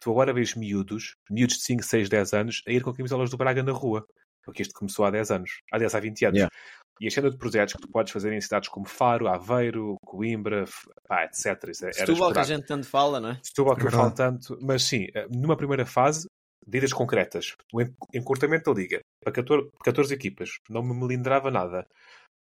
Tu 0.00 0.10
agora 0.10 0.32
vês 0.32 0.54
miúdos, 0.54 1.16
miúdos 1.30 1.56
de 1.56 1.62
5, 1.64 1.82
6, 1.82 2.08
10 2.08 2.32
anos, 2.34 2.62
a 2.66 2.72
ir 2.72 2.82
com 2.82 2.92
camisolas 2.92 3.30
do 3.30 3.36
Braga 3.36 3.62
na 3.62 3.72
rua. 3.72 4.06
Porque 4.42 4.62
isto 4.62 4.74
começou 4.74 5.04
há 5.04 5.10
10 5.10 5.30
anos. 5.30 5.62
Há 5.70 5.78
10, 5.78 5.94
há 5.94 6.00
20 6.00 6.24
anos. 6.24 6.36
Yeah. 6.38 6.56
E 7.00 7.06
a 7.06 7.10
cena 7.10 7.30
de 7.30 7.38
projetos 7.38 7.74
que 7.74 7.80
tu 7.80 7.88
podes 7.88 8.12
fazer 8.12 8.30
em 8.32 8.40
cidades 8.40 8.68
como 8.68 8.86
Faro, 8.86 9.26
Aveiro, 9.26 9.96
Coimbra, 10.04 10.66
pá, 11.08 11.24
etc. 11.24 11.68
Isso 11.70 11.86
é- 11.86 11.92
Setúbal, 11.92 12.32
que 12.32 12.38
a 12.38 12.42
gente 12.44 12.66
tanto 12.66 12.86
fala, 12.86 13.18
não 13.18 13.30
é? 13.30 13.40
Setúbal 13.42 13.74
que 13.76 13.82
É 13.82 13.86
eu 13.86 13.90
falo 13.90 14.08
verdade. 14.10 14.38
tanto, 14.38 14.58
mas 14.60 14.82
sim, 14.82 15.06
eh, 15.14 15.26
numa 15.30 15.56
primeira 15.56 15.86
fase, 15.86 16.26
medidas 16.66 16.92
concretas. 16.92 17.54
O 17.72 17.80
en- 17.80 17.94
encurtamento 18.14 18.70
da 18.72 18.78
liga 18.78 19.00
para 19.24 19.32
14, 19.32 19.70
14 19.82 20.12
equipas, 20.14 20.50
não 20.68 20.82
me 20.82 20.94
melindrava 20.94 21.50
nada. 21.50 21.86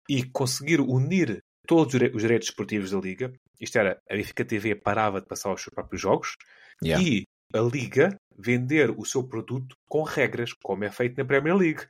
E 0.10 0.24
conseguir 0.32 0.80
unir 0.80 1.40
todos 1.68 1.94
os 1.94 2.22
direitos 2.22 2.48
esportivos 2.48 2.92
da 2.92 3.00
liga, 3.00 3.34
isto 3.60 3.78
era, 3.78 4.00
a 4.10 4.16
Benfica 4.16 4.46
TV 4.46 4.76
parava 4.76 5.20
de 5.20 5.28
passar 5.28 5.54
os 5.54 5.62
seus 5.62 5.74
próprios 5.74 6.02
jogos 6.02 6.36
Yeah. 6.82 7.04
e 7.06 7.24
a 7.54 7.60
liga 7.60 8.20
vender 8.38 8.92
o 8.92 9.06
seu 9.06 9.24
produto 9.28 9.76
com 9.88 10.04
regras, 10.04 10.54
como 10.54 10.84
é 10.84 10.92
feito 10.92 11.18
na 11.18 11.26
Premier 11.26 11.56
League. 11.56 11.86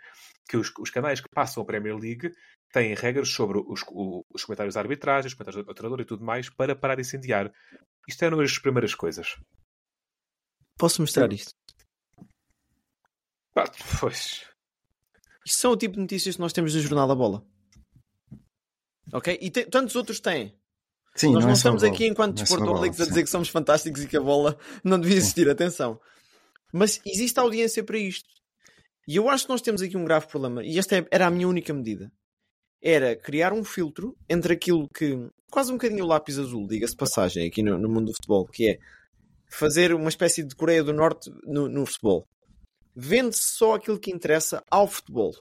Que 0.50 0.56
os, 0.58 0.72
os 0.80 0.90
canais 0.90 1.20
que 1.20 1.28
passam 1.30 1.62
a 1.62 1.66
Premier 1.66 1.96
League 1.98 2.32
têm 2.72 2.94
regras 2.94 3.30
sobre 3.30 3.60
os, 3.60 3.82
os 4.34 4.46
comentários 4.46 4.76
de 4.76 4.80
arbitragem, 4.80 5.28
os 5.28 5.34
comentários 5.34 5.66
do 5.66 5.74
treinador 5.74 6.02
e 6.02 6.06
tudo 6.06 6.24
mais 6.24 6.50
para 6.50 6.76
parar 6.76 6.96
de 6.96 7.02
incendiar. 7.02 7.52
Isto 8.08 8.24
eram 8.24 8.40
as 8.40 8.58
primeiras 8.58 8.96
coisas. 8.96 9.36
Posso 10.78 11.02
mostrar 11.02 11.32
isto? 11.34 11.52
Pá, 13.54 13.66
pois. 14.00 14.46
Isto 15.46 15.58
são 15.60 15.72
o 15.72 15.78
tipo 15.78 15.96
de 15.96 16.02
notícias 16.02 16.36
que 16.36 16.42
nós 16.42 16.54
temos 16.54 16.74
no 16.76 16.82
Jornal 16.82 17.08
da 17.08 17.16
Bola. 17.16 17.46
Ok? 19.12 19.38
E 19.42 19.50
te- 19.50 19.66
tantos 19.66 19.96
outros 19.96 20.20
têm. 20.20 20.58
Sim, 21.18 21.34
nós 21.34 21.44
não, 21.44 21.52
é 21.52 21.56
só 21.56 21.70
a 21.70 21.76
estamos 21.76 21.84
aqui 21.84 22.08
enquanto 22.08 22.36
Não 22.36 22.40
é 22.40 22.42
a 22.42 22.44
desportólicos 22.46 22.98
dizer 22.98 23.14
sim. 23.14 23.24
que 23.24 23.30
somos 23.30 23.50
fantásticos 23.50 24.04
e 24.04 24.08
que 24.08 24.16
a 24.16 24.22
bola 24.22 24.58
não 24.84 25.00
devia 25.00 25.18
existir. 25.18 25.50
Atenção. 25.50 26.00
Mas 26.72 27.02
existe 27.06 27.40
audiência 27.40 27.84
para 27.84 27.98
isto. 27.98 28.30
E 29.08 29.16
eu 29.16 29.30
acho 29.30 29.46
que 29.46 29.50
nós 29.50 29.62
temos 29.62 29.82
aqui 29.82 29.98
um 29.98 30.06
grave 30.06 30.28
problema. 30.28 30.64
E 30.64 30.78
esta 30.78 30.98
é- 30.98 31.08
era 31.10 31.28
a 31.28 31.32
minha 31.32 31.48
única 31.48 31.74
medida. 31.74 32.12
Era 32.82 33.16
criar 33.16 33.54
um 33.54 33.64
filtro 33.64 34.16
entre 34.30 34.54
aquilo 34.54 34.88
que. 34.90 35.28
Quase 35.50 35.72
um 35.72 35.76
bocadinho 35.76 36.04
o 36.04 36.08
lápis 36.08 36.38
azul, 36.38 36.68
diga-se 36.68 36.92
de 36.94 36.98
passagem, 36.98 37.48
aqui 37.48 37.64
no, 37.64 37.78
no 37.78 37.88
mundo 37.88 38.08
do 38.08 38.14
futebol, 38.14 38.46
que 38.46 38.70
é 38.70 38.78
fazer 39.50 39.94
uma 39.94 40.10
espécie 40.10 40.44
de 40.44 40.54
Coreia 40.54 40.84
do 40.84 40.92
Norte 40.94 41.32
no, 41.46 41.70
no 41.70 41.86
futebol. 41.86 42.28
Vende-se 42.94 43.54
só 43.58 43.76
aquilo 43.76 43.98
que 43.98 44.12
interessa 44.12 44.62
ao 44.70 44.88
futebol. 44.88 45.34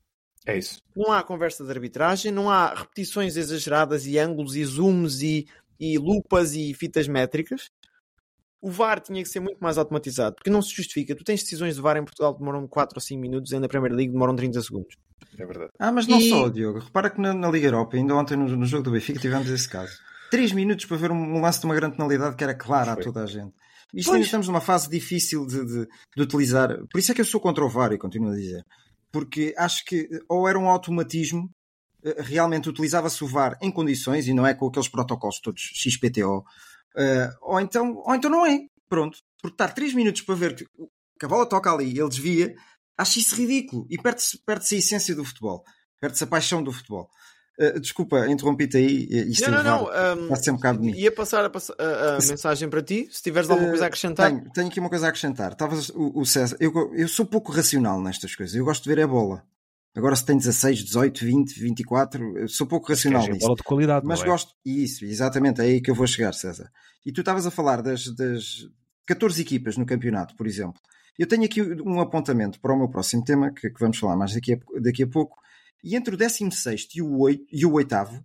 É 0.47 0.57
isso. 0.57 0.79
Não 0.95 1.11
há 1.11 1.25
conversa 1.25 1.65
de 1.65 1.71
arbitragem, 1.71 2.31
não 2.31 2.49
há 2.49 2.73
repetições 2.73 3.37
exageradas 3.37 4.07
e 4.07 4.17
ângulos 4.17 4.55
e 4.55 4.65
zooms 4.65 5.21
e, 5.21 5.49
e 5.79 5.99
lupas 5.99 6.55
e 6.55 6.73
fitas 6.75 7.07
métricas. 7.09 7.69
O 8.61 8.71
VAR 8.71 9.01
tinha 9.01 9.23
que 9.23 9.29
ser 9.29 9.39
muito 9.41 9.59
mais 9.61 9.79
automatizado, 9.79 10.35
porque 10.37 10.51
não 10.51 10.62
se 10.62 10.75
justifica. 10.75 11.15
Tu 11.15 11.23
tens 11.23 11.43
decisões 11.43 11.77
de 11.77 11.81
VAR 11.81 11.97
em 11.99 12.05
Portugal 12.05 12.33
que 12.33 12.41
demoram 12.41 12.67
4 12.67 12.97
ou 12.97 13.01
5 13.01 13.21
minutos 13.21 13.53
e 13.53 13.59
na 13.59 13.69
Primeira 13.69 13.95
Liga 13.95 14.12
demoram 14.12 14.35
30 14.35 14.61
segundos. 14.62 14.97
É 15.39 15.47
verdade. 15.47 15.71
Ah, 15.79 15.93
mas 15.93 16.07
não 16.07 16.19
E- 16.19 16.29
só, 16.31 16.49
Diogo. 16.49 16.79
Repara 16.81 17.11
que 17.11 17.21
na, 17.21 17.33
na 17.35 17.51
Liga 17.51 17.67
Europa, 17.69 17.97
ainda 17.97 18.15
ontem 18.15 18.37
no, 18.37 18.49
no 18.57 18.65
jogo 18.67 18.83
do 18.85 18.91
Benfica, 18.91 19.21
tivemos 19.21 19.49
esse 19.49 19.69
caso. 19.69 19.93
3 20.31 20.53
minutos 20.53 20.85
para 20.87 20.97
ver 20.97 21.12
um, 21.12 21.37
um 21.37 21.41
lance 21.41 21.61
de 21.61 21.67
uma 21.67 21.75
grande 21.75 21.97
penalidade 21.97 22.35
que 22.35 22.43
era 22.43 22.55
clara 22.55 22.93
a 22.93 22.97
toda 22.97 23.23
a 23.23 23.27
gente. 23.27 23.53
Isto 23.95 24.07
Pois. 24.09 24.15
ainda 24.17 24.25
estamos 24.25 24.49
numa 24.49 24.61
fase 24.61 24.89
difícil 24.91 25.47
de, 25.47 25.65
de- 25.65 25.87
de 26.17 26.23
utilizar. 26.23 26.71
Por 26.91 26.99
isso 26.99 27.12
é 27.12 27.15
que 27.15 27.21
eu 27.21 27.25
sou 27.25 27.41
contra 27.41 27.65
o 27.65 27.69
VAR 27.69 27.93
e 27.93 27.99
continuo 27.99 28.31
a 28.33 28.35
dizer. 28.35 28.62
Porque 29.12 29.55
acho 29.57 29.85
que 29.85 30.09
ou 30.29 30.49
era 30.49 30.59
um 30.59 30.69
automatismo, 30.69 31.49
realmente 32.19 32.69
utilizava-se 32.69 33.23
o 33.25 33.27
VAR 33.27 33.57
em 33.62 33.71
condições 33.71 34.27
e 34.29 34.33
não 34.35 34.47
é 34.47 34.55
com 34.55 34.66
aqueles 34.66 34.88
protocolos 34.88 35.40
todos 35.40 35.61
XPTO, 35.61 36.45
eh, 36.97 37.31
ou, 37.42 37.61
então, 37.61 37.97
ou 38.05 38.14
então 38.14 38.31
não 38.31 38.45
é. 38.47 38.61
Pronto. 38.88 39.19
Porque 39.42 39.55
estar 39.55 39.69
3 39.75 39.95
minutos 39.95 40.23
para 40.23 40.35
ver 40.35 40.55
que, 40.55 40.64
que 41.19 41.27
a 41.27 41.29
bola 41.29 41.47
toca 41.47 41.71
ali 41.73 41.92
e 41.92 41.99
ele 41.99 42.09
desvia, 42.09 42.55
acho 42.97 43.19
isso 43.19 43.35
ridículo 43.35 43.87
e 43.90 43.99
perde-se 43.99 44.38
perde 44.47 44.75
a 44.75 44.79
essência 44.79 45.14
do 45.14 45.25
futebol, 45.25 45.62
perde-se 46.01 46.25
a 46.25 46.27
paixão 46.27 46.62
do 46.62 46.73
futebol. 46.73 47.09
Eh, 47.59 47.79
desculpa, 47.81 48.27
interrompi-te 48.29 48.77
aí. 48.77 49.09
eh, 49.11 49.25
Isto 49.29 49.51
não, 49.51 49.59
é 49.59 49.62
não, 49.62 50.27
não. 50.29 50.37
Ser 50.37 50.51
um 50.51 50.57
bocado 50.57 50.79
de 50.79 50.87
mim. 50.87 50.92
ia 50.99 51.11
passar 51.11 51.42
a, 51.45 51.49
pass- 51.51 51.73
a- 51.79 52.16
a 52.16 52.21
Se- 52.21 52.29
mensagem 52.31 52.69
para 52.69 52.83
ti. 52.83 53.09
Se 53.11 53.23
tiveres 53.23 53.49
alguma 53.49 53.71
coisa 53.71 53.85
a 53.85 53.87
acrescentar. 53.88 54.31
Tenho, 54.31 54.53
tenho 54.53 54.69
aqui 54.69 54.79
uma 54.79 54.90
coisa 54.90 55.07
a 55.07 55.09
acrescentar. 55.09 55.53
Estavas, 55.53 55.88
o, 55.90 56.21
o 56.21 56.27
César, 56.27 56.57
eu, 56.61 56.71
eu 56.95 57.09
sou 57.09 57.25
pouco 57.25 57.51
racional 57.53 58.01
nestas 58.03 58.35
coisas. 58.37 58.55
Eu 58.55 58.64
gosto 58.64 58.83
de 58.85 58.90
ver 58.95 59.01
a 59.03 59.07
bola. 59.07 59.42
Agora, 59.97 60.15
se 60.15 60.27
tem 60.27 60.37
16, 60.37 60.85
18, 60.85 61.25
20, 61.25 61.59
24, 61.59 62.39
eu 62.39 62.49
sou 62.49 62.67
pouco 62.67 62.89
racional 62.89 63.23
ver 63.23 63.33
nisso. 63.33 63.47
bola 63.47 63.57
de 63.57 63.63
qualidade, 63.63 64.07
Mas 64.07 64.21
é? 64.21 64.27
gosto. 64.27 64.53
Isso, 64.63 65.07
exatamente, 65.07 65.63
é 65.63 65.65
aí 65.65 65.81
que 65.81 65.91
eu 65.91 65.95
vou 65.95 66.07
chegar, 66.07 66.35
César. 66.35 66.71
E 67.05 67.11
tu 67.11 67.21
estavas 67.21 67.47
a 67.47 67.51
falar 67.51 67.81
das, 67.81 68.15
das 68.15 68.69
14 69.07 69.41
equipas 69.41 69.79
no 69.79 69.87
campeonato, 69.87 70.37
por 70.37 70.47
exemplo. 70.47 70.79
Eu 71.19 71.27
tenho 71.27 71.45
aqui 71.45 71.63
um 71.63 71.99
apontamento 71.99 72.61
para 72.61 72.75
o 72.75 72.77
meu 72.77 72.91
próximo 72.91 73.25
tema, 73.25 73.51
que, 73.51 73.71
que 73.71 73.81
vamos 73.81 73.99
falar 73.99 74.17
mais 74.17 74.35
daqui 74.35 74.53
a, 74.53 74.59
daqui 74.81 75.03
a 75.03 75.07
pouco. 75.07 75.39
E 75.83 75.97
entre 75.97 76.15
o 76.15 76.19
16 76.19 76.89
e 76.95 77.01
o, 77.01 77.19
8, 77.19 77.47
e 77.51 77.65
o 77.65 77.73
8 77.73 78.23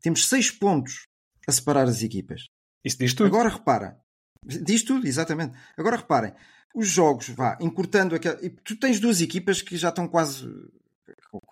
temos 0.00 0.28
6 0.28 0.52
pontos 0.52 1.08
a 1.48 1.50
separar 1.50 1.88
as 1.88 2.00
equipas. 2.00 2.42
Isso 2.84 2.96
diz 2.96 3.12
tudo. 3.12 3.26
Agora 3.26 3.48
repara, 3.48 3.98
diz 4.44 4.84
tudo, 4.84 5.04
exatamente. 5.04 5.58
Agora 5.76 5.96
reparem, 5.96 6.32
os 6.72 6.86
jogos, 6.86 7.28
vá, 7.30 7.58
encurtando 7.60 8.14
aquela. 8.14 8.38
Tu 8.62 8.76
tens 8.76 9.00
duas 9.00 9.20
equipas 9.20 9.60
que 9.60 9.76
já 9.76 9.88
estão 9.88 10.06
quase 10.06 10.46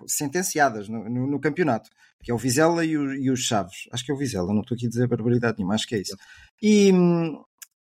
sentenciadas 0.06 0.88
no, 0.88 1.08
no- 1.08 1.26
no 1.26 1.40
campeonato, 1.40 1.90
que 2.22 2.30
é 2.30 2.34
o 2.34 2.38
Vizela 2.38 2.84
e, 2.84 2.96
o- 2.96 3.12
e 3.14 3.36
Chaves. 3.36 3.88
Acho 3.92 4.04
que 4.04 4.12
é 4.12 4.14
o 4.14 4.18
Vizela, 4.18 4.52
não 4.52 4.60
estou 4.60 4.74
aqui 4.74 4.86
a 4.86 4.88
dizer 4.88 5.06
barbaridade 5.08 5.58
nenhuma, 5.58 5.74
acho 5.74 5.86
que 5.86 5.94
é 5.94 6.00
isso. 6.00 6.16
E, 6.62 6.90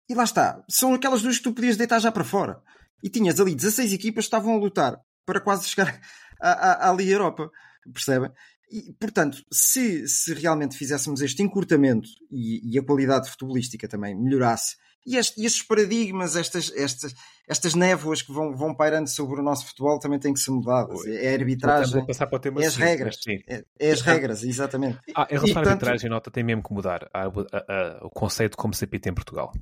e 0.08 0.14
lá 0.14 0.24
está, 0.24 0.62
são 0.68 0.94
aquelas 0.94 1.22
duas 1.22 1.38
que 1.38 1.44
tu 1.44 1.52
podias 1.52 1.76
deitar 1.76 1.98
já 2.00 2.10
para 2.12 2.24
fora. 2.24 2.60
E 3.02 3.08
tinhas 3.08 3.40
ali 3.40 3.54
16 3.54 3.92
equipas 3.92 4.24
que 4.24 4.28
estavam 4.28 4.54
a 4.54 4.58
lutar 4.58 4.98
para 5.24 5.40
quase 5.40 5.68
chegar 5.68 6.00
à, 6.40 6.90
Europa, 7.02 7.50
percebem? 7.92 8.30
E, 8.70 8.92
portanto, 9.00 9.42
se, 9.52 10.06
se 10.06 10.32
realmente 10.34 10.76
fizéssemos 10.76 11.20
este 11.22 11.42
encurtamento 11.42 12.08
e, 12.30 12.60
e 12.74 12.78
a 12.78 12.84
qualidade 12.84 13.28
futebolística 13.30 13.88
também 13.88 14.14
melhorasse, 14.14 14.76
e, 15.06 15.16
este- 15.16 15.40
e 15.40 15.46
estes 15.46 15.62
paradigmas, 15.62 16.36
estas, 16.36 16.72
estas, 16.76 17.14
estas 17.48 17.74
névoas 17.74 18.22
que 18.22 18.32
vão, 18.32 18.56
vão 18.56 18.74
pairando 18.74 19.08
sobre 19.08 19.40
o 19.40 19.42
nosso 19.42 19.66
futebol 19.66 19.98
também 19.98 20.18
têm 20.18 20.32
que 20.32 20.40
ser 20.40 20.50
mudadas. 20.50 21.04
É 21.06 21.30
a 21.30 21.32
arbitragem, 21.34 22.06
passar 22.06 22.26
para 22.26 22.36
o 22.36 22.40
tema 22.40 22.62
é 22.62 22.66
as 22.66 22.76
regras. 22.76 23.16
é, 23.48 23.64
é 23.78 23.90
as 23.90 24.00
regras, 24.00 24.42
exatamente. 24.44 24.98
Ah, 25.14 25.26
em 25.30 25.34
E, 25.34 25.38
relação 25.38 25.50
à 25.62 25.64
tanto- 25.64 25.68
arbitragem, 25.68 26.10
nota 26.10 26.30
tem 26.30 26.44
mesmo 26.44 26.62
que 26.62 26.72
mudar 26.72 27.08
a- 27.12 27.24
a- 27.24 27.28
a- 27.28 27.98
o 28.06 28.10
conceito 28.10 28.56
como 28.56 28.74
se 28.74 28.84
apita 28.84 29.08
em 29.08 29.14
Portugal. 29.14 29.52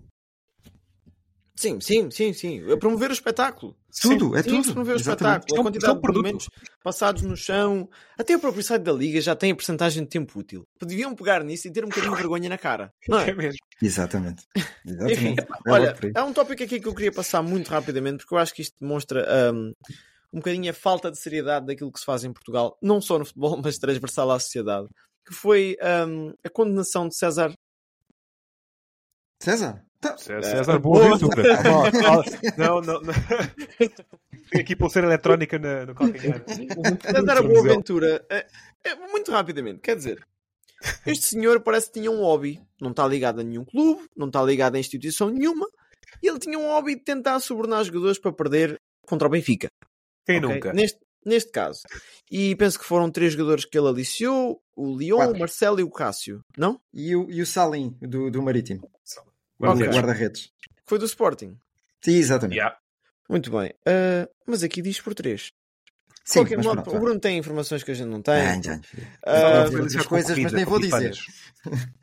Sim, 1.59 1.81
sim, 1.81 2.09
sim, 2.09 2.33
sim. 2.33 2.79
Promover 2.79 3.11
o 3.11 3.13
espetáculo. 3.13 3.77
Tudo, 4.01 4.37
é 4.37 4.43
Sim, 4.45 4.51
tudo. 4.63 4.73
promover 4.75 4.95
o 4.95 4.99
Exatamente. 5.01 5.43
espetáculo. 5.43 5.49
São- 5.49 5.59
A 5.59 5.65
quantidade 5.65 6.01
de 6.01 6.07
movimentos 6.07 6.49
passados 6.85 7.23
no 7.23 7.37
chão. 7.37 7.91
Até 8.17 8.37
o 8.37 8.39
próprio 8.39 8.63
site 8.63 8.83
da 8.83 8.93
Liga 8.93 9.21
já 9.21 9.35
tem 9.35 9.51
a 9.51 9.57
porcentagem 9.57 10.05
de 10.05 10.09
tempo 10.09 10.39
útil. 10.39 10.63
Deviam 10.81 11.17
pegar 11.17 11.43
nisso 11.43 11.67
e 11.67 11.73
ter 11.73 11.85
um 11.85 11.89
bocadinho 11.89 12.13
de 12.15 12.19
vergonha 12.21 12.49
na 12.49 12.57
cara. 12.57 12.93
Não 13.09 13.19
é? 13.19 13.31
É 13.31 13.35
mesmo. 13.35 13.59
Exatamente. 13.83 14.45
Enfim, 14.87 15.33
Exatamente. 15.33 15.41
É 15.67 15.71
olha, 15.73 15.97
há 16.15 16.25
um 16.25 16.33
tópico 16.33 16.63
aqui 16.63 16.79
que 16.79 16.87
eu 16.87 16.95
queria 16.95 17.11
passar 17.11 17.43
muito 17.43 17.69
rapidamente 17.71 18.19
porque 18.19 18.35
eu 18.35 18.39
acho 18.39 18.55
que 18.55 18.63
isto 18.63 18.77
demonstra 18.81 19.27
um, 19.53 19.73
um 20.33 20.39
bocadinho 20.39 20.71
a 20.71 20.75
falta 20.75 21.11
de 21.11 21.19
seriedade 21.19 21.67
daquilo 21.67 21.91
que 21.91 21.99
se 21.99 22.07
faz 22.07 22.23
em 22.23 22.33
Portugal, 22.33 22.79
não 22.81 23.01
só 23.01 23.19
no 23.19 23.25
futebol, 23.25 23.57
mas 23.65 23.79
transversal 23.79 24.31
à 24.31 24.39
sociedade, 24.39 24.87
que 25.27 25.35
foi 25.35 25.77
um, 26.09 26.33
a 26.45 26.49
condenação 26.49 27.09
de 27.09 27.17
César. 27.17 27.53
César, 29.43 29.85
tá- 30.01 30.17
César 30.19 30.79
Boaventura. 30.79 31.43
Não, 32.57 32.81
não, 32.81 33.01
não. 33.01 33.13
Tem 34.51 34.61
aqui 34.61 34.75
pulseira 34.77 35.09
eletrónica 35.09 35.59
na- 35.59 35.87
no 35.87 35.95
calcanhar. 35.95 36.43
César 36.47 37.43
Boaventura, 37.43 38.25
é, 38.31 38.47
é, 38.85 38.95
muito 39.11 39.31
rapidamente, 39.31 39.81
quer 39.81 39.97
dizer, 39.97 40.25
este 41.07 41.27
senhor 41.27 41.61
parece 41.61 41.89
que 41.89 41.95
tinha 42.01 42.11
um 42.11 42.21
hobby, 42.23 42.61
não 42.81 42.91
está 42.91 43.07
ligado 43.07 43.41
a 43.41 43.45
nenhum 43.45 43.65
clube, 43.65 44.05
não 44.17 44.29
está 44.29 44.43
ligado 44.43 44.77
a 44.77 44.79
instituição 44.79 45.29
nenhuma, 45.31 45.67
e 46.23 46.29
ele 46.29 46.39
tinha 46.39 46.59
um 46.59 46.67
hobby 46.69 46.95
de 46.97 47.03
tentar 47.03 47.39
subornar 47.41 47.85
jogadores 47.85 48.19
para 48.19 48.33
perder 48.33 48.77
contra 49.07 49.27
o 49.27 49.31
Benfica. 49.31 49.69
Quem 50.27 50.39
ok? 50.39 50.55
nunca? 50.55 50.73
Neste, 50.73 50.99
neste 51.25 51.51
caso. 51.51 51.81
E 52.31 52.55
penso 52.57 52.79
que 52.79 52.85
foram 52.85 53.11
três 53.11 53.33
jogadores 53.33 53.65
que 53.65 53.77
ele 53.79 53.89
aliciou: 53.89 54.61
o 54.77 54.95
Leon, 54.95 55.17
Quatro. 55.17 55.37
o 55.37 55.39
Marcelo 55.39 55.81
e 55.81 55.83
o 55.83 55.91
Cássio, 55.91 56.41
não? 56.57 56.79
E 56.93 57.15
o, 57.17 57.31
e 57.31 57.41
o 57.43 57.47
Salim, 57.47 57.97
do, 58.01 58.31
do 58.31 58.43
Marítimo. 58.43 58.89
Guarda-redes. 59.61 60.51
Foi 60.87 60.99
do 60.99 61.05
Sporting. 61.05 61.57
Sim, 62.03 62.15
exatamente. 62.15 62.57
Yeah. 62.57 62.77
Muito 63.29 63.51
bem. 63.51 63.73
Ah, 63.87 64.29
mas 64.47 64.63
aqui 64.63 64.81
diz 64.81 65.01
por 65.01 65.15
três. 65.15 65.53
De 66.25 66.33
Sim, 66.33 66.41
qualquer 66.41 66.57
mas 66.59 66.67
modo, 66.67 66.83
pronto, 66.83 66.97
o 66.97 67.01
Bruno 67.01 67.21
tem 67.21 67.39
informações 67.39 67.83
que 67.83 67.91
a 67.91 67.95
gente 67.95 68.09
não 68.09 68.21
tem. 68.23 68.35
Ah, 68.35 68.61
já. 68.63 69.65
Vou 69.71 69.87
dizer 69.87 70.05
coisas, 70.05 70.39
mas 70.39 70.53
nem 70.53 70.65
vou 70.65 70.79
dizer. 70.81 71.15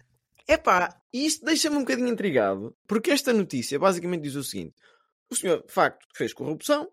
Epá, 0.48 0.96
e 1.12 1.26
isto 1.26 1.44
deixa-me 1.44 1.76
um 1.78 1.80
bocadinho 1.80 2.08
intrigado, 2.10 2.76
porque 2.88 3.10
esta 3.12 3.34
notícia 3.34 3.80
basicamente 3.80 4.22
diz 4.24 4.36
o 4.36 4.44
seguinte: 4.44 4.76
o 5.30 5.36
senhor, 5.36 5.64
de 5.66 5.72
facto, 5.74 6.06
fez 6.16 6.34
corrupção, 6.34 6.88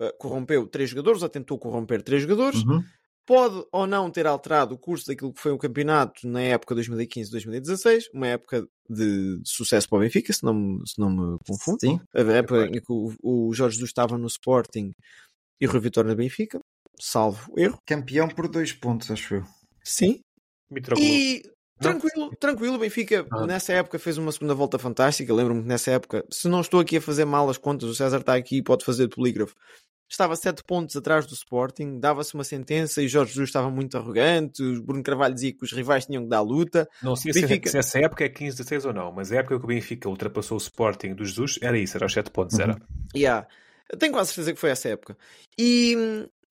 ah, 0.00 0.12
corrompeu 0.18 0.66
três 0.66 0.90
jogadores, 0.90 1.22
ou 1.22 1.28
tentou 1.28 1.58
corromper 1.58 2.02
três 2.02 2.22
jogadores, 2.22 2.62
Uhum. 2.62 2.82
Pode 3.30 3.64
ou 3.70 3.86
não 3.86 4.10
ter 4.10 4.26
alterado 4.26 4.74
o 4.74 4.78
curso 4.78 5.06
daquilo 5.06 5.32
que 5.32 5.40
foi 5.40 5.52
o 5.52 5.58
campeonato 5.58 6.26
na 6.26 6.42
época 6.42 6.74
2015-2016, 6.74 8.06
uma 8.12 8.26
época 8.26 8.66
de 8.88 9.40
sucesso 9.44 9.88
para 9.88 9.98
o 9.98 10.00
Benfica, 10.00 10.32
se 10.32 10.42
não 10.42 10.52
me, 10.52 10.82
se 10.84 10.98
não 10.98 11.08
me 11.08 11.38
confundo. 11.46 11.78
Sim, 11.80 12.00
A 12.12 12.20
época 12.22 12.66
em 12.66 12.80
que 12.80 12.90
o, 12.92 13.14
o 13.22 13.54
Jorge 13.54 13.74
Jesus 13.76 13.90
estava 13.90 14.18
no 14.18 14.26
Sporting 14.26 14.90
e 15.60 15.66
o 15.68 15.70
Rui 15.70 15.78
Vitória 15.78 16.10
no 16.10 16.16
Benfica, 16.16 16.58
salvo 17.00 17.52
erro. 17.56 17.78
campeão 17.86 18.26
por 18.26 18.48
dois 18.48 18.72
pontos, 18.72 19.12
acho 19.12 19.36
eu. 19.36 19.44
Sim. 19.84 20.18
E 20.98 21.42
tranquilo, 21.78 22.30
tranquilo, 22.40 22.74
o 22.74 22.78
Benfica 22.80 23.24
Ah. 23.30 23.46
nessa 23.46 23.72
época 23.74 24.00
fez 24.00 24.18
uma 24.18 24.32
segunda 24.32 24.54
volta 24.56 24.76
fantástica. 24.76 25.32
Lembro-me 25.32 25.62
que 25.62 25.68
nessa 25.68 25.92
época, 25.92 26.24
se 26.32 26.48
não 26.48 26.62
estou 26.62 26.80
aqui 26.80 26.96
a 26.96 27.00
fazer 27.00 27.24
mal 27.24 27.48
as 27.48 27.58
contas, 27.58 27.88
o 27.88 27.94
César 27.94 28.18
está 28.18 28.34
aqui 28.34 28.56
e 28.56 28.62
pode 28.62 28.84
fazer 28.84 29.06
de 29.06 29.14
polígrafo. 29.14 29.54
Estava 30.10 30.34
sete 30.34 30.64
pontos 30.64 30.96
atrás 30.96 31.24
do 31.24 31.34
Sporting, 31.34 32.00
dava-se 32.00 32.34
uma 32.34 32.42
sentença 32.42 33.00
e 33.00 33.06
Jorge 33.06 33.32
Jesus 33.32 33.48
estava 33.48 33.70
muito 33.70 33.96
arrogante. 33.96 34.60
O 34.60 34.82
Bruno 34.82 35.04
Carvalho 35.04 35.32
dizia 35.34 35.52
que 35.52 35.62
os 35.62 35.72
rivais 35.72 36.04
tinham 36.04 36.24
que 36.24 36.28
dar 36.28 36.40
luta. 36.40 36.88
Não 37.00 37.14
sei 37.14 37.32
se, 37.32 37.42
Benfica- 37.42 37.70
se 37.70 37.78
essa 37.78 37.98
época 38.00 38.24
é 38.24 38.28
15, 38.28 38.56
16 38.56 38.86
ou 38.86 38.92
não, 38.92 39.12
mas 39.12 39.30
a 39.30 39.36
época 39.36 39.56
que 39.58 39.64
o 39.64 39.68
Benfica 39.68 40.08
ultrapassou 40.08 40.56
o 40.56 40.60
Sporting 40.60 41.14
dos 41.14 41.28
Jesus 41.28 41.58
era 41.62 41.78
isso, 41.78 41.96
era 41.96 42.06
os 42.06 42.12
7 42.12 42.28
pontos. 42.32 42.58
Era. 42.58 42.76
Yeah. 43.14 43.46
Eu 43.88 43.98
Tenho 43.98 44.12
quase 44.12 44.30
certeza 44.30 44.52
que 44.52 44.58
foi 44.58 44.70
essa 44.70 44.88
época. 44.88 45.16
E, 45.56 45.94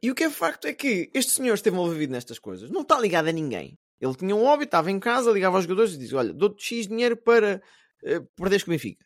e 0.01 0.09
o 0.09 0.15
que 0.15 0.23
é 0.23 0.29
facto 0.29 0.65
é 0.65 0.73
que 0.73 1.09
este 1.13 1.33
senhor 1.33 1.53
esteve 1.53 1.75
envolvido 1.75 2.13
nestas 2.13 2.39
coisas. 2.39 2.69
Não 2.69 2.81
está 2.81 2.97
ligado 2.97 3.27
a 3.27 3.31
ninguém. 3.33 3.77
Ele 3.99 4.15
tinha 4.15 4.33
um 4.33 4.43
hobby, 4.43 4.63
estava 4.63 4.89
em 4.89 4.99
casa, 4.99 5.31
ligava 5.31 5.57
aos 5.57 5.65
jogadores 5.65 5.93
e 5.93 5.97
dizia: 5.97 6.17
Olha, 6.17 6.33
dou-te 6.33 6.63
X 6.63 6.87
dinheiro 6.87 7.17
para 7.17 7.61
uh, 8.05 8.25
perderes 8.37 8.63
com 8.63 8.71
o 8.71 8.73
Benfica. 8.73 9.05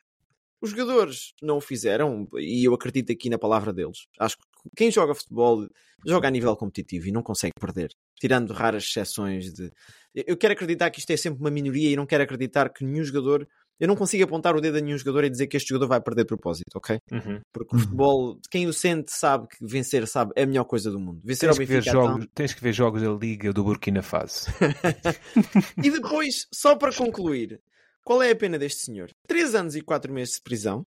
Os 0.61 0.69
jogadores 0.69 1.33
não 1.41 1.57
o 1.57 1.61
fizeram 1.61 2.25
e 2.37 2.63
eu 2.63 2.73
acredito 2.73 3.11
aqui 3.11 3.29
na 3.29 3.37
palavra 3.37 3.73
deles. 3.73 4.07
Acho 4.17 4.37
que 4.37 4.43
quem 4.75 4.91
joga 4.91 5.13
futebol 5.15 5.67
joga 6.05 6.27
a 6.27 6.31
nível 6.31 6.55
competitivo 6.55 7.07
e 7.07 7.11
não 7.11 7.21
consegue 7.23 7.53
perder, 7.59 7.91
tirando 8.19 8.53
raras 8.53 8.83
exceções 8.83 9.53
de. 9.53 9.71
Eu 10.13 10.37
quero 10.37 10.53
acreditar 10.53 10.89
que 10.91 10.99
isto 10.99 11.11
é 11.11 11.17
sempre 11.17 11.39
uma 11.39 11.49
minoria 11.49 11.89
e 11.89 11.95
não 11.95 12.05
quero 12.05 12.23
acreditar 12.23 12.69
que 12.69 12.83
nenhum 12.83 13.03
jogador. 13.03 13.47
Eu 13.79 13.87
não 13.87 13.95
consigo 13.95 14.23
apontar 14.23 14.55
o 14.55 14.61
dedo 14.61 14.77
a 14.77 14.81
nenhum 14.81 14.97
jogador 14.97 15.23
e 15.23 15.29
dizer 15.29 15.47
que 15.47 15.57
este 15.57 15.69
jogador 15.69 15.87
vai 15.87 15.99
perder 15.99 16.21
de 16.21 16.27
propósito, 16.27 16.75
ok? 16.75 16.99
Uhum. 17.11 17.41
Porque 17.51 17.75
o 17.75 17.79
futebol, 17.79 18.39
quem 18.49 18.67
o 18.67 18.71
sente 18.71 19.11
sabe 19.11 19.47
que 19.47 19.65
vencer 19.65 20.07
sabe 20.07 20.31
é 20.35 20.43
a 20.43 20.45
melhor 20.45 20.65
coisa 20.65 20.91
do 20.91 20.99
mundo. 20.99 21.19
Vencer 21.23 21.49
Tens, 21.49 21.57
ao 21.57 21.59
que 21.59 21.65
ver 21.65 21.75
Benfica. 21.81 21.89
então. 21.89 22.07
jogos, 22.07 22.27
tens 22.35 22.53
que 22.53 22.61
ver 22.61 22.73
jogos 22.73 23.01
da 23.01 23.09
Liga 23.11 23.51
do 23.51 23.63
Burkina 23.63 24.03
Faso. 24.03 24.45
E 25.83 25.89
depois, 25.89 26.47
só 26.53 26.75
para 26.75 26.93
concluir, 26.93 27.59
qual 28.05 28.21
é 28.21 28.31
a 28.31 28.35
pena 28.35 28.59
deste 28.59 28.85
senhor? 28.85 29.09
3 29.27 29.55
anos 29.55 29.75
e 29.75 29.81
4 29.81 30.13
meses 30.13 30.35
de 30.35 30.41
prisão, 30.43 30.85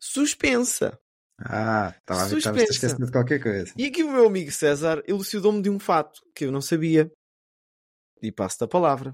suspensa. 0.00 0.98
Ah, 1.44 1.94
estava 1.98 2.22
a 2.22 2.62
esquecendo 2.62 3.06
de 3.06 3.12
qualquer 3.12 3.42
coisa. 3.42 3.72
E 3.76 3.86
aqui 3.86 4.02
o 4.02 4.10
meu 4.12 4.26
amigo 4.26 4.50
César 4.50 5.02
elucidou-me 5.06 5.62
de 5.62 5.70
um 5.70 5.78
fato 5.78 6.20
que 6.34 6.44
eu 6.44 6.52
não 6.52 6.60
sabia. 6.60 7.10
E 8.22 8.30
passo-te 8.30 8.64
a 8.64 8.68
palavra. 8.68 9.12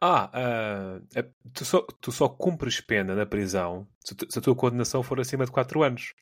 Ah, 0.00 0.30
ah, 0.32 1.00
é- 1.14 1.28
tu, 1.52 1.64
só, 1.64 1.82
tu 2.00 2.10
só 2.12 2.28
cumpres 2.28 2.80
pena 2.80 3.14
na 3.14 3.26
prisão 3.26 3.86
se, 4.04 4.14
tu- 4.14 4.26
se 4.30 4.38
a 4.38 4.42
tua 4.42 4.54
condenação 4.56 5.02
for 5.02 5.20
acima 5.20 5.44
de 5.44 5.52
4 5.52 5.82
anos. 5.82 6.12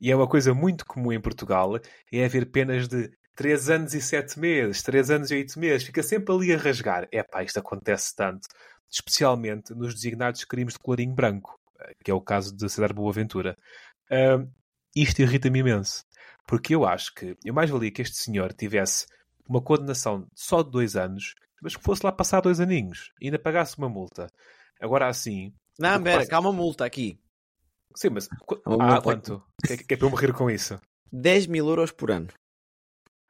E 0.00 0.10
é 0.10 0.16
uma 0.16 0.28
coisa 0.28 0.52
muito 0.52 0.84
comum 0.84 1.12
em 1.12 1.20
Portugal, 1.20 1.72
é 2.12 2.24
haver 2.24 2.50
penas 2.50 2.86
de 2.88 3.10
3 3.34 3.70
anos 3.70 3.94
e 3.94 4.00
7 4.00 4.38
meses, 4.38 4.82
3 4.82 5.10
anos 5.10 5.30
e 5.30 5.34
8 5.34 5.58
meses. 5.58 5.86
Fica 5.86 6.02
sempre 6.02 6.34
ali 6.34 6.52
a 6.52 6.58
rasgar. 6.58 7.08
É 7.12 7.22
pá, 7.22 7.42
isto 7.42 7.58
acontece 7.58 8.14
tanto. 8.14 8.46
Especialmente 8.90 9.74
nos 9.74 9.94
designados 9.94 10.44
crimes 10.44 10.74
de 10.74 10.80
colorinho 10.80 11.14
branco, 11.14 11.58
eh, 11.80 11.92
que 12.04 12.10
é 12.10 12.14
o 12.14 12.20
caso 12.20 12.54
de 12.54 12.68
Cedar 12.68 12.92
Boaventura. 12.94 13.56
Ah, 14.10 14.44
isto 15.02 15.20
irrita-me 15.22 15.60
imenso. 15.60 16.04
Porque 16.46 16.74
eu 16.74 16.84
acho 16.86 17.12
que 17.14 17.36
eu 17.44 17.52
mais 17.54 17.68
valia 17.70 17.90
que 17.90 18.02
este 18.02 18.16
senhor 18.16 18.52
tivesse 18.52 19.06
uma 19.48 19.60
condenação 19.60 20.26
só 20.34 20.62
de 20.62 20.70
2 20.70 20.96
anos, 20.96 21.34
mas 21.62 21.76
que 21.76 21.82
fosse 21.82 22.04
lá 22.04 22.12
passar 22.12 22.40
dois 22.40 22.60
aninhos 22.60 23.12
e 23.20 23.26
ainda 23.26 23.38
pagasse 23.38 23.76
uma 23.78 23.88
multa. 23.88 24.28
Agora 24.80 25.08
assim. 25.08 25.52
Não, 25.78 26.02
pera, 26.02 26.18
passa- 26.18 26.30
calma 26.30 26.52
multa 26.52 26.84
aqui. 26.84 27.18
Sim, 27.94 28.10
mas. 28.10 28.28
Uma 28.66 28.96
Ah, 28.96 29.00
quanto? 29.02 29.42
Que, 29.64 29.72
é- 29.72 29.76
que 29.78 29.94
é 29.94 29.96
para 29.96 30.06
eu 30.06 30.10
morrer 30.10 30.32
com 30.32 30.50
isso? 30.50 30.78
10 31.12 31.46
mil 31.46 31.66
euros 31.68 31.90
por 31.92 32.10
ano. 32.10 32.28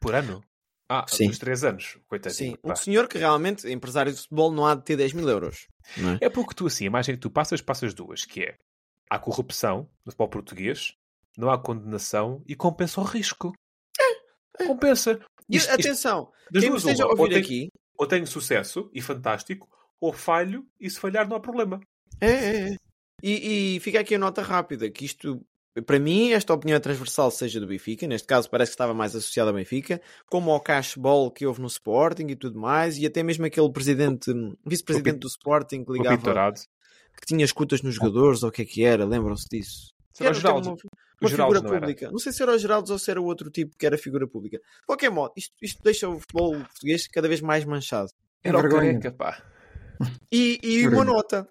Por 0.00 0.14
ano? 0.14 0.42
Ah, 0.88 1.04
Sim. 1.08 1.28
uns 1.28 1.38
3 1.38 1.64
anos. 1.64 1.98
Coitadinho. 2.08 2.52
Sim, 2.52 2.56
pá. 2.62 2.72
um 2.72 2.76
senhor 2.76 3.08
que 3.08 3.18
realmente, 3.18 3.68
empresário 3.70 4.12
de 4.12 4.18
futebol, 4.18 4.52
não 4.52 4.66
há 4.66 4.74
de 4.74 4.82
ter 4.84 4.96
10 4.96 5.12
mil 5.12 5.28
euros. 5.28 5.66
É? 6.20 6.26
É 6.26 6.30
porque 6.30 6.54
tu, 6.54 6.66
assim, 6.66 6.84
a 6.84 6.86
imagem 6.88 7.14
que 7.16 7.20
tu 7.20 7.30
passas, 7.30 7.60
passas 7.60 7.92
duas, 7.94 8.24
que 8.24 8.42
é 8.44 8.56
há 9.10 9.18
corrupção 9.18 9.88
no 10.04 10.12
futebol 10.12 10.28
português, 10.28 10.94
não 11.36 11.50
há 11.50 11.58
condenação 11.58 12.42
e 12.46 12.54
compensa 12.54 13.00
o 13.00 13.04
risco. 13.04 13.52
Compensa. 14.66 15.20
E 15.48 15.56
Isto- 15.56 15.70
isto- 15.70 15.80
atenção, 15.80 16.32
das 16.50 16.64
quem 16.64 16.74
esteja 16.74 17.04
a 17.04 17.06
ou 17.06 17.18
ouvir 17.18 17.34
tem- 17.34 17.42
aqui, 17.42 17.68
ou 17.96 18.06
tenho 18.06 18.26
sucesso 18.26 18.90
e 18.92 19.00
fantástico, 19.00 19.68
ou 20.00 20.12
falho 20.12 20.66
e 20.80 20.88
se 20.90 20.98
falhar 20.98 21.28
não 21.28 21.36
há 21.36 21.40
problema. 21.40 21.80
É, 22.20 22.30
é, 22.30 22.68
é. 22.72 22.76
E, 23.22 23.76
e 23.76 23.80
fica 23.80 24.00
aqui 24.00 24.14
a 24.14 24.18
nota 24.18 24.42
rápida, 24.42 24.90
que 24.90 25.04
isto, 25.04 25.40
para 25.86 25.98
mim, 25.98 26.32
esta 26.32 26.52
opinião 26.52 26.76
é 26.76 26.80
transversal, 26.80 27.30
seja 27.30 27.60
do 27.60 27.66
Benfica, 27.66 28.06
neste 28.06 28.26
caso 28.26 28.48
parece 28.50 28.70
que 28.70 28.74
estava 28.74 28.92
mais 28.94 29.14
associado 29.14 29.50
ao 29.50 29.56
Benfica, 29.56 30.00
como 30.28 30.50
ao 30.50 30.60
cashball 30.60 31.30
que 31.30 31.46
houve 31.46 31.60
no 31.60 31.66
Sporting 31.68 32.26
e 32.28 32.36
tudo 32.36 32.58
mais, 32.58 32.98
e 32.98 33.06
até 33.06 33.22
mesmo 33.22 33.44
aquele 33.46 33.70
presidente, 33.70 34.32
vice-presidente 34.66 35.18
do 35.20 35.28
Sporting 35.28 35.84
que 35.84 35.92
ligava, 35.92 36.16
que 37.20 37.26
tinha 37.26 37.44
escutas 37.44 37.82
nos 37.82 37.94
jogadores, 37.94 38.42
ou 38.42 38.48
o 38.48 38.52
que 38.52 38.62
é 38.62 38.64
que 38.64 38.84
era, 38.84 39.04
lembram-se 39.04 39.46
disso? 39.50 39.94
Era 40.18 40.34
Geraldo. 40.34 40.76
Uma, 41.20 41.30
Geraldo 41.30 41.54
figura 41.54 41.68
não 41.68 41.76
era. 41.76 41.80
pública. 41.86 42.10
Não 42.10 42.18
sei 42.18 42.32
se 42.32 42.42
era 42.42 42.52
o 42.52 42.58
Geraldo 42.58 42.92
ou 42.92 42.98
se 42.98 43.10
era 43.10 43.20
o 43.20 43.24
outro 43.24 43.50
tipo 43.50 43.76
que 43.78 43.86
era 43.86 43.96
figura 43.96 44.26
pública. 44.26 44.58
De 44.58 44.86
qualquer 44.86 45.10
modo, 45.10 45.32
isto, 45.36 45.54
isto 45.62 45.82
deixa 45.82 46.08
o 46.08 46.18
futebol 46.20 46.52
português 46.58 47.06
cada 47.08 47.28
vez 47.28 47.40
mais 47.40 47.64
manchado. 47.64 48.10
Era 48.44 48.58
o 48.58 48.62
Vergonha. 48.62 48.92
careca, 49.00 49.12
pá. 49.12 49.42
E, 50.30 50.58
e 50.62 50.86
uma 50.88 51.04
nota. 51.04 51.48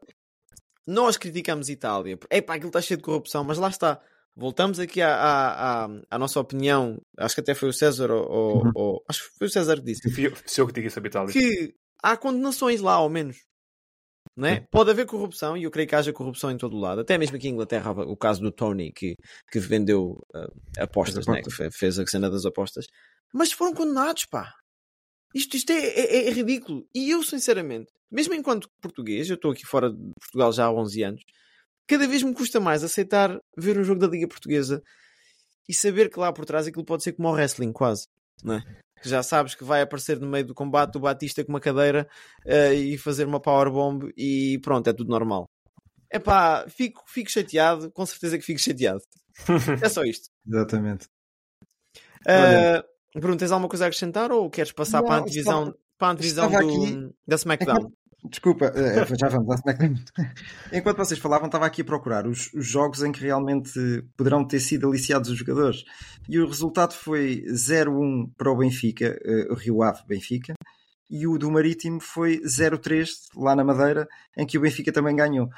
Nós 0.88 1.18
criticamos 1.18 1.68
Itália. 1.70 2.18
É 2.30 2.42
pá, 2.42 2.56
aquilo 2.56 2.70
está 2.70 2.82
cheio 2.82 2.98
de 2.98 3.04
corrupção, 3.04 3.44
mas 3.44 3.58
lá 3.58 3.70
está. 3.70 4.00
Voltamos 4.36 4.80
aqui 4.80 5.02
à, 5.02 5.16
à, 5.16 5.86
à, 5.86 5.90
à 6.12 6.20
nossa 6.20 6.40
opinião. 6.40 7.02
Acho 7.18 7.36
que 7.36 7.42
até 7.42 7.56
foi 7.56 7.70
o 7.70 7.74
César 7.74 8.12
ou, 8.12 8.30
ou- 8.30 8.64
Uhum. 8.66 8.72
ou- 8.76 9.04
acho 9.10 9.24
que 9.32 9.38
foi 9.40 9.48
o 9.48 9.50
César 9.50 9.78
que 9.78 9.84
disse 9.84 10.10
Se 10.46 10.62
eu 10.62 10.68
que 10.68 10.74
digo 10.74 10.88
isso 10.88 11.00
a 11.00 11.04
Itália. 11.08 11.32
que 11.34 11.74
há 12.04 12.16
condenações 12.18 12.82
lá, 12.82 12.94
ao 12.94 13.10
menos. 13.10 13.38
Não 14.36 14.50
é? 14.50 14.60
Pode 14.70 14.90
haver 14.92 15.06
corrupção, 15.06 15.56
e 15.56 15.64
eu 15.64 15.72
creio 15.72 15.88
que 15.88 15.96
haja 15.96 16.12
corrupção 16.12 16.52
em 16.52 16.58
todo 16.58 16.76
o 16.76 16.80
lado. 16.80 17.00
Até 17.02 17.18
mesmo 17.18 17.38
aqui 17.38 17.48
em 17.48 17.52
Inglaterra, 17.52 17.92
o 17.92 18.18
caso 18.18 18.42
do 18.42 18.52
Tony, 18.52 18.92
que, 18.92 19.16
que 19.50 19.60
vendeu 19.60 20.20
ah, 20.36 20.48
apostas, 20.80 21.20
As 21.20 21.28
né? 21.36 21.42
que 21.42 21.50
fe- 21.50 21.72
fez 21.72 21.98
a 21.98 22.06
cena 22.06 22.30
das 22.30 22.46
apostas. 22.46 22.86
Mas 23.34 23.52
foram 23.54 23.74
condenados, 23.74 24.26
pá. 24.26 24.52
Isto, 25.34 25.56
isto 25.56 25.72
é, 25.72 25.78
é- 25.88 26.28
é 26.28 26.32
ridículo. 26.32 26.86
E 26.94 27.10
eu, 27.12 27.24
sinceramente, 27.24 27.88
mesmo 28.12 28.34
enquanto 28.34 28.68
português, 28.82 29.30
eu 29.30 29.36
estou 29.36 29.52
aqui 29.52 29.66
fora 29.66 29.90
de 29.90 30.12
Portugal 30.20 30.52
já 30.52 30.66
há 30.66 30.72
11 30.74 31.04
anos, 31.04 31.22
cada 31.88 32.06
vez 32.08 32.22
me 32.22 32.34
custa 32.34 32.60
mais 32.60 32.84
aceitar 32.84 33.38
ver 33.58 33.78
um 33.80 33.84
jogo 33.86 34.02
da 34.02 34.08
Liga 34.08 34.28
Portuguesa 34.28 34.82
e 35.70 35.74
saber 35.74 36.10
que 36.10 36.20
lá 36.20 36.32
por 36.34 36.46
trás 36.46 36.68
aquilo 36.68 36.84
pode 36.86 37.04
ser 37.04 37.14
como 37.14 37.30
o 37.30 37.32
wrestling, 37.32 37.72
quase. 37.72 38.06
Não 38.44 38.56
é? 38.56 38.64
Que 39.06 39.10
já 39.12 39.22
sabes 39.22 39.54
que 39.54 39.64
vai 39.64 39.84
aparecer 39.84 40.20
no 40.20 40.26
meio 40.26 40.44
do 40.48 40.56
combate 40.56 40.98
o 40.98 41.00
Batista 41.00 41.44
com 41.46 41.52
uma 41.52 41.60
cadeira 41.60 42.08
eh, 42.44 42.74
e 42.74 42.98
fazer 42.98 43.28
uma 43.28 43.40
powerbomb 43.40 44.12
e 44.18 44.58
pronto, 44.64 44.90
é 44.90 44.94
tudo 44.94 45.12
normal. 45.12 45.48
É 46.10 46.18
pá, 46.18 46.66
fico, 46.68 47.04
fico 47.06 47.30
chateado, 47.30 47.92
com 47.92 48.04
certeza 48.04 48.36
que 48.36 48.44
fico 48.44 48.60
chateado. 48.60 49.02
É 49.86 49.88
só 49.90 50.04
isto. 50.04 50.30
Exatamente. 50.48 51.08
Uh, 52.28 53.20
Bruno, 53.20 53.38
tens 53.38 53.52
alguma 53.52 53.70
coisa 53.70 53.86
a 53.86 53.88
acrescentar 53.90 54.32
ou 54.32 54.50
queres 54.50 54.72
passar 54.72 55.02
Não, 55.02 55.06
para 55.08 55.16
a 55.18 55.20
antevisão, 55.20 55.60
estava- 55.66 55.78
para 56.00 56.08
a 56.08 56.12
antevisão 56.12 56.50
do, 56.50 56.58
aqui- 56.58 57.16
da 57.28 57.36
SmackDown? 57.38 57.92
Desculpa, 58.30 58.72
eh, 58.76 59.06
já 59.20 59.28
vamos 59.30 59.50
à 59.52 59.56
SmackDown. 59.56 59.96
Enquanto 60.74 60.98
vocês 60.98 61.20
falavam, 61.20 61.46
estava 61.48 61.66
aqui 61.66 61.82
a 61.82 61.86
procurar 61.86 62.26
os, 62.28 62.52
os 62.54 62.66
jogos 62.66 63.04
em 63.04 63.12
que 63.12 63.22
realmente 63.22 63.72
poderão 64.18 64.46
ter 64.48 64.60
sido 64.60 64.88
aliciados 64.88 65.30
os 65.30 65.38
jogadores. 65.38 65.84
E 66.28 66.40
o 66.40 66.48
resultado 66.48 66.94
foi 66.94 67.44
0-1 67.50 68.32
para 68.38 68.52
o 68.52 68.58
Benfica, 68.58 69.18
eh, 69.24 69.48
o 69.52 69.54
Rio 69.56 69.84
Ave 69.84 70.02
Benfica, 70.08 70.54
e 71.10 71.28
o 71.28 71.38
do 71.38 71.52
Marítimo 71.52 72.00
foi 72.00 72.40
0-3 72.42 73.10
lá 73.36 73.56
na 73.56 73.64
Madeira, 73.64 74.08
em 74.38 74.46
que 74.46 74.58
o 74.58 74.62
Benfica 74.62 74.92
também 74.92 75.16
ganhou. 75.16 75.50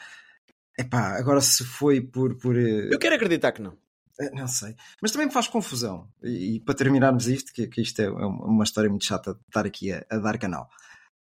Epá, 0.78 1.18
agora 1.18 1.42
se 1.42 1.64
foi 1.64 2.02
por. 2.02 2.36
por 2.38 2.56
eh, 2.58 2.90
Eu 2.92 3.00
quero 3.00 3.16
acreditar 3.16 3.52
que 3.52 3.62
não. 3.62 3.78
eh, 4.20 4.30
Não 4.34 4.48
sei. 4.48 4.76
Mas 5.02 5.12
também 5.12 5.28
me 5.28 5.34
faz 5.34 5.48
confusão. 5.48 6.08
E, 6.22 6.56
e 6.56 6.60
para 6.60 6.76
terminarmos 6.76 7.28
isto, 7.28 7.54
que, 7.54 7.66
que 7.68 7.82
isto 7.82 8.00
é 8.02 8.10
uma 8.10 8.46
uma 8.46 8.64
história 8.64 8.90
muito 8.90 9.06
chata 9.06 9.34
de 9.34 9.40
estar 9.48 9.66
aqui 9.66 9.92
a, 9.92 10.06
a 10.10 10.18
dar 10.18 10.38
canal. 10.38 10.70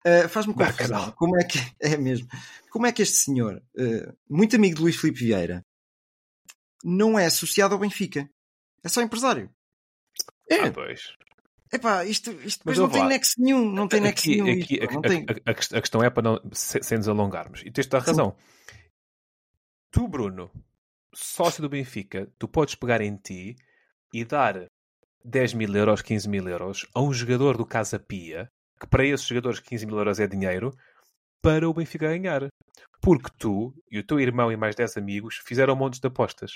Eh, 0.07 0.27
Faz-me 0.29 0.53
confusão. 0.53 1.11
Como 1.13 1.37
é 1.39 1.43
que 1.43 1.57
é 1.81 1.97
mesmo? 1.97 2.27
Como 2.69 2.85
é 2.85 2.91
que 2.91 3.01
este 3.01 3.17
senhor, 3.17 3.61
eh, 3.77 4.13
muito 4.29 4.55
amigo 4.55 4.75
de 4.75 4.81
Luís 4.81 4.95
Filipe 4.95 5.19
Vieira, 5.19 5.65
não 6.83 7.17
é 7.17 7.25
associado 7.25 7.73
ao 7.73 7.79
Benfica? 7.79 8.29
É 8.83 8.89
só 8.89 9.01
empresário. 9.01 9.49
Ah, 10.51 10.71
pois. 10.71 11.13
Epá, 11.73 12.05
isto, 12.05 12.31
isto 12.43 12.59
depois 12.59 12.77
não 12.77 12.89
tem 12.89 13.05
nexo 13.05 13.33
nenhum. 13.37 13.69
Não 13.69 13.87
tem 13.87 13.99
nexo 13.99 14.21
Aqui, 14.29 14.41
nenhum. 14.41 14.61
aqui, 14.63 14.73
isto, 14.75 14.89
a, 14.89 14.93
não 14.93 14.99
a- 14.99 15.07
tem. 15.07 15.25
a- 15.27 15.51
a 15.51 15.77
a 15.77 15.81
questão 15.81 16.01
é 16.03 16.09
para 16.09 16.23
não 16.23 16.39
se- 16.53 16.81
sem 16.81 16.97
nos 16.97 17.07
alongarmos. 17.09 17.61
E 17.65 17.71
tens 17.71 17.87
toda 17.87 17.97
a 18.01 18.05
Sim. 18.05 18.11
razão. 18.11 18.35
Tu, 19.91 20.07
Bruno, 20.07 20.49
sócio 21.13 21.61
do 21.61 21.67
Benfica, 21.69 22.31
tu 22.39 22.47
podes 22.47 22.75
pegar 22.75 23.01
em 23.01 23.15
ti 23.17 23.55
e 24.13 24.23
dar 24.23 24.67
10 25.25 25.53
mil 25.53 25.75
euros, 25.75 26.01
15 26.01 26.29
mil 26.29 26.47
euros 26.47 26.85
a 26.93 27.01
um 27.01 27.11
jogador 27.11 27.57
do 27.57 27.65
Casa 27.65 27.99
Pia, 27.99 28.49
que 28.79 28.87
para 28.87 29.05
esses 29.05 29.25
jogadores 29.25 29.59
15 29.59 29.85
mil 29.85 29.97
euros 29.97 30.19
é 30.19 30.27
dinheiro, 30.27 30.71
para 31.41 31.67
o 31.69 31.73
Benfica 31.73 32.07
ganhar. 32.07 32.47
Porque 33.01 33.29
tu 33.37 33.73
e 33.91 33.99
o 33.99 34.03
teu 34.05 34.19
irmão 34.19 34.51
e 34.51 34.57
mais 34.57 34.75
10 34.75 34.97
amigos 34.97 35.39
fizeram 35.45 35.75
montes 35.75 35.99
de 35.99 36.07
apostas. 36.07 36.51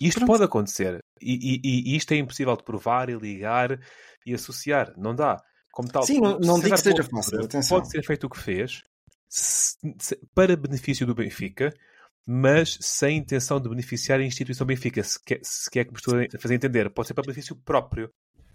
E 0.00 0.08
isto 0.08 0.18
Pronto. 0.18 0.28
pode 0.32 0.44
acontecer. 0.44 0.98
E, 1.20 1.56
e- 1.56 1.60
e- 1.92 1.96
isto 1.96 2.12
é 2.12 2.16
impossível 2.16 2.56
de 2.56 2.64
provar 2.64 3.08
e 3.08 3.14
ligar 3.14 3.78
e 4.26 4.34
associar. 4.34 4.92
Não 4.96 5.14
dá. 5.14 5.36
Como 5.72 5.88
tal, 5.88 6.02
Sim, 6.04 6.20
não- 6.20 6.38
não 6.38 6.60
digo 6.60 6.74
que 6.74 6.80
seja 6.82 7.02
fácil, 7.04 7.44
atenção. 7.44 7.78
Pode 7.78 7.90
ser 7.90 8.04
feito 8.04 8.24
o 8.26 8.30
que 8.30 8.38
fez 8.38 8.82
se- 9.28 9.76
se- 9.98 10.20
para 10.34 10.56
benefício 10.56 11.06
do 11.06 11.14
Benfica, 11.14 11.72
mas 12.26 12.78
sem 12.80 13.16
intenção 13.18 13.60
de 13.60 13.68
beneficiar 13.68 14.20
a 14.20 14.24
instituição 14.24 14.66
Benfica, 14.66 15.02
se 15.02 15.18
quer, 15.24 15.40
se 15.42 15.68
quer 15.70 15.84
que 15.84 15.90
me 15.92 15.96
estou 15.98 16.14
a 16.18 16.40
fazer 16.40 16.54
entender. 16.54 16.90
Pode 16.90 17.08
ser 17.08 17.14
para 17.14 17.22
benefício 17.22 17.56
próprio. 17.56 18.08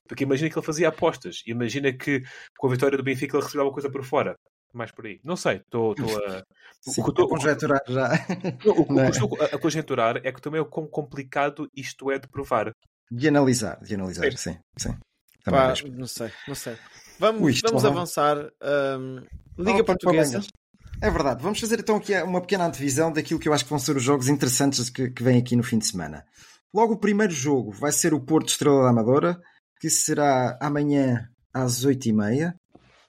Porque 0.09 0.23
imagina 0.25 0.49
que 0.49 0.57
ele 0.59 0.65
fazia 0.65 0.89
apostas. 0.89 1.41
Imagina 1.47 1.93
que 1.93 2.21
com 2.57 2.67
a 2.67 2.71
vitória 2.71 2.97
do 2.97 3.03
Benfica 3.03 3.37
ele 3.37 3.43
recebia 3.43 3.61
alguma 3.61 3.75
coisa 3.75 3.89
por 3.89 4.03
fora. 4.03 4.35
Mais 4.73 4.91
por 4.91 5.05
aí. 5.05 5.19
Não 5.23 5.35
sei. 5.37 5.57
Estou 5.57 5.93
estou 5.93 6.17
a... 6.25 6.43
Sim, 6.81 7.01
o 7.01 7.03
que 7.05 7.09
eu 7.09 7.09
estou- 7.11 7.25
a 7.25 7.29
conjecturar 7.29 7.81
já. 7.87 8.09
o 8.65 8.85
que 8.85 8.93
Não 8.93 9.03
é? 9.03 9.09
estou 9.09 9.37
a 9.41 9.57
conjecturar 9.59 10.17
é 10.23 10.31
que 10.31 10.41
também 10.41 10.57
é 10.59 10.61
o 10.61 10.65
quão 10.65 10.87
complicado 10.87 11.69
isto 11.75 12.11
é 12.11 12.17
de 12.19 12.27
provar. 12.27 12.73
De 13.11 13.27
analisar, 13.27 13.79
de 13.81 13.93
analisar, 13.95 14.31
sim. 14.33 14.57
sim. 14.77 14.95
Também 15.43 15.59
Pá, 15.61 15.73
não 15.95 16.05
sei, 16.07 16.31
não 16.47 16.55
sei. 16.55 16.75
Vamos, 17.17 17.41
Ui, 17.41 17.53
vamos 17.63 17.85
avançar. 17.85 18.37
hum, 18.99 19.23
Liga 19.57 19.83
para- 19.83 19.95
para 19.95 19.97
Portuguesa. 19.97 20.41
É 21.01 21.09
verdade. 21.09 21.41
Vamos 21.41 21.59
fazer 21.59 21.79
então 21.79 21.95
aqui 21.97 22.13
uma 22.21 22.41
pequena 22.41 22.65
antevisão 22.65 23.11
daquilo 23.11 23.39
que 23.39 23.47
eu 23.47 23.53
acho 23.53 23.63
que 23.63 23.69
vão 23.69 23.79
ser 23.79 23.95
os 23.95 24.03
jogos 24.03 24.27
interessantes 24.27 24.89
que, 24.89 25.09
que 25.09 25.23
vêm 25.23 25.37
aqui 25.39 25.55
no 25.55 25.63
fim 25.63 25.77
de 25.77 25.85
semana. 25.87 26.25
Logo, 26.73 26.93
o 26.93 26.99
primeiro 26.99 27.33
jogo 27.33 27.71
vai 27.71 27.91
ser 27.91 28.13
o 28.13 28.19
Porto 28.19 28.49
Estrela 28.49 28.83
da 28.83 28.89
Amadora, 28.89 29.41
que 29.79 29.89
será 29.89 30.57
amanhã 30.61 31.29
às 31.53 31.85
8h30. 31.85 32.53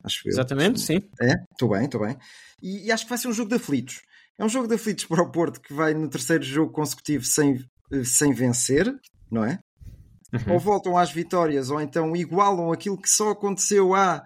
Acho 0.03 0.29
eu. 0.29 0.33
Exatamente, 0.33 0.81
sim. 0.81 1.01
É, 1.21 1.35
estou 1.53 1.71
bem, 1.71 1.85
estou 1.85 2.01
bem. 2.01 2.16
E, 2.62 2.87
e 2.87 2.93
acho 2.93 3.05
que 3.05 3.11
vai 3.11 3.18
ser 3.18 3.29
um 3.29 3.33
jogo 3.33 3.51
de 3.51 3.57
aflitos. 3.57 4.03
É 4.39 4.45
um 4.45 4.49
jogo 4.49 4.66
de 4.66 4.75
aflitos 4.75 5.05
para 5.05 5.23
o 5.23 5.31
Porto 5.31 5.61
que 5.61 5.75
vai 5.75 5.93
no 5.93 6.09
terceiro 6.09 6.43
jogo 6.43 6.73
consecutivo 6.73 7.25
sem, 7.25 7.62
eh, 7.93 8.05
sem 8.05 8.33
vencer, 8.33 8.95
não 9.31 9.45
é? 9.45 9.59
Uhum. 10.33 10.55
Ou 10.55 10.61
voltam 10.61 10.97
às 10.97 11.11
vitórias, 11.11 11.71
ou 11.71 11.81
então 11.81 12.16
igualam 12.16 12.73
aquilo 12.73 12.97
que 12.97 13.11
só 13.11 13.31
aconteceu 13.31 13.95
há 13.95 14.25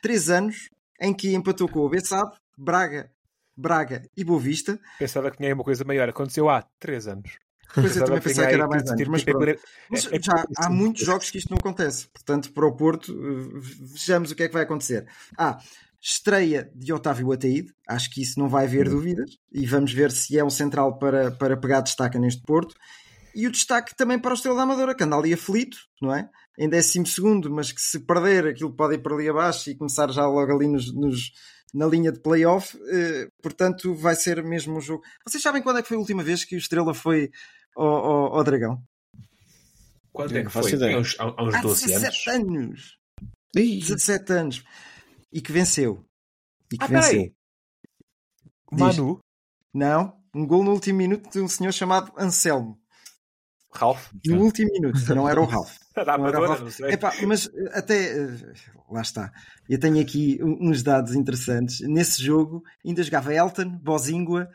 três 0.00 0.30
anos, 0.30 0.70
em 1.00 1.12
que 1.12 1.34
empatou 1.34 1.68
com 1.68 1.80
o 1.80 1.88
Bessado, 1.90 2.32
Braga, 2.56 3.10
Braga 3.56 4.02
e 4.16 4.24
Boa 4.24 4.40
Vista. 4.40 4.80
Pensava 4.98 5.30
que 5.30 5.36
tinha 5.36 5.54
uma 5.54 5.64
coisa 5.64 5.84
maior. 5.84 6.08
Aconteceu 6.08 6.48
há 6.48 6.62
3 6.78 7.08
anos. 7.08 7.38
Pois 7.74 7.96
eu 7.96 8.04
também 8.04 8.20
pensei 8.20 8.46
que 8.46 8.52
era 8.54 8.66
mais 8.66 8.82
Tipo, 8.82 9.10
mas 9.10 9.24
pronto. 9.24 9.48
é- 9.48 9.58
Mas 9.90 10.06
é- 10.06 10.20
já 10.22 10.32
há 10.56 10.66
assim. 10.66 10.72
muitos 10.74 11.04
jogos 11.04 11.30
que 11.30 11.38
isto 11.38 11.50
não 11.50 11.58
acontece. 11.58 12.08
Portanto, 12.08 12.52
para 12.52 12.66
o 12.66 12.72
Porto, 12.76 13.12
eh, 13.12 13.60
vejamos 13.92 14.30
o 14.30 14.34
que 14.34 14.42
é 14.42 14.48
que 14.48 14.54
vai 14.54 14.62
acontecer. 14.62 15.06
Ah, 15.38 15.58
estreia 16.00 16.70
de 16.74 16.92
Otávio 16.92 17.30
Ataíde. 17.32 17.72
Acho 17.86 18.10
que 18.10 18.22
isso 18.22 18.38
não 18.38 18.48
vai 18.48 18.64
haver 18.64 18.88
dúvidas. 18.88 19.30
E 19.52 19.66
vamos 19.66 19.92
ver 19.92 20.10
se 20.10 20.38
é 20.38 20.44
um 20.44 20.50
central 20.50 20.98
para, 20.98 21.30
para 21.30 21.56
pegar 21.56 21.80
destaca 21.82 22.18
neste 22.18 22.42
Porto. 22.42 22.74
E 23.34 23.46
o 23.46 23.50
destaque 23.52 23.94
também 23.94 24.18
para 24.18 24.32
o 24.32 24.34
Estrela 24.34 24.56
da 24.56 24.62
Amadora, 24.64 24.94
que 24.94 25.04
anda 25.04 25.16
ali 25.16 25.32
aflito, 25.32 25.76
não 26.02 26.12
é? 26.14 26.28
Em 26.58 26.68
12 26.68 27.48
mas 27.50 27.70
que 27.70 27.80
se 27.80 28.00
perder 28.00 28.46
aquilo 28.48 28.74
pode 28.74 28.94
ir 28.96 28.98
para 28.98 29.14
ali 29.14 29.28
abaixo 29.28 29.70
e 29.70 29.76
começar 29.76 30.10
já 30.10 30.26
logo 30.26 30.52
ali 30.52 30.66
nos, 30.66 30.92
nos- 30.94 31.30
na 31.72 31.86
linha 31.86 32.10
de 32.10 32.18
playoff. 32.18 32.76
eh, 32.92 33.28
portanto, 33.40 33.94
vai 33.94 34.16
ser 34.16 34.42
mesmo 34.42 34.76
um 34.76 34.80
jogo. 34.80 35.02
Vocês 35.24 35.40
sabem 35.42 35.62
quando 35.62 35.78
é 35.78 35.82
que 35.82 35.86
foi 35.88 35.96
a 35.96 36.00
última 36.00 36.22
vez 36.24 36.44
que 36.44 36.56
o 36.56 36.58
Estrela 36.58 36.92
foi 36.92 37.30
ao, 37.76 37.86
ao- 37.86 38.36
ao 38.38 38.44
Dragão? 38.44 38.82
Quando 40.12 40.32
Eu 40.32 40.40
é 40.40 40.44
que 40.44 40.50
foi? 40.50 40.72
ideia. 40.72 40.96
Há 40.96 41.00
uns, 41.00 41.16
há- 41.18 41.42
uns 41.42 41.54
Há 41.54 41.60
12 41.62 41.92
anos. 41.94 42.02
17 42.02 42.30
anos. 42.30 42.98
Ih, 43.56 43.78
17 43.80 44.32
anos. 44.32 44.64
E 45.32 45.40
que 45.40 45.52
venceu. 45.52 46.04
E 46.72 46.76
que 46.78 46.84
Ah, 46.84 46.88
venceu. 46.88 47.10
peraí. 47.12 47.34
Manu, 48.72 49.20
Não, 49.72 50.16
um 50.34 50.46
gol 50.46 50.64
no 50.64 50.72
último 50.72 50.98
minuto 50.98 51.30
de 51.30 51.40
um 51.40 51.48
senhor 51.48 51.72
chamado 51.72 52.12
Anselmo. 52.18 52.78
Ralph. 53.72 54.10
No 54.26 54.42
último 54.42 54.68
minuto, 54.72 54.98
não 55.14 55.28
era 55.28 55.40
o 55.40 55.44
Ralph. 55.44 55.76
Da 55.94 56.16
Não 56.18 56.26
era 56.26 56.40
o 56.40 56.46
Ralph. 56.46 56.78
não. 56.80 56.88
Epá, 56.88 57.12
mas 57.26 57.46
eh, 57.46 57.70
até 57.78 58.16
eh, 58.18 58.52
lá 58.90 59.02
está. 59.02 59.32
Eu 59.68 59.78
tenho 59.78 60.00
aqui 60.00 60.38
uns 60.42 60.82
dados 60.82 61.14
interessantes. 61.14 61.80
Nesse 61.80 62.22
jogo 62.22 62.64
ainda 62.84 63.02
jogava 63.02 63.32
Elton, 63.34 63.68
Bozingua, 63.78 64.48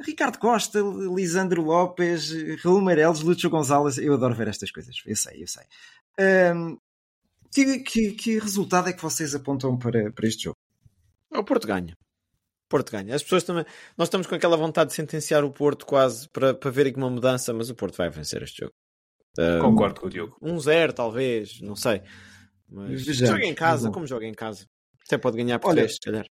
Ricardo 0.00 0.38
Costa, 0.38 0.78
Lisandro 1.14 1.62
Lopes, 1.62 2.30
Raul 2.62 2.82
Meireles, 2.82 3.20
Lúcio 3.20 3.48
Gonzalez. 3.48 3.96
Eu 3.98 4.14
adoro 4.14 4.34
ver 4.34 4.48
estas 4.48 4.70
coisas. 4.70 4.94
Eu 5.06 5.16
sei, 5.16 5.42
eu 5.42 5.46
sei. 5.48 5.64
Ahm, 6.18 6.76
que, 7.52 7.78
que- 7.80 8.12
que 8.12 8.38
resultado 8.38 8.88
é 8.88 8.92
que 8.92 9.02
vocês 9.02 9.34
apontam 9.34 9.78
para, 9.78 10.12
para 10.12 10.26
este 10.28 10.44
jogo? 10.44 10.56
o 11.32 11.42
Porto 11.44 11.66
ganha. 11.66 11.94
O 11.94 12.68
Porto 12.68 12.90
ganha. 12.92 13.14
As 13.14 13.22
pessoas 13.22 13.42
também. 13.44 13.64
Nós 13.96 14.08
estamos 14.08 14.26
com 14.26 14.34
aquela 14.34 14.56
vontade 14.56 14.90
de 14.90 14.96
sentenciar 14.96 15.44
o 15.44 15.50
Porto 15.52 15.86
quase 15.86 16.28
para, 16.28 16.52
para 16.54 16.70
ver 16.70 16.86
aqui 16.88 16.96
uma 16.98 17.10
mudança, 17.10 17.52
mas 17.54 17.70
o 17.70 17.74
Porto 17.74 17.96
vai 17.96 18.10
vencer 18.10 18.42
este 18.42 18.58
jogo. 18.62 18.72
Ah, 19.38 19.60
Concordo 19.60 20.00
com 20.00 20.06
o 20.06 20.10
Diogo. 20.10 20.36
Um 20.42 20.58
zero, 20.58 20.92
talvez, 20.92 21.60
não 21.60 21.76
sei. 21.76 22.02
Mas 22.68 23.02
joga 23.02 23.44
em 23.44 23.54
casa, 23.54 23.90
como 23.90 24.06
joga 24.06 24.26
em 24.26 24.34
casa. 24.34 24.66
Até 25.06 25.16
pode 25.18 25.36
ganhar 25.36 25.58
por 25.58 25.68
Olha, 25.68 25.82
três, 25.82 25.94
se 25.94 26.00
calhar. 26.00 26.26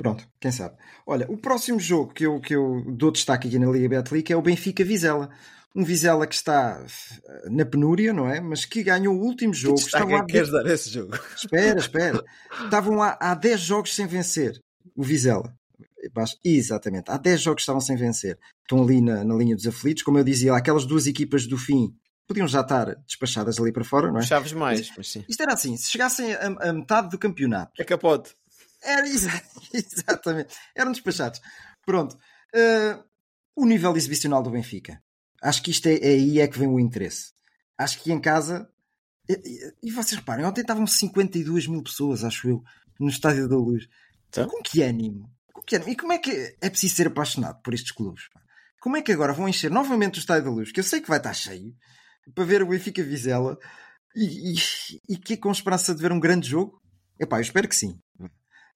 Pronto, 0.00 0.26
quem 0.40 0.50
sabe. 0.50 0.76
Olha, 1.06 1.30
o 1.30 1.36
próximo 1.36 1.78
jogo 1.78 2.14
que 2.14 2.24
eu, 2.24 2.40
que 2.40 2.56
eu 2.56 2.82
dou 2.88 3.10
destaque 3.10 3.48
aqui 3.48 3.58
na 3.58 3.70
Liga 3.70 3.86
Betlic 3.86 4.32
é 4.32 4.36
o 4.36 4.40
Benfica 4.40 4.82
Vizela. 4.82 5.28
Um 5.76 5.84
Vizela 5.84 6.26
que 6.26 6.34
está 6.34 6.82
eh, 6.82 7.50
na 7.50 7.66
penúria, 7.66 8.10
não 8.10 8.26
é? 8.26 8.40
Mas 8.40 8.64
que 8.64 8.82
ganhou 8.82 9.14
o 9.14 9.20
último 9.22 9.52
jogo. 9.52 9.76
Que 9.76 9.82
Estavam 9.82 10.16
é 10.16 10.20
que 10.20 10.32
queres 10.32 10.50
dar 10.50 10.64
esse 10.64 10.88
jogo? 10.88 11.12
Espera, 11.36 11.78
espera. 11.78 12.24
Estavam 12.64 13.02
há, 13.02 13.18
há 13.20 13.34
10 13.34 13.60
jogos 13.60 13.94
sem 13.94 14.06
vencer. 14.06 14.58
O 14.96 15.02
Vizela. 15.02 15.54
Exatamente. 16.42 17.10
Há 17.10 17.18
10 17.18 17.42
jogos 17.42 17.56
que 17.56 17.62
estavam 17.64 17.82
sem 17.82 17.94
vencer. 17.94 18.38
Estão 18.62 18.82
ali 18.82 19.02
na, 19.02 19.22
na 19.22 19.34
linha 19.34 19.54
dos 19.54 19.66
aflitos. 19.66 20.02
Como 20.02 20.16
eu 20.16 20.24
dizia, 20.24 20.54
aquelas 20.54 20.86
duas 20.86 21.06
equipas 21.06 21.46
do 21.46 21.58
fim 21.58 21.94
podiam 22.26 22.48
já 22.48 22.62
estar 22.62 22.94
despachadas 23.06 23.58
ali 23.60 23.70
para 23.70 23.84
fora, 23.84 24.10
não 24.10 24.20
é? 24.20 24.22
Chaves 24.22 24.52
mais, 24.52 24.90
mas 24.96 25.10
sim. 25.10 25.24
Isto 25.28 25.42
era 25.42 25.52
assim. 25.52 25.76
Se 25.76 25.90
chegassem 25.90 26.32
a, 26.32 26.70
a 26.70 26.72
metade 26.72 27.10
do 27.10 27.18
campeonato, 27.18 27.72
É 27.78 27.84
capote. 27.84 28.34
Era 28.82 29.06
exa- 29.08 29.42
exatamente. 29.72 30.54
Eram 30.74 30.92
despachados. 30.92 31.40
Pronto. 31.84 32.16
Uh, 32.54 33.02
o 33.56 33.66
nível 33.66 33.96
exibicional 33.96 34.42
do 34.42 34.50
Benfica. 34.50 35.00
Acho 35.42 35.62
que 35.62 35.70
isto 35.70 35.86
é, 35.86 35.94
é 35.96 36.08
aí 36.08 36.40
é 36.40 36.48
que 36.48 36.58
vem 36.58 36.68
o 36.68 36.78
interesse. 36.80 37.32
Acho 37.78 38.00
que 38.02 38.12
em 38.12 38.20
casa. 38.20 38.68
E, 39.28 39.72
e- 39.82 39.90
vocês 39.90 40.18
reparem, 40.18 40.44
ontem 40.44 40.60
estavam 40.62 40.86
52 40.86 41.66
mil 41.66 41.82
pessoas, 41.82 42.24
acho 42.24 42.48
eu, 42.48 42.62
no 42.98 43.08
Estádio 43.08 43.48
da 43.48 43.56
Luz. 43.56 43.86
Então? 44.28 44.48
Com 44.48 44.62
que 44.62 44.82
ânimo? 44.82 45.30
Com 45.52 45.62
que 45.62 45.76
ânimo? 45.76 45.90
E 45.90 45.96
como 45.96 46.12
é 46.12 46.18
que 46.18 46.56
é 46.60 46.68
preciso 46.70 46.94
ser 46.96 47.06
apaixonado 47.08 47.60
por 47.62 47.72
estes 47.74 47.92
clubes? 47.92 48.28
pá? 48.32 48.40
Como 48.80 48.96
é 48.96 49.02
que 49.02 49.12
agora 49.12 49.32
vão 49.32 49.48
encher 49.48 49.70
novamente 49.70 50.18
o 50.18 50.20
Estádio 50.20 50.44
da 50.44 50.50
Luz? 50.50 50.72
Que 50.72 50.80
eu 50.80 50.84
sei 50.84 51.00
que 51.00 51.08
vai 51.08 51.18
estar 51.18 51.34
cheio 51.34 51.74
para 52.34 52.44
ver 52.44 52.62
o 52.62 52.66
Benfica 52.68 53.02
Vizela 53.02 53.58
e, 54.16 54.52
e, 54.54 54.54
e 55.10 55.16
que 55.18 55.34
é 55.34 55.36
com 55.36 55.50
esperança 55.50 55.94
de 55.94 56.00
ver 56.00 56.12
um 56.12 56.20
grande 56.20 56.48
jogo? 56.48 56.80
Epá, 57.18 57.36
eu 57.38 57.42
espero 57.42 57.68
que 57.68 57.76
sim. 57.76 57.98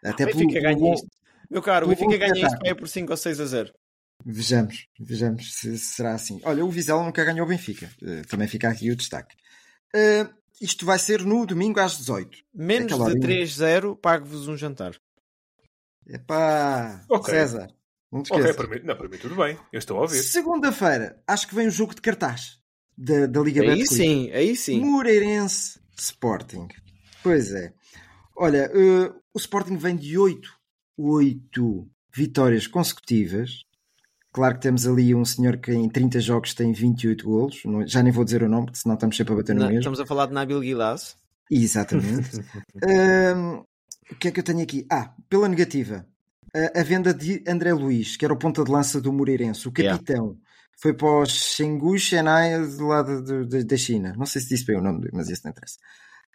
Até 0.04 0.24
O 0.24 0.26
Benfica 0.26 0.52
pelo 0.60 0.62
ganha 0.62 0.94
isto. 0.94 1.08
Meu 1.50 1.62
caro, 1.62 1.86
o 1.86 1.88
Benfica 1.88 2.16
ganha 2.16 2.46
isto 2.46 2.58
é 2.64 2.74
por 2.74 2.88
5 2.88 3.10
ou 3.10 3.16
6 3.16 3.40
a 3.40 3.46
0. 3.46 3.72
Vejamos, 4.24 4.86
vejamos 4.98 5.54
se 5.54 5.78
será 5.78 6.14
assim. 6.14 6.40
Olha, 6.44 6.64
o 6.64 6.70
Vizela 6.70 7.02
nunca 7.02 7.24
ganhou 7.24 7.44
o 7.44 7.48
Benfica. 7.48 7.90
Eh, 8.02 8.22
também 8.28 8.46
fica 8.48 8.68
aqui 8.68 8.90
o 8.90 8.96
destaque. 8.96 9.34
Eh, 9.94 10.26
isto 10.60 10.86
vai 10.86 10.98
ser 10.98 11.22
no 11.24 11.44
domingo 11.44 11.80
às 11.80 11.98
18. 11.98 12.38
Menos 12.54 12.92
Aquela 12.92 13.10
de 13.12 13.18
horinha. 13.26 13.44
3-0, 13.44 13.96
pago-vos 14.00 14.46
um 14.48 14.56
jantar. 14.56 14.94
Epá, 16.06 17.04
Ok. 17.08 17.32
César, 17.32 17.68
não 18.12 18.22
te 18.22 18.32
Ok, 18.32 18.44
esqueças. 18.44 18.56
para 18.56 18.68
mim, 18.78 18.86
não, 18.86 18.96
para 18.96 19.08
mim 19.08 19.16
tudo 19.18 19.34
bem. 19.36 19.58
Eu 19.72 19.78
estou 19.78 19.98
a 19.98 20.02
ouvir. 20.02 20.22
Segunda-feira, 20.22 21.20
acho 21.26 21.48
que 21.48 21.54
vem 21.54 21.66
o 21.66 21.70
jogo 21.70 21.94
de 21.94 22.00
cartaz 22.02 22.58
da, 22.96 23.26
da 23.26 23.40
Liga 23.40 23.62
Aí 23.62 23.68
Betclic. 23.68 23.94
sim, 23.94 24.30
aí 24.32 24.54
sim. 24.56 24.80
Moreirense 24.80 25.80
Sporting. 25.98 26.68
Pois 27.22 27.52
é. 27.52 27.72
Olha, 28.36 28.70
eh, 28.74 29.12
o 29.32 29.38
Sporting 29.38 29.76
vem 29.76 29.96
de 29.96 30.18
8, 30.18 30.50
8 30.98 31.88
vitórias 32.14 32.66
consecutivas. 32.66 33.64
Claro 34.32 34.56
que 34.56 34.62
temos 34.62 34.86
ali 34.86 35.14
um 35.14 35.24
senhor 35.24 35.58
que 35.58 35.72
em 35.72 35.88
30 35.88 36.20
jogos 36.20 36.54
tem 36.54 36.72
28 36.72 37.24
golos. 37.24 37.62
Não- 37.64 37.86
já 37.86 38.02
nem 38.02 38.12
vou 38.12 38.24
dizer 38.24 38.42
o 38.42 38.48
nome, 38.48 38.66
porque 38.66 38.78
senão 38.80 38.94
estamos 38.94 39.16
sempre 39.16 39.32
a 39.32 39.36
bater 39.36 39.54
no 39.54 39.60
Na- 39.60 39.66
mesmo. 39.66 39.78
estamos 39.80 40.00
a 40.00 40.06
falar 40.06 40.26
de 40.26 40.32
Nabil 40.32 40.60
Guilaz. 40.60 41.16
Exatamente. 41.50 42.30
O 44.10 44.14
que 44.16 44.28
é 44.28 44.30
que 44.30 44.38
eu 44.40 44.44
tenho 44.44 44.60
aqui? 44.62 44.86
Ah, 44.92 45.14
pela 45.30 45.48
negativa. 45.48 46.06
A, 46.54 46.80
a 46.80 46.82
venda 46.82 47.12
de 47.14 47.42
André 47.48 47.72
Luiz, 47.72 48.16
que 48.18 48.24
era 48.24 48.34
o 48.34 48.38
ponta 48.38 48.62
de 48.62 48.70
lança 48.70 49.00
do 49.00 49.10
Moreirense, 49.12 49.66
o 49.66 49.72
Yeah. 49.76 49.98
capitão. 49.98 50.36
Foi 50.78 50.92
para 50.92 51.08
o 51.08 51.24
Chengdu 51.26 51.96
Shenai 51.98 52.58
do 52.66 52.86
lado 52.86 53.46
da 53.64 53.76
China. 53.78 54.12
Não 54.16 54.26
sei 54.26 54.42
se 54.42 54.48
disse 54.50 54.66
bem 54.66 54.76
o 54.76 54.82
nome, 54.82 55.08
mas 55.12 55.30
isso 55.30 55.40
não 55.44 55.52
interessa. 55.52 55.78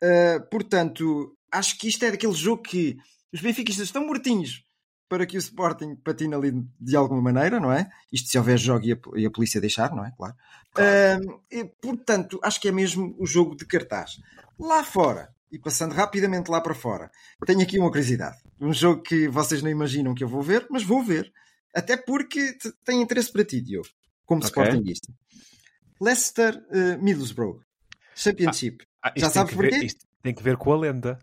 Ah, 0.01 0.39
portanto, 0.49 1.37
acho 1.51 1.77
que 1.77 1.87
isto 1.87 2.03
é 2.05 2.11
daquele 2.11 2.33
jogo 2.33 2.61
que 2.63 2.97
os 3.33 3.41
benfiquistas 3.41 3.85
estão 3.87 4.05
mortinhos 4.05 4.63
para 5.07 5.25
que 5.25 5.37
o 5.37 5.39
Sporting 5.39 5.95
patine 5.95 6.35
ali 6.35 6.51
de 6.79 6.95
alguma 6.95 7.21
maneira, 7.21 7.59
não 7.59 7.71
é? 7.71 7.89
Isto 8.11 8.29
se 8.29 8.37
houver 8.37 8.57
jogo 8.59 8.85
e 8.85 8.93
a, 8.93 8.97
e 9.15 9.25
a 9.25 9.31
polícia 9.31 9.59
deixar, 9.59 9.89
não 9.95 10.05
é? 10.05 10.11
Claro. 10.15 10.35
Ahm, 10.77 11.39
e, 11.51 11.65
portanto, 11.65 12.39
acho 12.43 12.61
que 12.61 12.67
é 12.67 12.71
mesmo 12.71 13.15
o 13.17 13.25
jogo 13.25 13.55
de 13.55 13.65
cartaz. 13.65 14.17
Lá 14.59 14.83
fora, 14.83 15.33
e 15.51 15.57
passando 15.57 15.93
rapidamente 15.93 16.51
lá 16.51 16.61
para 16.61 16.75
fora, 16.75 17.09
tenho 17.45 17.61
aqui 17.61 17.79
uma 17.79 17.89
curiosidade. 17.89 18.37
Um 18.61 18.71
jogo 18.71 19.01
que 19.01 19.27
vocês 19.27 19.63
não 19.63 19.69
imaginam 19.71 20.13
que 20.13 20.23
eu 20.23 20.27
vou 20.27 20.43
ver, 20.43 20.67
mas 20.69 20.83
vou 20.83 21.01
ver. 21.03 21.31
Até 21.73 21.97
porque 21.97 22.53
te- 22.53 22.71
tem 22.85 23.01
interesse 23.01 23.31
para 23.31 23.43
ti, 23.45 23.61
Diogo, 23.61 23.87
como 24.25 24.41
Ok. 24.41 24.49
Sportingista. 24.49 25.11
Leicester 25.99 26.63
eh, 26.71 26.97
Middlesbrough. 26.97 27.61
Championship. 28.15 28.85
Ah, 29.01 29.09
isto 29.15 29.19
Já 29.25 29.29
sabes 29.31 29.53
ver- 29.55 29.69
porquê? 29.69 29.85
isto 29.85 30.05
tem 30.21 30.33
que 30.33 30.43
ver 30.43 30.57
com 30.57 30.71
a 30.73 30.77
lenda. 30.77 31.17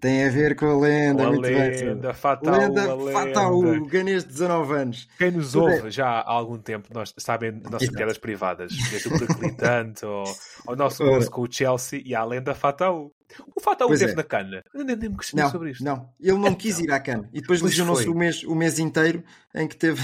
Tem 0.00 0.24
a 0.26 0.30
ver 0.30 0.54
com 0.54 0.66
a 0.66 0.78
lenda. 0.78 1.22
Com 1.24 1.28
a 1.28 1.32
muito 1.32 1.42
bem, 1.42 1.56
lenda, 1.56 1.76
César. 1.76 2.14
Fataú, 2.14 2.52
lenda 2.56 2.94
lenda. 2.94 3.12
Fataú, 3.12 3.86
ganhas 3.86 4.22
19 4.24 4.72
anos. 4.74 5.08
Quem 5.18 5.30
nos 5.32 5.52
Tudo 5.52 5.64
ouve 5.64 5.90
já 5.90 6.06
há 6.06 6.30
algum 6.30 6.56
tempo, 6.58 6.88
nós 6.94 7.12
sabem 7.18 7.50
nossas 7.52 7.82
Exato. 7.82 7.96
piadas 7.96 8.18
privadas, 8.18 8.72
desde 8.90 9.08
o 9.08 9.18
perclitante 9.18 10.04
ao, 10.04 10.22
ao 10.68 10.76
nosso 10.76 11.04
gosto 11.04 11.30
com 11.32 11.42
o 11.42 11.48
Chelsea 11.50 12.00
e 12.04 12.14
à 12.14 12.24
lenda 12.24 12.54
Fataú. 12.54 13.12
O 13.56 13.60
Fataú 13.60 13.88
Pois 13.88 13.98
teve 14.00 14.12
é. 14.12 14.14
na 14.14 14.22
cana. 14.22 14.62
Eu 14.72 14.84
nem, 14.84 14.94
nem 14.96 15.10
me 15.10 15.16
questionei 15.16 15.44
Não, 15.44 15.50
sobre 15.50 15.70
isto. 15.72 15.84
não. 15.84 16.08
Ele 16.20 16.38
não 16.38 16.54
quis 16.54 16.78
ir 16.78 16.90
à 16.92 17.00
cana. 17.00 17.28
E 17.32 17.40
depois 17.40 17.58
Pois 17.60 17.72
lesionou-se 17.72 18.08
o 18.08 18.14
mês, 18.14 18.42
o 18.44 18.54
mês 18.54 18.78
inteiro 18.78 19.22
em 19.54 19.66
que 19.66 19.76
teve, 19.76 20.00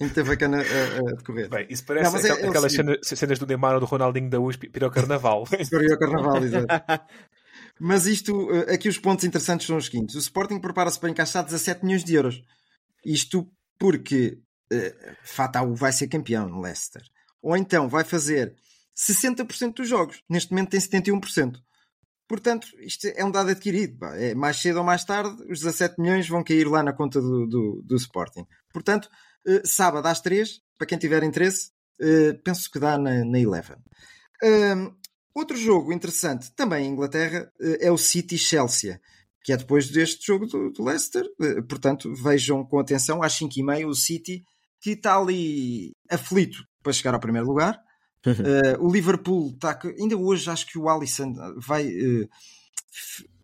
em 0.00 0.08
que 0.08 0.14
teve 0.14 0.32
a 0.32 0.36
cana 0.36 0.58
a, 0.58 1.10
a 1.10 1.14
decorrer. 1.16 1.48
Bem, 1.50 1.66
isso 1.68 1.84
parece 1.84 2.10
Não, 2.10 2.16
é- 2.18 2.30
aquel- 2.30 2.44
é 2.46 2.48
aquelas 2.48 2.72
cenas, 2.72 2.98
cenas 3.02 3.38
do 3.38 3.46
Neymar 3.48 3.74
ou 3.74 3.80
do 3.80 3.86
Ronaldinho 3.86 4.30
da 4.30 4.38
USP 4.40 4.68
para 4.70 4.86
o 4.86 4.90
Carnaval. 4.92 5.44
Corria 5.70 5.94
o 5.94 5.98
carnaval, 5.98 6.36
exato. 6.44 6.66
Mas 7.80 8.06
isto, 8.06 8.50
eh, 8.52 8.74
aqui 8.74 8.88
os 8.88 8.98
pontos 8.98 9.24
interessantes 9.24 9.66
são 9.66 9.76
os 9.76 9.86
seguintes. 9.86 10.14
O 10.14 10.18
Sporting 10.18 10.60
prepara-se 10.60 10.98
para 10.98 11.10
encaixar 11.10 11.44
17 11.44 11.84
milhões 11.84 12.04
de 12.04 12.14
euros. 12.14 12.42
Isto 13.04 13.50
porque 13.78 14.38
uh, 14.72 15.16
Fataú 15.24 15.74
vai 15.74 15.92
ser 15.92 16.08
campeão 16.08 16.48
no 16.48 16.60
Leicester. 16.60 17.02
Ou 17.42 17.56
então 17.56 17.88
vai 17.88 18.04
fazer 18.04 18.54
60% 18.96 19.74
dos 19.74 19.88
jogos. 19.88 20.22
Neste 20.28 20.52
momento 20.52 20.70
tem 20.70 20.80
71%. 20.80 21.58
Portanto, 22.26 22.68
isto 22.78 23.06
é 23.08 23.24
um 23.24 23.30
dado 23.30 23.50
adquirido. 23.50 24.04
É, 24.06 24.34
mais 24.34 24.56
cedo 24.56 24.78
ou 24.78 24.84
mais 24.84 25.04
tarde, 25.04 25.42
os 25.50 25.60
17 25.60 26.00
milhões 26.00 26.28
vão 26.28 26.42
cair 26.42 26.66
lá 26.66 26.82
na 26.82 26.92
conta 26.92 27.20
do, 27.20 27.46
do, 27.46 27.82
do 27.84 27.96
Sporting. 27.96 28.46
Portanto, 28.72 29.08
eh, 29.46 29.62
sábado 29.64 30.06
às 30.06 30.20
3, 30.20 30.60
para 30.78 30.86
quem 30.86 30.98
tiver 30.98 31.22
interesse, 31.22 31.70
eh, 32.00 32.32
penso 32.44 32.70
que 32.70 32.78
dá 32.78 32.96
na, 32.96 33.24
na 33.24 33.38
Eleven. 33.38 33.76
Outro 35.34 35.56
jogo 35.56 35.92
interessante, 35.92 36.52
também 36.54 36.86
em 36.86 36.90
Inglaterra, 36.90 37.50
eh, 37.60 37.88
é 37.88 37.90
o 37.90 37.98
City-Chelsea, 37.98 39.00
que 39.42 39.52
é 39.52 39.56
depois 39.56 39.88
deste 39.90 40.26
jogo 40.26 40.46
do, 40.46 40.70
do 40.70 40.84
Leicester. 40.84 41.24
Eh, 41.40 41.62
portanto, 41.62 42.14
vejam 42.14 42.64
com 42.64 42.78
atenção, 42.78 43.22
às 43.22 43.38
5h30, 43.38 43.86
o 43.86 43.94
City, 43.94 44.44
que 44.80 44.90
está 44.90 45.18
ali 45.18 45.92
aflito 46.10 46.62
para 46.82 46.92
chegar 46.92 47.14
ao 47.14 47.20
primeiro 47.20 47.46
lugar. 47.46 47.78
Uh, 48.26 48.80
o 48.86 48.92
Liverpool 48.92 49.50
está. 49.54 49.78
Ainda 49.98 50.16
hoje 50.16 50.48
acho 50.50 50.66
que 50.66 50.78
o 50.78 50.88
Alisson 50.88 51.32
vai. 51.56 51.86
Uh, 51.88 52.28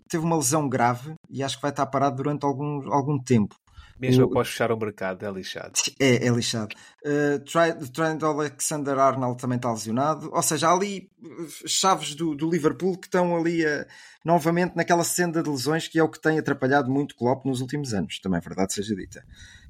teve 0.09 0.25
uma 0.25 0.37
lesão 0.37 0.69
grave 0.69 1.15
e 1.31 1.43
acho 1.43 1.57
que 1.57 1.63
vai 1.63 1.71
estar 1.71 1.87
parado 1.87 2.17
durante 2.17 2.45
algum, 2.45 2.93
algum 2.93 3.19
tempo. 3.19 3.55
Mesmo 4.01 4.25
O- 4.25 4.29
após 4.31 4.49
fechar 4.49 4.73
o 4.73 4.77
mercado, 4.79 5.27
é 5.27 5.31
lixado. 5.31 5.73
É, 5.99 6.27
é 6.27 6.31
lixado. 6.31 6.75
Uh, 7.05 7.39
Trent 7.41 7.91
Trent 7.93 8.23
Alexander 8.23 8.99
Arnold 8.99 9.39
também 9.41 9.57
está 9.57 9.71
lesionado. 9.71 10.31
Ou 10.33 10.43
seja, 10.43 10.69
há 10.69 10.73
ali 10.73 11.11
uh, 11.23 11.69
chaves 11.69 12.15
do, 12.15 12.35
do 12.35 12.49
Liverpool 12.51 12.97
que 12.99 13.07
estão 13.09 13.37
ali 13.37 13.65
uh, 13.67 13.85
novamente 14.25 14.75
naquela 14.75 15.05
senda 15.05 15.43
de 15.43 15.51
lesões 15.51 15.87
que 15.87 15.99
é 15.99 16.03
o 16.03 16.09
que 16.09 16.21
tem 16.21 16.39
atrapalhado 16.39 16.91
muito 16.91 17.15
Klopp 17.15 17.45
nos 17.45 17.61
últimos 17.61 17.93
anos. 17.93 18.19
Também 18.21 18.39
é 18.39 18.41
verdade 18.41 18.73
seja 18.73 18.95
dita. 18.97 19.23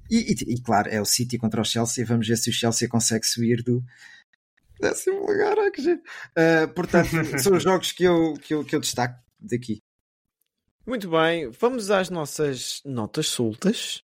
E, 0.08 0.32
e- 0.32 0.54
e, 0.54 0.60
claro, 0.62 0.88
é 0.88 1.00
o 1.00 1.04
City 1.04 1.36
contra 1.36 1.60
o 1.60 1.64
Chelsea. 1.64 2.06
Vamos 2.06 2.28
ver 2.28 2.36
se 2.36 2.50
o 2.50 2.52
Chelsea 2.52 2.88
consegue 2.88 3.26
subir 3.26 3.62
do 3.64 3.82
décimo 4.80 5.20
lugar. 5.26 5.56
Ah, 5.58 5.70
que. 5.70 5.92
Uh, 5.92 6.68
portanto, 6.74 7.08
são 7.42 7.56
os 7.56 7.62
jogos 7.62 7.90
que 7.92 8.04
eu, 8.04 8.34
que 8.34 8.54
eu, 8.54 8.64
que 8.64 8.76
eu 8.76 8.80
destaco 8.80 9.16
daqui. 9.40 9.80
Muito 10.90 11.08
bem, 11.08 11.48
vamos 11.52 11.88
às 11.88 12.10
nossas 12.10 12.82
notas 12.84 13.28
soltas 13.28 14.02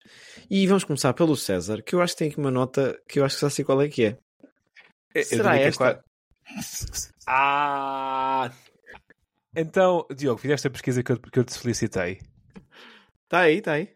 e 0.49 0.65
vamos 0.65 0.83
começar 0.83 1.13
pelo 1.13 1.37
César, 1.37 1.79
que 1.83 1.93
eu 1.93 2.01
acho 2.01 2.13
que 2.15 2.17
tem 2.17 2.29
aqui 2.31 2.39
uma 2.39 2.49
nota 2.49 2.99
que 3.07 3.19
eu 3.19 3.23
acho 3.23 3.35
que 3.35 3.41
já 3.41 3.51
sei 3.51 3.63
qual 3.63 3.79
é 3.83 3.87
que 3.87 4.03
é. 4.05 4.17
Eu 5.13 5.23
Será 5.23 5.57
é 5.59 5.65
esta? 5.65 5.77
qua- 5.95 6.03
Ah! 7.27 8.51
Então, 9.55 10.07
Diogo, 10.17 10.41
fizeste 10.41 10.65
a 10.65 10.71
pesquisa 10.71 11.03
que 11.03 11.11
eu, 11.11 11.19
que 11.19 11.37
eu 11.37 11.43
te 11.43 11.59
felicitei. 11.59 12.19
Está 13.25 13.41
aí, 13.41 13.57
está 13.59 13.73
aí. 13.73 13.93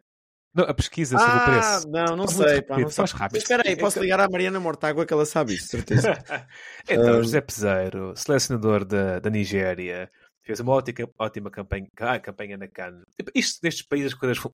Não, 0.53 0.65
a 0.65 0.73
pesquisa 0.75 1.17
sobre 1.17 1.33
o 1.33 1.37
Ah, 1.37 1.45
preço. 1.45 1.89
não, 1.89 2.05
não 2.15 2.15
muito 2.17 2.33
sei, 2.33 2.61
pá, 2.61 2.77
não 2.77 2.89
faz 2.91 3.11
rápido. 3.13 3.33
Mas 3.37 3.41
espera 3.41 3.63
aí, 3.65 3.75
posso 3.75 3.99
ligar 3.99 4.19
à 4.19 4.29
Mariana 4.29 4.59
Mortágua 4.59 5.07
que 5.07 5.11
ela 5.13 5.25
sabe 5.25 5.55
isso, 5.55 5.69
certeza. 5.69 6.13
Então, 6.87 7.15
Ah. 7.15 7.23
José 7.23 7.41
Peseiro, 7.41 8.13
selecionador 8.15 8.85
da, 8.85 9.17
da 9.19 9.29
Nigéria, 9.31 10.09
fez 10.45 10.59
uma 10.59 10.71
ótima, 10.73 11.09
ótima 11.19 11.49
campanha, 11.51 11.87
ah, 11.97 12.19
campanha 12.19 12.57
na 12.57 12.67
CAN. 12.67 13.01
Isto 13.33 13.59
nestes 13.63 13.85
países 13.85 14.13
as 14.13 14.19
coisas 14.19 14.37
flu- 14.37 14.53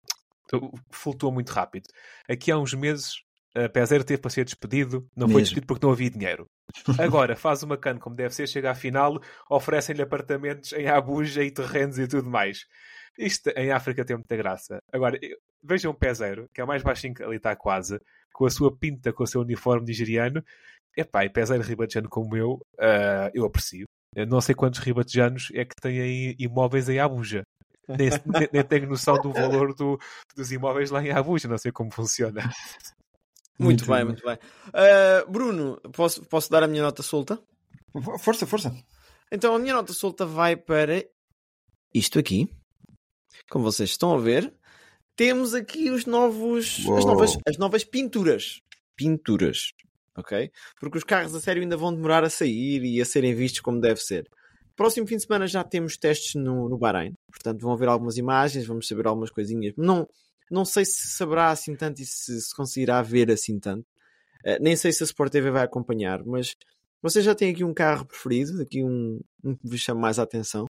flutuam 0.92 1.34
muito 1.34 1.50
rápido. 1.50 1.88
Aqui 2.28 2.52
há 2.52 2.58
uns 2.58 2.74
meses, 2.74 3.22
a 3.54 3.68
Peseiro 3.68 4.04
teve 4.04 4.22
para 4.22 4.32
ser 4.32 4.46
despedido, 4.46 5.06
não 5.16 5.28
foi 5.28 5.42
Mesmo. 5.42 5.56
despedido 5.56 5.68
porque 5.68 5.86
não 5.86 5.94
havia 5.94 6.10
dinheiro. 6.10 6.46
Agora 6.98 7.36
faz 7.36 7.64
uma 7.64 7.78
CAN 7.78 7.98
como 8.00 8.16
deve 8.16 8.34
ser, 8.34 8.48
chega 8.48 8.72
à 8.72 8.76
final, 8.76 9.22
oferecem-lhe 9.50 10.02
apartamentos 10.02 10.72
em 10.74 10.88
Abuja 10.88 11.44
e 11.44 11.52
terrenos 11.52 12.00
e 12.00 12.08
tudo 12.08 12.30
mais. 12.30 12.66
Isto 13.18 13.50
em 13.58 13.72
África 13.72 14.06
tem 14.06 14.16
muita 14.16 14.38
graça. 14.38 14.80
Agora, 14.92 15.20
vejam 15.62 15.92
o 15.92 15.94
Peseiro, 15.94 16.50
que 16.54 16.62
é 16.62 16.64
o 16.64 16.68
mais 16.68 16.82
baixinho 16.82 17.14
que 17.14 17.22
ali 17.22 17.36
está 17.36 17.54
quase, 17.58 18.00
com 18.32 18.46
a 18.46 18.50
sua 18.50 18.74
pinta, 18.76 19.12
com 19.12 19.24
o 19.24 19.28
seu 19.28 19.42
uniforme 19.42 19.86
nigeriano. 19.86 20.42
Epá, 20.96 21.26
e 21.26 21.30
Peseiro 21.30 21.62
ribatejano 21.62 22.08
como 22.08 22.38
eu, 22.38 22.66
ah, 22.80 23.30
eu 23.34 23.44
aprecio. 23.46 23.86
Não 24.28 24.41
sei 24.41 24.53
quantos 24.53 24.80
ribatejanos 24.80 25.49
é 25.53 25.64
que 25.64 25.76
têm 25.82 26.01
aí 26.01 26.36
imóveis 26.38 26.89
em 26.89 26.99
Abuja. 26.99 27.43
Nem, 27.88 28.09
nem, 28.26 28.49
nem 28.51 28.64
tenho 28.64 28.88
noção 28.89 29.16
do 29.16 29.32
valor 29.34 29.74
do- 29.74 29.97
dos 30.36 30.51
imóveis 30.51 30.91
lá 30.91 31.01
em 31.03 31.12
Abuja, 31.12 31.47
não 31.47 31.57
sei 31.57 31.72
como 31.72 31.91
funciona. 31.93 32.41
Muito, 33.59 33.86
bem, 33.86 34.03
muito 34.03 34.24
bem. 34.26 34.38
Ah, 34.74 35.26
Bruno, 35.30 35.80
posso, 35.93 36.24
posso 36.26 36.49
dar 36.49 36.64
a 36.64 36.68
minha 36.68 36.84
nota 36.84 37.03
solta? 37.03 37.41
Força, 38.20 38.47
força. 38.47 38.74
Então 39.32 39.55
a 39.55 39.59
minha 39.59 39.74
nota 39.74 39.93
solta 39.93 40.26
vai 40.26 40.55
para 40.55 41.03
isto 41.93 42.18
aqui. 42.20 42.49
Como 43.49 43.64
vocês 43.64 43.91
estão 43.91 44.14
a 44.14 44.18
ver, 44.20 44.53
temos 45.16 45.53
aqui 45.53 45.89
os 45.89 46.05
novos, 46.05 46.80
as, 46.97 47.05
novas, 47.05 47.38
as 47.47 47.57
novas 47.57 47.84
pinturas. 47.84 48.62
Pinturas. 48.95 49.72
Ok? 50.18 50.51
Porque 50.80 50.97
os 50.97 51.03
carros 51.03 51.34
a 51.34 51.39
sério 51.39 51.62
ainda 51.62 51.78
vão 51.78 51.93
demorar 51.93 52.24
a 52.24 52.30
sair 52.30 52.84
e 52.84 53.01
a 53.01 53.05
serem 53.05 53.34
vistos 53.34 53.62
como 53.62 53.80
deve 53.80 54.01
ser. 54.01 54.28
Próximo 54.76 55.07
fim 55.07 55.18
de 55.18 55.24
semana 55.24 55.47
já 55.47 55.64
temos 55.64 55.97
testes 55.97 56.36
no, 56.36 56.68
no 56.68 56.78
Bahrein. 56.78 57.14
Portanto, 57.32 57.62
vão 57.62 57.78
ver 57.78 57.88
algumas 57.88 58.18
imagens, 58.18 58.66
vamos 58.66 58.88
saber 58.88 59.07
algumas 59.07 59.30
coisinhas. 59.30 59.74
Não, 59.78 60.07
não 60.49 60.66
sei 60.66 60.86
se 60.86 61.09
saberá 61.09 61.49
assim 61.49 61.76
tanto 61.76 62.01
e 62.01 62.05
se, 62.05 62.41
se 62.41 62.55
conseguirá 62.55 63.01
ver 63.01 63.32
assim 63.32 63.59
tanto. 63.59 63.86
Eh, 64.43 64.59
nem 64.59 64.76
sei 64.76 64.91
se 64.91 65.03
a 65.03 65.05
Sport 65.05 65.32
TV 65.32 65.51
vai 65.51 65.64
acompanhar, 65.64 66.24
mas 66.26 66.55
vocês 67.01 67.24
já 67.24 67.34
têm 67.34 67.51
aqui 67.51 67.64
um 67.64 67.74
carro 67.74 68.05
preferido, 68.05 68.62
aqui 68.62 68.84
um, 68.84 69.20
um 69.43 69.55
que 69.55 69.68
vos 69.68 69.80
chama 69.80 70.01
mais 70.01 70.20
a 70.20 70.24
atenção. 70.24 70.66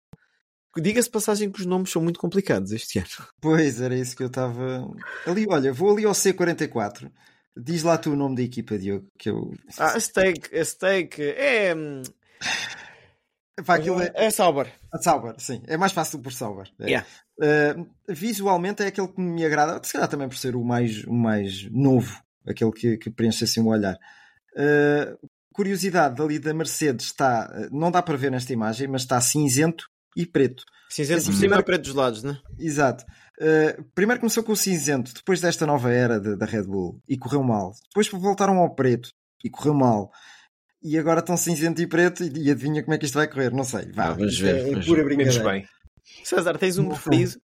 Diga-se 0.76 1.10
passagem 1.10 1.50
que 1.50 1.60
os 1.60 1.66
nomes 1.66 1.90
são 1.90 2.00
muito 2.00 2.20
complicados 2.20 2.70
este 2.70 2.98
ano. 3.00 3.28
Pois, 3.40 3.80
era 3.80 3.96
isso 3.96 4.16
que 4.16 4.22
eu 4.22 4.28
estava. 4.28 4.88
Ali, 5.26 5.46
olha, 5.48 5.72
vou 5.72 5.90
ali 5.90 6.04
ao 6.04 6.12
C44. 6.12 7.10
Diz 7.56 7.82
lá 7.82 7.98
tu 7.98 8.12
o 8.12 8.16
nome 8.16 8.36
da 8.36 8.42
equipa, 8.42 8.78
Diogo, 8.78 9.06
que 9.18 9.28
eu. 9.28 9.52
Ah, 9.78 9.98
Steak, 9.98 10.64
Steak 10.64 11.20
é. 11.22 11.74
hum, 11.74 12.02
Pá, 13.64 13.76
aquilo 13.76 14.00
é. 14.00 14.12
É 14.14 14.30
Sauber. 14.30 14.72
A 14.92 14.98
Sauber, 14.98 15.34
sim. 15.38 15.62
É 15.66 15.76
mais 15.76 15.92
fácil 15.92 16.20
por 16.20 16.32
Sauber. 16.32 16.70
É. 16.80 16.86
Yeah. 16.86 17.06
Uh, 17.38 17.88
visualmente 18.08 18.82
é 18.82 18.86
aquele 18.86 19.08
que 19.08 19.20
me 19.20 19.44
agrada, 19.44 19.80
se 19.82 19.92
calhar 19.92 20.08
também 20.08 20.28
por 20.28 20.36
ser 20.36 20.56
o 20.56 20.64
mais, 20.64 21.04
o 21.04 21.12
mais 21.12 21.70
novo, 21.70 22.20
aquele 22.46 22.72
que, 22.72 22.96
que 22.96 23.10
preenche 23.10 23.44
assim 23.44 23.60
o 23.60 23.68
olhar. 23.68 23.96
Uh, 24.54 25.28
curiosidade 25.52 26.20
ali 26.20 26.38
da 26.38 26.54
Mercedes 26.54 27.06
está, 27.06 27.68
não 27.70 27.90
dá 27.90 28.02
para 28.02 28.16
ver 28.16 28.30
nesta 28.30 28.52
imagem, 28.52 28.88
mas 28.88 29.02
está 29.02 29.20
cinzento 29.20 29.86
e 30.16 30.26
preto. 30.26 30.64
Cinzento 30.88 31.24
por 31.24 31.34
cima 31.34 31.58
e 31.58 31.62
preto 31.62 31.82
dos 31.82 31.94
lados, 31.94 32.22
né? 32.22 32.38
Exato. 32.58 33.04
Uh, 33.40 33.82
primeiro 33.94 34.20
começou 34.20 34.42
com 34.44 34.52
o 34.52 34.56
cinzento, 34.56 35.14
depois 35.14 35.40
desta 35.40 35.64
nova 35.66 35.90
era 35.90 36.20
de- 36.20 36.36
da 36.36 36.44
Red 36.44 36.64
Bull 36.64 37.00
e 37.08 37.16
correu 37.16 37.42
mal. 37.42 37.72
Depois 37.88 38.06
voltaram 38.08 38.58
ao 38.58 38.74
preto 38.74 39.08
e 39.42 39.48
correu 39.48 39.72
mal. 39.72 40.12
E 40.82 40.98
agora 40.98 41.20
estão 41.20 41.36
cinzento 41.36 41.80
e 41.80 41.86
preto 41.86 42.22
e, 42.22 42.46
e 42.46 42.50
adivinha 42.50 42.82
como 42.82 42.94
é 42.94 42.98
que 42.98 43.06
isto 43.06 43.14
vai 43.14 43.26
correr? 43.28 43.50
Não 43.52 43.64
sei. 43.64 43.90
Vá, 43.92 44.08
Ah, 44.08 44.12
vamos 44.12 44.38
ver, 44.38 44.54
é, 44.56 44.60
é 44.68 44.70
vamos 44.72 44.86
pura 44.86 45.02
ver. 45.04 45.16
Menos 45.16 45.36
brincadeira. 45.38 45.66
bem. 45.66 46.24
César, 46.24 46.58
tens 46.58 46.76
um 46.78 46.88
preferido? 46.88 47.40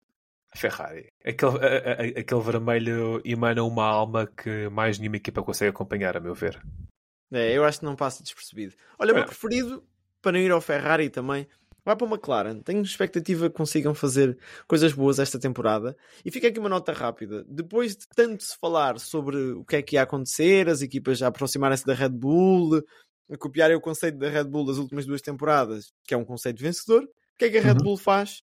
Ferrari. 0.57 1.09
Aquele, 1.25 1.59
a- 1.59 1.93
a- 2.19 2.21
aquele 2.21 2.41
vermelho 2.41 3.21
emana 3.25 3.63
uma 3.63 3.85
alma 3.85 4.27
que 4.27 4.69
mais 4.71 4.99
nenhuma 4.99 5.17
equipa 5.17 5.43
consegue 5.43 5.71
acompanhar, 5.71 6.17
a 6.17 6.21
meu 6.21 6.35
ver. 6.35 6.61
É, 7.33 7.53
eu 7.57 7.65
acho 7.65 7.81
que 7.81 7.85
não 7.85 7.97
passa 7.97 8.23
despercebido. 8.23 8.75
Olha, 8.99 9.13
o 9.13 9.17
meu 9.17 9.25
preferido, 9.27 9.85
para 10.23 10.33
não 10.33 10.39
ir 10.39 10.51
ao 10.53 10.61
Ferrari 10.61 11.11
também, 11.11 11.47
vai 11.85 11.95
para 11.95 12.07
o 12.07 12.11
McLaren. 12.11 12.61
Tenho 12.61 12.83
expectativa 12.83 13.49
que 13.51 13.57
consigam 13.57 13.95
fazer 13.95 14.39
coisas 14.67 14.93
boas 14.93 15.19
esta 15.19 15.39
temporada. 15.39 15.97
E 16.25 16.31
fica 16.31 16.49
aqui 16.49 16.59
uma 16.59 16.69
nota 16.69 16.93
rápida. 16.93 17.45
Depois 17.49 17.97
de 17.97 18.07
tanto 18.15 18.43
se 18.43 18.57
falar 18.59 18.99
sobre 18.99 19.37
o 19.53 19.65
que 19.65 19.77
é 19.77 19.83
que 19.83 19.97
ia 19.97 20.03
acontecer, 20.03 20.69
as 20.69 20.83
equipas 20.83 21.19
já 21.19 21.27
aproximarem-se 21.27 21.85
da 21.85 21.95
Red 21.95 22.11
Bull, 22.11 22.83
a 23.31 23.37
copiarem 23.37 23.77
o 23.77 23.81
conceito 23.81 24.19
da 24.19 24.29
Red 24.29 24.45
Bull 24.45 24.67
das 24.67 24.79
últimas 24.79 25.07
duas 25.07 25.21
temporadas, 25.21 25.93
que 26.07 26.15
é 26.15 26.17
um 26.17 26.25
conceito 26.25 26.63
vencedor, 26.63 27.05
o 27.05 27.39
que 27.39 27.47
é 27.47 27.51
que 27.51 27.59
a 27.59 27.63
Red 27.63 27.73
Uhum. 27.73 27.83
Bull 27.83 27.97
faz? 27.97 28.43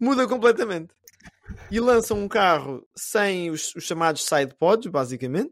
Muda 0.00 0.26
completamente. 0.28 0.92
E 1.70 1.80
lançam 1.80 2.18
um 2.22 2.28
carro 2.28 2.86
sem 2.96 3.50
os, 3.50 3.74
os 3.74 3.84
chamados 3.84 4.24
side 4.24 4.54
pods, 4.58 4.90
basicamente. 4.90 5.50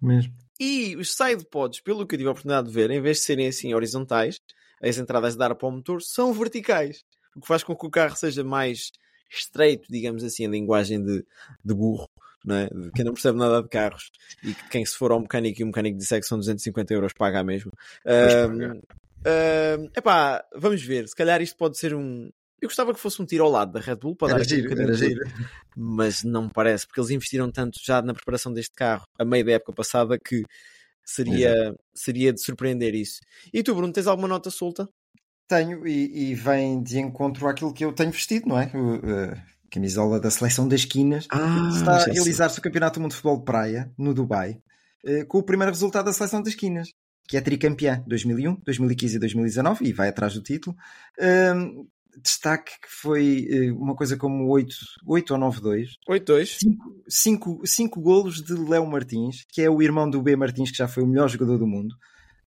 Mesmo. 0.00 0.32
E 0.58 0.96
os 0.96 1.14
side 1.14 1.44
pods, 1.50 1.80
pelo 1.80 2.06
que 2.06 2.14
eu 2.14 2.18
tive 2.18 2.28
a 2.28 2.32
oportunidade 2.32 2.68
de 2.68 2.74
ver, 2.74 2.90
em 2.90 3.00
vez 3.00 3.18
de 3.18 3.24
serem 3.24 3.48
assim 3.48 3.74
horizontais, 3.74 4.36
as 4.82 4.98
entradas 4.98 5.34
de 5.34 5.38
dar 5.38 5.54
para 5.54 5.68
o 5.68 5.70
motor 5.70 6.02
são 6.02 6.32
verticais. 6.32 7.04
O 7.36 7.40
que 7.40 7.46
faz 7.46 7.62
com 7.62 7.74
que 7.76 7.86
o 7.86 7.90
carro 7.90 8.16
seja 8.16 8.42
mais 8.44 8.90
estreito, 9.30 9.86
digamos 9.90 10.22
assim, 10.24 10.46
a 10.46 10.50
linguagem 10.50 11.02
de, 11.02 11.24
de 11.64 11.74
burro, 11.74 12.08
não 12.44 12.56
é? 12.56 12.66
de 12.68 12.90
quem 12.92 13.04
não 13.04 13.14
percebe 13.14 13.38
nada 13.38 13.62
de 13.62 13.68
carros. 13.68 14.10
E 14.42 14.52
que 14.52 14.68
quem 14.68 14.84
se 14.84 14.96
for 14.96 15.12
ao 15.12 15.20
mecânico 15.20 15.60
e 15.60 15.64
o 15.64 15.68
mecânico 15.68 15.96
disser 15.96 16.20
que 16.20 16.26
são 16.26 16.38
250 16.38 16.92
euros 16.92 17.12
paga 17.12 17.40
a 17.40 17.44
mesmo. 17.44 17.70
paga. 18.04 18.80
Ahm, 19.24 19.88
epá, 19.96 20.44
vamos 20.54 20.82
ver. 20.82 21.08
Se 21.08 21.14
calhar 21.14 21.40
isto 21.40 21.56
pode 21.56 21.78
ser 21.78 21.94
um. 21.94 22.30
Eu 22.60 22.68
gostava 22.68 22.92
que 22.94 23.00
fosse 23.00 23.20
um 23.20 23.24
tiro 23.26 23.44
ao 23.44 23.50
lado 23.50 23.72
da 23.72 23.80
Red 23.80 23.96
Bull 23.96 24.14
para 24.14 24.28
Era 24.28 24.38
dar 24.38 24.44
um 24.44 24.48
giro, 24.48 24.62
bocadinho 24.64 24.88
era 24.88 24.96
giro. 24.96 25.20
mas 25.76 26.22
não 26.22 26.44
me 26.44 26.50
parece, 26.52 26.86
porque 26.86 27.00
eles 27.00 27.10
investiram 27.10 27.50
tanto 27.50 27.80
já 27.82 28.00
na 28.02 28.14
preparação 28.14 28.52
deste 28.52 28.74
carro 28.74 29.04
a 29.18 29.24
meio 29.24 29.44
da 29.44 29.52
época 29.52 29.72
passada 29.72 30.16
que 30.18 30.44
seria, 31.04 31.74
seria 31.94 32.32
de 32.32 32.40
surpreender 32.40 32.94
isso. 32.94 33.20
E 33.52 33.62
tu, 33.62 33.74
Bruno, 33.74 33.92
tens 33.92 34.06
alguma 34.06 34.28
nota 34.28 34.50
solta? 34.50 34.88
Tenho 35.48 35.86
e, 35.86 36.30
e 36.30 36.34
vem 36.34 36.82
de 36.82 36.98
encontro 36.98 37.46
àquilo 37.46 37.72
que 37.72 37.84
eu 37.84 37.92
tenho 37.92 38.10
vestido, 38.10 38.48
não 38.48 38.58
é? 38.58 38.70
O, 38.74 38.96
uh, 38.96 39.42
camisola 39.70 40.20
da 40.20 40.30
seleção 40.30 40.68
das 40.68 40.80
esquinas. 40.80 41.26
Ah, 41.30 41.70
Está 41.74 41.96
a 41.96 42.04
realizar-se 42.04 42.58
o 42.58 42.62
Campeonato 42.62 42.98
do 42.98 43.02
Mundo 43.02 43.10
de 43.10 43.16
Futebol 43.16 43.38
de 43.38 43.44
Praia, 43.44 43.92
no 43.98 44.14
Dubai, 44.14 44.58
uh, 45.04 45.26
com 45.26 45.38
o 45.38 45.42
primeiro 45.42 45.72
resultado 45.72 46.06
da 46.06 46.12
seleção 46.12 46.40
das 46.40 46.50
esquinas, 46.50 46.88
que 47.28 47.36
é 47.36 47.40
tricampeã 47.40 48.02
2001, 48.06 48.54
2015 48.64 49.16
e 49.16 49.18
2019, 49.18 49.84
e 49.84 49.92
vai 49.92 50.08
atrás 50.08 50.34
do 50.34 50.42
título. 50.42 50.76
Um, 51.56 51.86
destaque 52.20 52.72
que 52.80 52.88
foi 52.88 53.46
uh, 53.50 53.76
uma 53.76 53.94
coisa 53.94 54.16
como 54.16 54.48
8, 54.48 54.74
8 55.06 55.34
ou 55.34 55.40
9-2. 55.40 55.86
8-2. 56.08 56.58
5 57.08 58.00
golos 58.00 58.42
de 58.42 58.54
Léo 58.54 58.86
Martins, 58.86 59.44
que 59.48 59.62
é 59.62 59.70
o 59.70 59.82
irmão 59.82 60.08
do 60.08 60.22
B 60.22 60.36
Martins, 60.36 60.70
que 60.70 60.76
já 60.76 60.88
foi 60.88 61.02
o 61.02 61.06
melhor 61.06 61.28
jogador 61.28 61.58
do 61.58 61.66
mundo. 61.66 61.94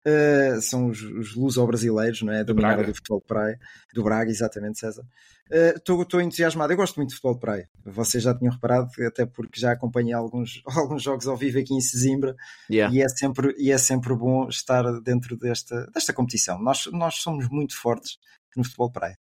Uh, 0.06 0.60
são 0.62 0.86
os, 0.86 1.02
os 1.02 1.36
luso-brasileiros, 1.36 2.22
não 2.22 2.32
é? 2.32 2.42
Do 2.42 2.54
Braga. 2.54 2.84
do 2.84 2.94
futebol 2.94 3.20
de 3.20 3.26
praia. 3.26 3.58
Do 3.94 4.02
Braga, 4.02 4.30
exatamente, 4.30 4.78
César. 4.78 5.04
Estou 5.50 6.20
entusiasmado. 6.20 6.72
Eu 6.72 6.76
gosto 6.76 6.96
muito 6.96 7.10
de 7.10 7.16
futebol 7.16 7.34
de 7.34 7.40
praia. 7.40 7.68
Vocês 7.84 8.22
já 8.22 8.32
tinham 8.34 8.54
reparado, 8.54 8.88
até 9.04 9.26
porque 9.26 9.60
já 9.60 9.72
acompanhei 9.72 10.14
alguns, 10.14 10.62
alguns 10.64 11.02
jogos 11.02 11.26
ao 11.26 11.36
vivo 11.36 11.58
aqui 11.58 11.74
em 11.74 11.80
Sesimbra 11.80 12.34
Yeah. 12.70 12.94
e, 12.94 13.02
é 13.02 13.08
sempre, 13.08 13.54
e 13.58 13.72
é 13.72 13.78
sempre 13.78 14.14
bom 14.14 14.48
estar 14.48 14.84
dentro 15.00 15.36
desta, 15.36 15.86
desta 15.92 16.12
competição. 16.12 16.62
Nós, 16.62 16.86
nós 16.92 17.16
somos 17.16 17.48
muito 17.48 17.76
fortes 17.76 18.16
no 18.56 18.64
futebol 18.64 18.88
de 18.88 18.92
praia. 18.94 19.18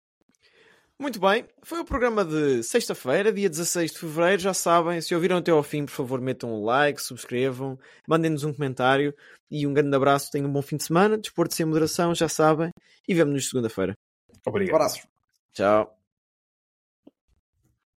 Muito 1.00 1.18
bem, 1.18 1.46
foi 1.62 1.80
o 1.80 1.84
programa 1.84 2.22
de 2.22 2.62
sexta-feira, 2.62 3.32
dia 3.32 3.48
16 3.48 3.92
de 3.92 3.98
fevereiro. 3.98 4.42
Já 4.42 4.52
sabem, 4.52 5.00
se 5.00 5.14
ouviram 5.14 5.38
até 5.38 5.50
ao 5.50 5.62
fim, 5.62 5.86
por 5.86 5.92
favor, 5.92 6.20
metam 6.20 6.52
um 6.52 6.62
like, 6.62 7.00
subscrevam, 7.00 7.78
mandem-nos 8.06 8.44
um 8.44 8.52
comentário 8.52 9.14
e 9.50 9.66
um 9.66 9.72
grande 9.72 9.96
abraço. 9.96 10.30
Tenham 10.30 10.46
um 10.46 10.52
bom 10.52 10.60
fim 10.60 10.76
de 10.76 10.84
semana, 10.84 11.16
desporto 11.16 11.54
sem 11.54 11.64
moderação, 11.64 12.14
já 12.14 12.28
sabem, 12.28 12.70
e 13.08 13.14
vemo-nos 13.14 13.48
segunda-feira. 13.48 13.94
Obrigado. 14.44 14.74
Abraços. 14.74 15.06
Tchau. 15.54 15.99